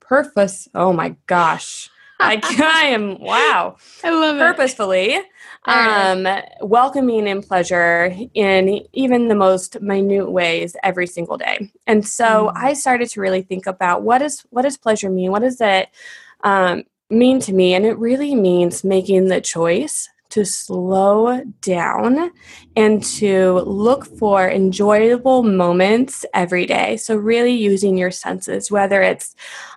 purpose? 0.00 0.68
Oh 0.74 0.92
my 0.92 1.14
gosh. 1.26 1.90
I, 2.20 2.40
I 2.82 2.88
am 2.88 3.18
wow. 3.20 3.76
I 4.04 4.10
love 4.10 4.38
purposefully, 4.38 5.14
it. 5.14 5.26
Purposefully, 5.64 6.26
um, 6.62 6.68
welcoming 6.68 7.26
in 7.26 7.42
pleasure 7.42 8.14
in 8.34 8.86
even 8.92 9.28
the 9.28 9.34
most 9.34 9.80
minute 9.80 10.30
ways 10.30 10.76
every 10.82 11.06
single 11.06 11.36
day. 11.36 11.70
And 11.86 12.06
so 12.06 12.24
mm. 12.24 12.52
I 12.56 12.74
started 12.74 13.08
to 13.10 13.20
really 13.20 13.42
think 13.42 13.66
about 13.66 14.02
what 14.02 14.22
is 14.22 14.44
what 14.50 14.62
does 14.62 14.76
pleasure 14.76 15.10
mean? 15.10 15.30
What 15.30 15.42
does 15.42 15.60
it 15.60 15.88
um, 16.42 16.84
mean 17.10 17.40
to 17.40 17.52
me? 17.52 17.74
And 17.74 17.84
it 17.84 17.98
really 17.98 18.34
means 18.34 18.84
making 18.84 19.28
the 19.28 19.40
choice 19.40 20.08
to 20.30 20.44
slow 20.44 21.42
down 21.60 22.30
and 22.76 23.02
to 23.02 23.60
look 23.60 24.04
for 24.04 24.48
enjoyable 24.48 25.42
moments 25.42 26.24
every 26.34 26.66
day. 26.66 26.96
So, 26.96 27.16
really 27.16 27.54
using 27.54 27.96
your 27.96 28.10
senses, 28.10 28.70
whether 28.70 29.02
it's 29.02 29.34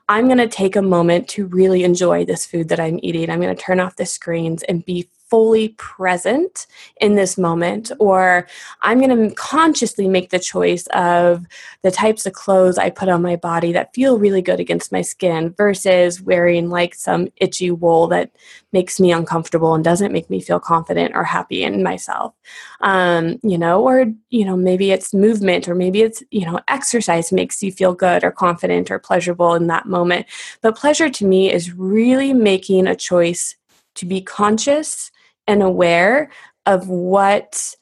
I'm 0.09 0.25
going 0.25 0.37
to 0.39 0.47
take 0.47 0.75
a 0.75 0.81
moment 0.81 1.27
to 1.29 1.45
really 1.47 1.83
enjoy 1.83 2.25
this 2.25 2.45
food 2.45 2.69
that 2.69 2.79
I'm 2.79 2.99
eating, 3.01 3.29
I'm 3.29 3.39
going 3.39 3.55
to 3.55 3.61
turn 3.61 3.79
off 3.79 3.95
the 3.95 4.05
screens 4.05 4.63
and 4.63 4.85
be 4.85 5.09
fully 5.31 5.69
present 5.69 6.67
in 6.99 7.15
this 7.15 7.37
moment, 7.37 7.89
or 7.99 8.45
I'm 8.81 8.99
going 8.99 9.29
to 9.29 9.33
consciously 9.35 10.09
make 10.09 10.29
the 10.29 10.39
choice 10.39 10.87
of 10.87 11.45
the 11.83 11.89
types 11.89 12.25
of 12.25 12.33
clothes 12.33 12.77
I 12.77 12.89
put 12.89 13.07
on 13.07 13.21
my 13.21 13.37
body 13.37 13.71
that 13.71 13.93
feel 13.95 14.19
really 14.19 14.41
good 14.41 14.59
against 14.59 14.91
my 14.91 15.01
skin 15.01 15.53
versus 15.57 16.21
wearing 16.21 16.69
like 16.69 16.93
some 16.93 17.29
itchy 17.37 17.71
wool 17.71 18.07
that 18.07 18.31
makes 18.73 18.99
me 18.99 19.13
uncomfortable 19.13 19.73
and 19.73 19.85
doesn't 19.85 20.11
make 20.11 20.29
me 20.29 20.41
feel 20.41 20.59
confident 20.59 21.15
or 21.15 21.23
happy 21.23 21.63
in 21.63 21.81
myself. 21.81 22.33
Um, 22.81 23.39
you 23.41 23.57
know, 23.57 23.81
or, 23.81 24.07
you 24.31 24.43
know, 24.43 24.57
maybe 24.57 24.91
it's 24.91 25.13
movement 25.13 25.69
or 25.69 25.75
maybe 25.75 26.01
it's, 26.01 26.21
you 26.31 26.45
know, 26.45 26.59
exercise 26.67 27.31
makes 27.31 27.63
you 27.63 27.71
feel 27.71 27.93
good 27.93 28.25
or 28.25 28.31
confident 28.31 28.91
or 28.91 28.99
pleasurable 28.99 29.53
in 29.53 29.67
that 29.67 29.85
moment. 29.85 30.25
But 30.61 30.75
pleasure 30.75 31.09
to 31.09 31.25
me 31.25 31.51
is 31.51 31.73
really 31.73 32.33
making 32.33 32.85
a 32.85 32.97
choice 32.97 33.55
to 33.95 34.05
be 34.05 34.21
conscious 34.21 35.10
and 35.47 35.63
aware 35.63 36.31
of 36.65 36.87
what 36.87 37.75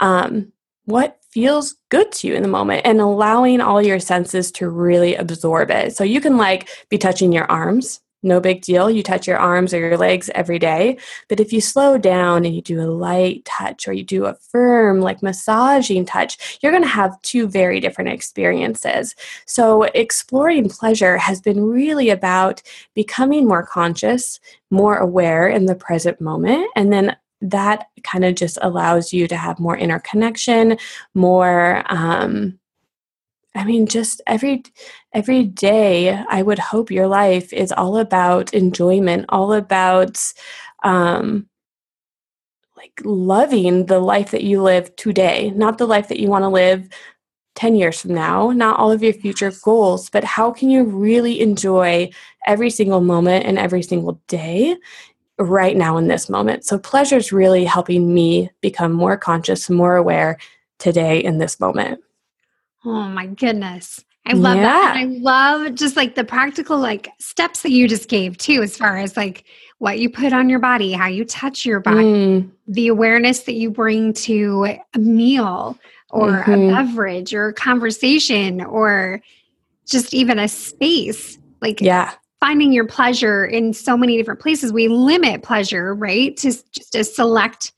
um, 0.00 0.52
what 0.84 1.18
feels 1.30 1.74
good 1.90 2.10
to 2.12 2.26
you 2.26 2.34
in 2.34 2.42
the 2.42 2.48
moment 2.48 2.82
and 2.84 3.00
allowing 3.00 3.60
all 3.60 3.82
your 3.82 4.00
senses 4.00 4.50
to 4.50 4.68
really 4.68 5.14
absorb 5.14 5.70
it. 5.70 5.94
So 5.94 6.02
you 6.04 6.20
can 6.20 6.36
like 6.36 6.68
be 6.88 6.96
touching 6.98 7.32
your 7.32 7.50
arms, 7.50 8.00
no 8.22 8.40
big 8.40 8.62
deal. 8.62 8.90
You 8.90 9.02
touch 9.02 9.26
your 9.26 9.38
arms 9.38 9.72
or 9.72 9.78
your 9.78 9.96
legs 9.96 10.30
every 10.34 10.58
day. 10.58 10.98
But 11.28 11.40
if 11.40 11.52
you 11.52 11.60
slow 11.60 11.98
down 11.98 12.44
and 12.44 12.54
you 12.54 12.62
do 12.62 12.80
a 12.80 12.90
light 12.90 13.44
touch 13.44 13.86
or 13.86 13.92
you 13.92 14.02
do 14.02 14.26
a 14.26 14.34
firm, 14.34 15.00
like 15.00 15.22
massaging 15.22 16.04
touch, 16.04 16.58
you're 16.60 16.72
going 16.72 16.82
to 16.82 16.88
have 16.88 17.20
two 17.22 17.46
very 17.46 17.80
different 17.80 18.10
experiences. 18.10 19.14
So 19.46 19.84
exploring 19.84 20.68
pleasure 20.68 21.16
has 21.18 21.40
been 21.40 21.62
really 21.64 22.10
about 22.10 22.62
becoming 22.94 23.46
more 23.46 23.64
conscious, 23.64 24.40
more 24.70 24.96
aware 24.96 25.48
in 25.48 25.66
the 25.66 25.74
present 25.74 26.20
moment, 26.20 26.68
and 26.74 26.92
then 26.92 27.16
that 27.40 27.86
kind 28.02 28.24
of 28.24 28.34
just 28.34 28.58
allows 28.62 29.12
you 29.12 29.28
to 29.28 29.36
have 29.36 29.60
more 29.60 29.76
interconnection, 29.76 30.76
more 31.14 31.84
um, 31.86 32.57
I 33.54 33.64
mean, 33.64 33.86
just 33.86 34.20
every 34.26 34.62
every 35.12 35.44
day, 35.44 36.10
I 36.10 36.42
would 36.42 36.58
hope 36.58 36.90
your 36.90 37.08
life 37.08 37.52
is 37.52 37.72
all 37.72 37.98
about 37.98 38.54
enjoyment, 38.54 39.26
all 39.30 39.52
about 39.52 40.22
um, 40.84 41.48
like 42.76 43.00
loving 43.04 43.86
the 43.86 43.98
life 43.98 44.30
that 44.30 44.44
you 44.44 44.62
live 44.62 44.94
today, 44.96 45.50
not 45.56 45.78
the 45.78 45.86
life 45.86 46.08
that 46.08 46.20
you 46.20 46.28
want 46.28 46.44
to 46.44 46.48
live 46.48 46.88
10 47.56 47.74
years 47.74 48.00
from 48.00 48.14
now, 48.14 48.50
not 48.50 48.78
all 48.78 48.92
of 48.92 49.02
your 49.02 49.12
future 49.12 49.52
goals, 49.64 50.08
but 50.10 50.22
how 50.22 50.52
can 50.52 50.70
you 50.70 50.84
really 50.84 51.40
enjoy 51.40 52.08
every 52.46 52.70
single 52.70 53.00
moment 53.00 53.44
and 53.46 53.58
every 53.58 53.82
single 53.82 54.20
day 54.28 54.76
right 55.38 55.76
now 55.76 55.96
in 55.96 56.08
this 56.08 56.28
moment. 56.28 56.64
So 56.64 56.78
pleasure 56.78 57.16
is 57.16 57.32
really 57.32 57.64
helping 57.64 58.12
me 58.12 58.50
become 58.60 58.92
more 58.92 59.16
conscious, 59.16 59.70
more 59.70 59.96
aware 59.96 60.38
today 60.78 61.18
in 61.22 61.38
this 61.38 61.60
moment. 61.60 62.02
Oh 62.84 63.04
my 63.04 63.26
goodness. 63.26 64.04
I 64.26 64.34
love 64.34 64.56
yeah. 64.56 64.62
that. 64.62 64.96
And 64.96 65.10
I 65.10 65.18
love 65.20 65.74
just 65.74 65.96
like 65.96 66.14
the 66.14 66.24
practical 66.24 66.78
like 66.78 67.08
steps 67.18 67.62
that 67.62 67.70
you 67.70 67.88
just 67.88 68.08
gave 68.08 68.36
too, 68.36 68.62
as 68.62 68.76
far 68.76 68.98
as 68.98 69.16
like 69.16 69.44
what 69.78 69.98
you 69.98 70.10
put 70.10 70.32
on 70.32 70.48
your 70.48 70.58
body, 70.58 70.92
how 70.92 71.06
you 71.06 71.24
touch 71.24 71.64
your 71.64 71.80
body, 71.80 72.02
mm. 72.02 72.50
the 72.66 72.88
awareness 72.88 73.40
that 73.44 73.54
you 73.54 73.70
bring 73.70 74.12
to 74.12 74.66
a 74.94 74.98
meal 74.98 75.78
or 76.10 76.42
mm-hmm. 76.42 76.52
a 76.52 76.72
beverage 76.72 77.32
or 77.32 77.48
a 77.48 77.54
conversation 77.54 78.60
or 78.62 79.22
just 79.86 80.12
even 80.12 80.38
a 80.38 80.48
space. 80.48 81.38
Like 81.62 81.80
yeah 81.80 82.12
finding 82.40 82.72
your 82.72 82.86
pleasure 82.86 83.44
in 83.44 83.72
so 83.72 83.96
many 83.96 84.16
different 84.16 84.40
places. 84.40 84.72
We 84.72 84.88
limit 84.88 85.42
pleasure, 85.42 85.94
right, 85.94 86.36
to 86.38 86.52
just 86.72 86.94
a 86.94 87.04
select 87.04 87.72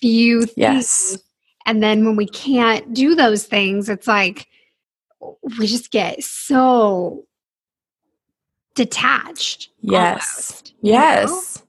few 0.00 0.42
things. 0.42 0.54
Yes. 0.56 1.18
And 1.66 1.82
then 1.82 2.04
when 2.04 2.16
we 2.16 2.26
can't 2.26 2.92
do 2.92 3.14
those 3.14 3.44
things, 3.44 3.88
it's 3.88 4.06
like 4.06 4.46
we 5.58 5.66
just 5.66 5.90
get 5.90 6.22
so 6.22 7.24
detached. 8.74 9.70
Yes. 9.80 10.50
almost, 10.50 10.74
yes. 10.82 11.30
know? 11.30 11.60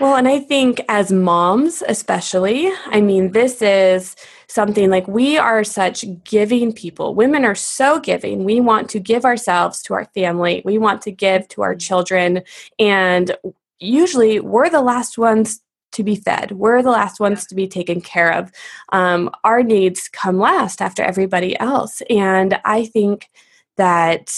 Well, 0.00 0.16
and 0.16 0.26
I 0.26 0.40
think 0.40 0.80
as 0.88 1.12
moms, 1.12 1.82
especially, 1.86 2.70
I 2.86 3.02
mean, 3.02 3.32
this 3.32 3.60
is 3.60 4.16
something 4.48 4.88
like 4.88 5.06
we 5.06 5.36
are 5.36 5.62
such 5.62 6.06
giving 6.24 6.72
people. 6.72 7.14
Women 7.14 7.44
are 7.44 7.54
so 7.54 8.00
giving. 8.00 8.44
We 8.44 8.60
want 8.60 8.88
to 8.90 9.00
give 9.00 9.26
ourselves 9.26 9.82
to 9.82 9.94
our 9.94 10.06
family, 10.06 10.62
we 10.64 10.78
want 10.78 11.02
to 11.02 11.12
give 11.12 11.48
to 11.48 11.62
our 11.62 11.72
mm-hmm. 11.72 11.78
children. 11.80 12.42
And 12.78 13.36
usually 13.78 14.40
we're 14.40 14.70
the 14.70 14.80
last 14.80 15.18
ones 15.18 15.60
to 15.92 16.02
be 16.02 16.16
fed. 16.16 16.52
We're 16.52 16.82
the 16.82 16.90
last 16.90 17.20
ones 17.20 17.46
to 17.46 17.54
be 17.54 17.66
taken 17.66 18.00
care 18.00 18.32
of. 18.32 18.50
Um, 18.92 19.30
our 19.44 19.62
needs 19.62 20.08
come 20.08 20.38
last 20.38 20.80
after 20.80 21.02
everybody 21.02 21.58
else. 21.58 22.02
And 22.08 22.60
I 22.64 22.86
think 22.86 23.28
that, 23.76 24.32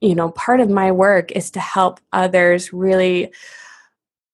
you 0.00 0.14
know, 0.14 0.30
part 0.30 0.60
of 0.60 0.70
my 0.70 0.92
work 0.92 1.32
is 1.32 1.50
to 1.52 1.60
help 1.60 2.00
others 2.12 2.72
really 2.72 3.32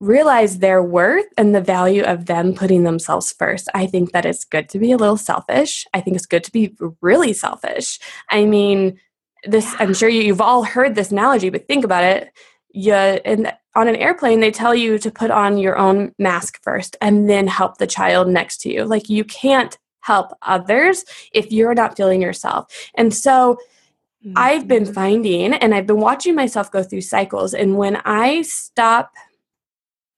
realize 0.01 0.59
their 0.59 0.83
worth 0.83 1.27
and 1.39 1.55
the 1.55 1.61
value 1.61 2.03
of 2.03 2.27
them 2.27 2.55
putting 2.55 2.83
themselves 2.83 3.33
first. 3.33 3.69
I 3.73 3.87
think 3.87 4.11
that 4.11 4.27
it's 4.27 4.45
good 4.45 4.69
to 4.71 4.81
be 4.81 4.91
a 4.91 4.97
little 4.97 5.17
selfish. 5.17 5.87
I 5.95 6.01
think 6.01 6.17
it's 6.17 6.27
good 6.27 6.43
to 6.43 6.53
be 6.53 6.75
really 7.01 7.33
selfish. 7.33 8.01
I 8.29 8.45
mean, 8.45 8.99
this 9.45 9.75
I'm 9.79 9.95
sure 9.95 10.09
you, 10.09 10.23
you've 10.23 10.41
all 10.41 10.65
heard 10.65 10.97
this 10.97 11.13
analogy, 11.13 11.51
but 11.51 11.69
think 11.69 11.85
about 11.85 12.03
it. 12.05 12.33
You 12.73 12.95
and 12.95 13.53
on 13.75 13.89
an 13.89 13.97
airplane 13.97 14.41
they 14.41 14.51
tell 14.51 14.75
you 14.75 14.99
to 14.99 15.11
put 15.11 15.31
on 15.31 15.59
your 15.59 15.77
own 15.79 16.13
mask 16.19 16.61
first 16.63 16.97
and 17.01 17.29
then 17.29 17.47
help 17.47 17.79
the 17.79 17.87
child 17.87 18.29
next 18.29 18.59
to 18.63 18.73
you. 18.73 18.85
Like 18.85 19.09
you 19.09 19.25
can't 19.25 19.79
help 20.01 20.33
others 20.43 21.05
if 21.33 21.53
you're 21.53 21.75
not 21.75 21.97
feeling 21.97 22.21
yourself. 22.21 22.73
And 22.97 23.15
so 23.15 23.59
I've 24.37 24.69
been 24.69 24.85
Mm-hmm. 24.85 24.93
finding 24.93 25.55
and 25.55 25.75
I've 25.75 25.87
been 25.87 26.01
watching 26.01 26.35
myself 26.35 26.71
go 26.71 26.83
through 26.83 27.03
cycles 27.03 27.55
and 27.55 27.77
when 27.77 27.97
I 28.05 28.43
stop 28.43 29.13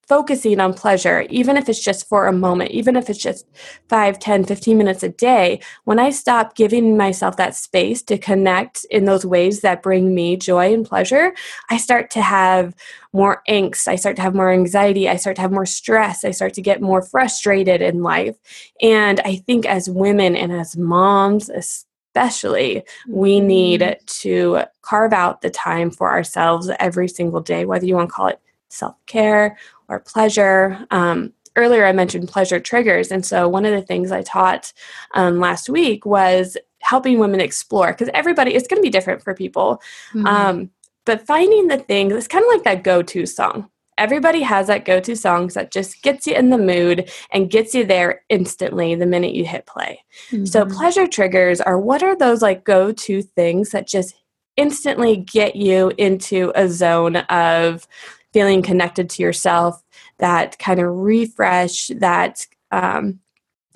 focusing 0.09 0.61
on 0.61 0.75
pleasure 0.75 1.27
even 1.31 1.57
if 1.57 1.69
it's 1.69 1.83
just 1.83 2.09
for 2.09 2.27
a 2.27 2.33
moment 2.33 2.71
even 2.71 2.97
if 2.97 3.09
it's 3.09 3.19
just 3.19 3.47
5 3.89 4.19
10 4.19 4.45
15 4.45 4.79
minutes 4.79 5.03
a 5.03 5.09
day 5.09 5.61
when 5.85 5.99
i 5.99 6.11
stop 6.11 6.55
giving 6.55 6.97
myself 6.97 7.37
that 7.37 7.55
space 7.55 8.03
to 8.03 8.19
connect 8.19 8.85
in 8.91 9.05
those 9.05 9.25
ways 9.25 9.61
that 9.61 9.83
bring 9.83 10.15
me 10.15 10.37
joy 10.37 10.73
and 10.73 10.87
pleasure 10.87 11.33
i 11.71 11.77
start 11.77 12.11
to 12.11 12.23
have 12.23 12.75
more 13.13 13.43
angst 13.49 13.89
i 13.89 13.97
start 13.97 14.17
to 14.17 14.23
have 14.23 14.35
more 14.35 14.53
anxiety 14.53 15.09
i 15.09 15.17
start 15.17 15.37
to 15.37 15.43
have 15.43 15.53
more 15.53 15.67
stress 15.67 16.25
i 16.25 16.31
start 16.31 16.55
to 16.55 16.63
get 16.63 16.81
more 16.81 17.03
frustrated 17.03 17.81
in 17.83 18.03
life. 18.03 18.37
And 18.83 19.21
i 19.21 19.37
think 19.37 19.67
as 19.67 19.89
women 19.89 20.37
and 20.37 20.53
as 20.53 20.77
moms 20.77 21.49
especially 21.49 22.83
we 23.09 23.41
need 23.41 23.81
mm-hmm. 23.81 24.05
to 24.07 24.65
carve 24.83 25.13
out 25.13 25.41
the 25.41 25.51
time 25.51 25.91
for 25.91 26.11
ourselves 26.11 26.71
every 26.79 27.09
single 27.09 27.41
day 27.41 27.65
whether 27.65 27.87
you 27.87 27.95
want 27.95 28.09
to 28.09 28.15
call 28.15 28.29
it 28.29 28.41
self-care 28.71 29.57
or 29.89 30.01
pleasure. 30.01 30.87
Um, 30.91 31.33
earlier, 31.57 31.85
I 31.87 31.93
mentioned 31.93 32.29
pleasure 32.29 32.59
triggers. 32.61 33.11
And 33.11 33.25
so, 33.25 33.49
one 33.49 33.65
of 33.65 33.73
the 33.73 33.83
things 33.83 34.11
I 34.11 34.23
taught 34.23 34.73
um, 35.15 35.39
last 35.41 35.69
week 35.69 36.05
was 36.05 36.57
helping 36.81 37.19
women 37.19 37.41
explore 37.41 37.93
because 37.93 38.11
everybody, 38.13 38.55
it's 38.55 38.69
going 38.69 38.79
to 38.81 38.87
be 38.87 38.91
different 38.91 39.23
for 39.23 39.35
people. 39.35 39.81
Mhm. 40.13 40.27
Um, 40.27 40.71
but 41.07 41.27
finding 41.27 41.69
the 41.69 41.79
things, 41.79 42.13
it's 42.13 42.29
kind 42.29 42.45
of 42.45 42.49
like 42.51 42.65
that 42.65 42.83
go 42.83 43.03
to 43.03 43.27
song. 43.27 43.71
Everybody 43.97 44.43
has 44.43 44.67
that 44.67 44.85
go 44.85 44.99
to 45.01 45.15
songs 45.15 45.55
that 45.55 45.71
just 45.71 46.03
gets 46.03 46.27
you 46.27 46.35
in 46.35 46.51
the 46.51 46.59
mood 46.59 47.09
and 47.31 47.49
gets 47.51 47.75
you 47.75 47.85
there 47.85 48.23
instantly 48.29 48.95
the 48.97 49.07
minute 49.07 49.35
you 49.35 49.45
hit 49.45 49.67
play. 49.67 50.03
So, 50.45 50.65
Mhm. 50.65 50.73
pleasure 50.75 51.07
triggers 51.07 51.61
are 51.61 51.79
what 51.79 52.03
are 52.03 52.17
those 52.17 52.43
like 52.43 52.65
go 52.65 52.91
to 52.91 53.23
things 53.23 53.71
that 53.71 53.87
just 53.87 54.15
instantly 54.57 55.17
get 55.17 55.57
you 55.57 55.93
into 55.99 56.53
a 56.55 56.69
zone 56.69 57.17
of 57.17 57.87
feeling 58.35 58.61
connected 58.61 59.09
to 59.09 59.23
yourself, 59.23 59.83
that 60.19 60.59
kind 60.59 60.81
of 60.81 60.89
refresh, 60.89 61.87
that, 61.97 62.47
um, 62.73 63.21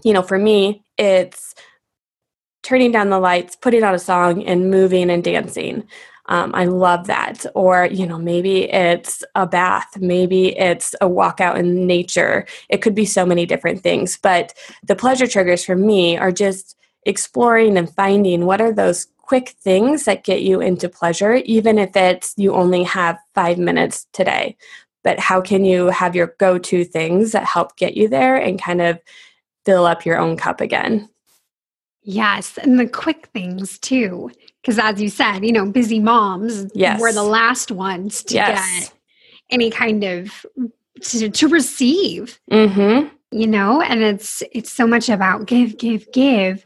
you 0.05 0.13
know, 0.13 0.23
for 0.23 0.37
me, 0.37 0.85
it's 0.99 1.55
turning 2.65 2.93
down 2.93 3.09
the 3.09 3.21
lights, 3.21 3.57
putting 3.57 3.85
on 3.85 3.95
a 3.95 3.99
song, 3.99 4.45
and 4.45 4.71
moving 4.71 5.11
and 5.11 5.25
dancing. 5.25 5.85
Um, 6.27 6.51
I 6.55 6.67
love 6.67 7.07
that. 7.07 7.47
Or, 7.55 7.89
you 7.91 8.05
know, 8.05 8.19
maybe 8.19 8.71
it's 8.71 9.23
a 9.35 9.47
bath, 9.47 9.97
maybe 9.99 10.59
it's 10.59 10.95
a 11.01 11.09
walk 11.09 11.41
out 11.41 11.57
in 11.57 11.87
nature. 11.87 12.45
It 12.69 12.83
could 12.83 12.95
be 12.95 13.07
so 13.07 13.25
many 13.25 13.47
different 13.47 13.83
things. 13.83 14.19
But 14.21 14.53
the 14.83 14.97
pleasure 14.97 15.27
triggers 15.27 15.65
for 15.65 15.77
me 15.77 16.19
are 16.19 16.33
just 16.33 16.77
exploring 17.07 17.79
and 17.79 17.95
finding 17.95 18.45
what 18.45 18.61
are 18.61 18.73
those 18.73 19.07
quick 19.29 19.51
things 19.61 20.05
that 20.05 20.25
get 20.25 20.41
you 20.43 20.59
into 20.61 20.89
pleasure, 20.89 21.35
even 21.45 21.79
if 21.79 21.95
it's 21.95 22.33
you 22.39 22.55
only 22.55 22.83
have 22.83 23.19
five 23.35 23.59
minutes 23.59 24.07
today. 24.15 24.57
But 25.05 25.21
how 25.21 25.43
can 25.43 25.67
you 25.67 25.89
have 25.89 26.17
your 26.17 26.35
go 26.39 26.59
to 26.59 26.85
things 26.85 27.33
that 27.33 27.45
help 27.45 27.77
get 27.77 27.95
you 27.95 28.09
there 28.09 28.37
and 28.37 28.61
kind 28.61 28.81
of 28.81 28.99
fill 29.67 29.85
up 29.85 30.07
your 30.07 30.19
own 30.19 30.39
cup 30.39 30.63
again? 30.63 31.11
Yes, 32.03 32.57
and 32.57 32.81
the 32.81 32.87
quick 32.89 33.29
things 33.35 33.79
too. 33.79 34.31
Because 34.63 34.79
as 34.79 35.01
you 35.01 35.11
said, 35.11 35.45
you 35.45 35.53
know, 35.53 35.67
busy 35.71 36.01
moms 36.01 36.67
Yes. 36.75 36.99
were 36.99 37.13
the 37.13 37.23
last 37.23 37.71
ones 37.71 38.23
to 38.25 38.35
Yes. 38.35 38.91
get 38.91 38.93
any 39.51 39.71
kind 39.71 40.05
of 40.05 40.47
to, 41.03 41.29
to 41.29 41.49
receive, 41.49 42.41
Mm-hmm. 42.51 43.09
you 43.31 43.47
know, 43.47 43.83
and 43.83 44.01
it's 44.03 44.43
it's 44.53 44.73
so 44.73 44.87
much 44.87 45.11
about 45.11 45.47
give, 45.47 45.77
give, 45.77 46.11
give. 46.13 46.65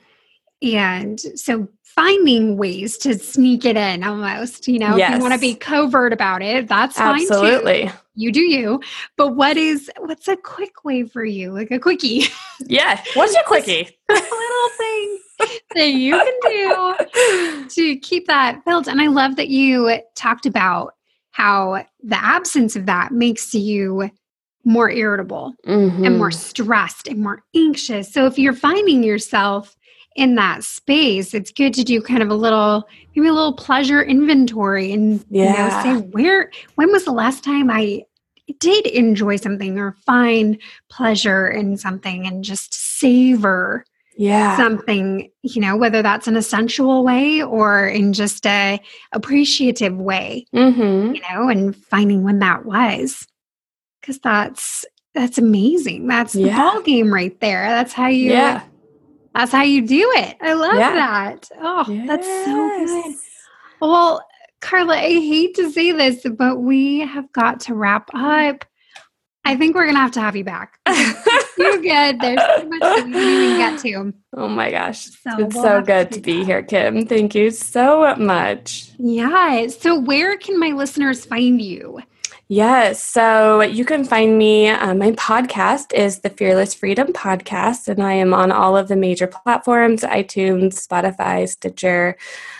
And 0.62 1.18
so 1.20 1.66
finding 1.94 2.56
ways 2.56 2.96
to 2.98 3.18
sneak 3.18 3.64
it 3.64 3.76
in 3.76 4.02
almost, 4.02 4.66
you 4.68 4.78
know, 4.78 4.96
if 4.96 5.10
you 5.10 5.18
want 5.20 5.34
to 5.34 5.38
be 5.40 5.54
covert 5.54 6.12
about 6.12 6.42
it, 6.42 6.68
that's 6.68 6.96
fine 6.96 7.20
too. 7.26 7.32
Absolutely. 7.32 7.90
You 8.14 8.32
do 8.32 8.40
you. 8.40 8.80
But 9.16 9.36
what 9.36 9.56
is 9.56 9.90
what's 9.98 10.28
a 10.28 10.36
quick 10.36 10.84
way 10.84 11.04
for 11.04 11.24
you? 11.24 11.52
Like 11.52 11.70
a 11.70 11.78
quickie. 11.78 12.24
Yeah. 12.60 13.02
What's 13.14 13.34
your 13.34 13.44
quickie? 13.46 13.88
little 14.08 14.68
thing 14.78 15.18
that 15.74 15.88
you 15.90 16.12
can 16.18 16.34
do 16.50 17.66
to 17.68 17.96
keep 17.98 18.26
that 18.26 18.64
built. 18.64 18.86
And 18.86 19.00
I 19.00 19.06
love 19.08 19.36
that 19.36 19.48
you 19.48 19.98
talked 20.14 20.46
about 20.46 20.92
how 21.30 21.84
the 22.02 22.22
absence 22.22 22.76
of 22.76 22.86
that 22.86 23.12
makes 23.12 23.54
you 23.54 24.10
more 24.64 24.90
irritable 24.90 25.54
and 25.64 26.18
more 26.18 26.30
Mhm. 26.30 26.34
stressed 26.34 27.08
and 27.08 27.18
more 27.20 27.42
anxious. 27.56 28.12
So 28.12 28.26
if 28.26 28.38
you're 28.38 28.52
finding 28.52 29.02
yourself 29.02 29.74
in 30.16 30.34
that 30.36 30.64
space, 30.64 31.34
it's 31.34 31.50
good 31.50 31.74
to 31.74 31.84
do 31.84 32.00
kind 32.02 32.22
of 32.22 32.28
a 32.30 32.34
little, 32.34 32.86
maybe 33.14 33.28
a 33.28 33.32
little 33.32 33.54
pleasure 33.54 34.02
inventory 34.02 34.92
and 34.92 35.24
you 35.30 35.44
know, 35.44 35.50
Yeah. 35.50 35.82
say 35.82 35.94
where 36.08 36.50
when 36.74 36.90
was 36.92 37.04
the 37.04 37.12
last 37.12 37.42
time 37.44 37.70
I 37.70 38.02
did 38.58 38.86
enjoy 38.86 39.36
something 39.36 39.78
or 39.78 39.92
find 40.04 40.58
pleasure 40.90 41.48
in 41.48 41.76
something 41.76 42.26
and 42.26 42.44
just 42.44 42.74
savor 42.74 43.84
Yeah. 44.16 44.56
something 44.56 45.30
you 45.42 45.60
know 45.60 45.76
whether 45.76 46.02
that's 46.02 46.28
in 46.28 46.36
a 46.36 46.42
sensual 46.42 47.02
way 47.04 47.42
or 47.42 47.86
in 47.86 48.12
just 48.12 48.44
a 48.46 48.78
appreciative 49.12 49.96
way 49.96 50.44
mm-hmm. 50.54 51.14
you 51.14 51.22
know 51.30 51.48
and 51.48 51.74
finding 51.74 52.22
when 52.24 52.40
that 52.40 52.66
was 52.66 53.26
because 54.00 54.18
that's 54.18 54.84
that's 55.14 55.38
amazing 55.38 56.06
that's 56.08 56.32
the 56.34 56.42
Yeah. 56.42 56.58
ball 56.58 56.82
game 56.82 57.12
right 57.14 57.38
there 57.40 57.66
that's 57.68 57.92
how 57.94 58.08
you 58.08 58.32
Yeah. 58.32 58.62
That's 59.34 59.52
how 59.52 59.62
you 59.62 59.86
do 59.86 60.10
it 60.16 60.36
i 60.40 60.52
love 60.52 60.74
Yeah. 60.74 60.92
that 60.94 61.50
oh 61.60 61.84
that's 62.06 62.26
so 62.26 62.84
good 62.86 63.14
well 63.80 64.24
carla 64.60 64.94
i 64.96 65.10
hate 65.10 65.54
to 65.56 65.70
say 65.70 65.92
this 65.92 66.24
but 66.36 66.58
we 66.60 67.00
have 67.00 67.30
got 67.32 67.60
to 67.60 67.74
wrap 67.74 68.10
up 68.14 68.64
i 69.44 69.56
think 69.56 69.74
we're 69.74 69.86
gonna 69.86 69.98
have 69.98 70.12
to 70.12 70.20
have 70.20 70.36
you 70.36 70.44
back 70.44 70.78
too 70.86 71.80
good 71.82 72.20
there's 72.20 72.40
so 72.40 72.68
much 72.68 72.80
that 72.80 73.04
we 73.06 73.12
didn't 73.12 73.42
even 73.42 73.56
get 73.58 73.78
to 73.80 74.12
Oh 74.34 74.48
my 74.48 74.70
gosh. 74.70 75.10
So 75.10 75.44
it's 75.44 75.54
we'll 75.54 75.62
so 75.62 75.82
good 75.82 76.10
to 76.12 76.20
be 76.20 76.38
that. 76.38 76.46
here, 76.46 76.62
Kim. 76.62 77.06
Thank 77.06 77.34
you 77.34 77.50
so 77.50 78.16
much. 78.16 78.90
Yeah. 78.98 79.66
So, 79.66 79.98
where 80.00 80.38
can 80.38 80.58
my 80.58 80.68
listeners 80.68 81.26
find 81.26 81.60
you? 81.60 82.00
Yes. 82.54 83.02
So 83.02 83.62
you 83.62 83.86
can 83.86 84.04
find 84.04 84.36
me. 84.36 84.68
Uh, 84.68 84.92
my 84.94 85.12
podcast 85.12 85.94
is 85.94 86.18
the 86.18 86.28
Fearless 86.28 86.74
Freedom 86.74 87.10
Podcast, 87.10 87.88
and 87.88 88.02
I 88.02 88.12
am 88.12 88.34
on 88.34 88.52
all 88.52 88.76
of 88.76 88.88
the 88.88 88.94
major 88.94 89.26
platforms 89.26 90.02
iTunes, 90.02 90.74
Spotify, 90.86 91.48
Stitcher, 91.48 92.14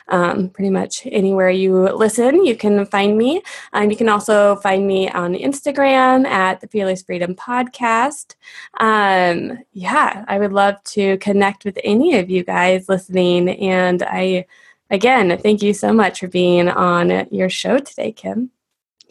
um, 0.09 0.49
pretty 0.49 0.71
much 0.71 1.07
anywhere 1.13 1.51
you 1.51 1.75
listen, 1.95 2.43
you 2.43 2.57
can 2.57 2.87
find 2.87 3.19
me. 3.19 3.43
Um, 3.75 3.91
you 3.91 3.97
can 3.99 4.09
also 4.09 4.57
find 4.57 4.87
me 4.87 5.11
on 5.11 5.35
Instagram 5.35 6.25
at 6.25 6.63
the 6.63 6.69
Fearless 6.69 7.03
Freedom 7.03 7.35
Podcast. 7.35 8.37
Um, 8.81 9.59
yeah, 9.75 10.25
I 10.27 10.39
would 10.39 10.55
love 10.55 10.83
to 10.95 11.19
connect 11.19 11.67
with 11.67 11.79
any 11.85 12.19
of 12.19 12.31
you 12.31 12.45
guys 12.45 12.89
listening. 12.89 13.51
And 13.61 14.03
I, 14.03 14.47
again, 14.89 15.39
thank 15.43 15.61
you 15.61 15.75
so 15.75 15.93
much 15.93 16.21
for 16.21 16.29
being 16.29 16.71
on 16.71 17.29
your 17.31 17.51
show 17.51 17.77
today, 17.77 18.13
Kim. 18.13 18.53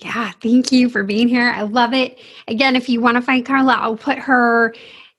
Yeah. 0.04 0.32
Thank 0.42 0.72
you 0.72 0.90
for 0.90 1.04
being 1.04 1.28
here. 1.28 1.50
I 1.56 1.62
love 1.62 1.94
it. 1.94 2.20
Again, 2.48 2.76
if 2.76 2.90
you 2.90 3.02
want 3.02 3.16
to 3.16 3.22
find 3.22 3.46
Carla, 3.46 3.74
I'll 3.74 3.98
put 3.98 4.18
her 4.18 4.74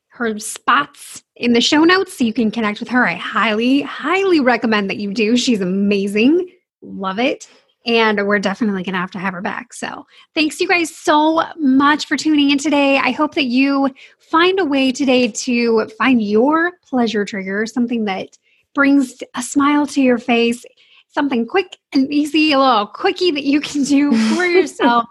her 0.08 0.38
spots 0.38 1.22
in 1.36 1.52
the 1.54 1.60
show 1.60 1.84
notes 1.84 2.18
so 2.18 2.24
you 2.24 2.32
can 2.34 2.50
connect 2.50 2.80
with 2.80 2.88
her. 2.90 3.06
I 3.06 3.14
highly, 3.14 3.80
highly 3.82 4.40
recommend 4.40 4.90
that 4.90 4.98
you 4.98 5.14
do. 5.14 5.36
She's 5.36 5.60
amazing. 5.62 6.50
Love 6.82 7.18
it. 7.18 7.48
and 7.84 8.24
we're 8.26 8.38
definitely 8.38 8.82
going 8.82 8.92
to 8.92 9.00
have 9.00 9.10
to 9.12 9.18
have 9.18 9.34
her 9.34 9.40
back. 9.40 9.72
So, 9.72 10.06
thanks 10.34 10.60
you 10.60 10.68
guys 10.68 10.94
so 10.94 11.42
much 11.58 12.06
for 12.06 12.16
tuning 12.16 12.50
in 12.50 12.58
today. 12.58 12.98
I 12.98 13.10
hope 13.10 13.34
that 13.34 13.44
you 13.44 13.90
find 14.18 14.58
a 14.60 14.64
way 14.64 14.92
today 14.92 15.28
to 15.28 15.88
find 15.98 16.22
your 16.22 16.72
pleasure 16.84 17.24
trigger, 17.24 17.66
something 17.66 18.04
that 18.04 18.38
brings 18.74 19.22
a 19.34 19.42
smile 19.42 19.86
to 19.88 20.00
your 20.00 20.18
face, 20.18 20.64
something 21.12 21.46
quick 21.46 21.78
and 21.92 22.12
easy, 22.12 22.52
a 22.52 22.58
little 22.58 22.86
quickie 22.86 23.30
that 23.30 23.44
you 23.44 23.60
can 23.60 23.84
do 23.84 24.12
for 24.34 24.44
yourself 24.46 25.06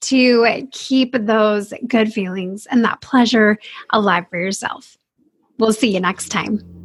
to 0.00 0.68
keep 0.70 1.12
those 1.12 1.72
good 1.86 2.12
feelings 2.12 2.66
and 2.66 2.84
that 2.84 3.00
pleasure 3.00 3.58
alive 3.90 4.26
for 4.30 4.38
yourself. 4.38 4.96
We'll 5.58 5.72
see 5.72 5.92
you 5.92 6.00
next 6.00 6.28
time. 6.28 6.77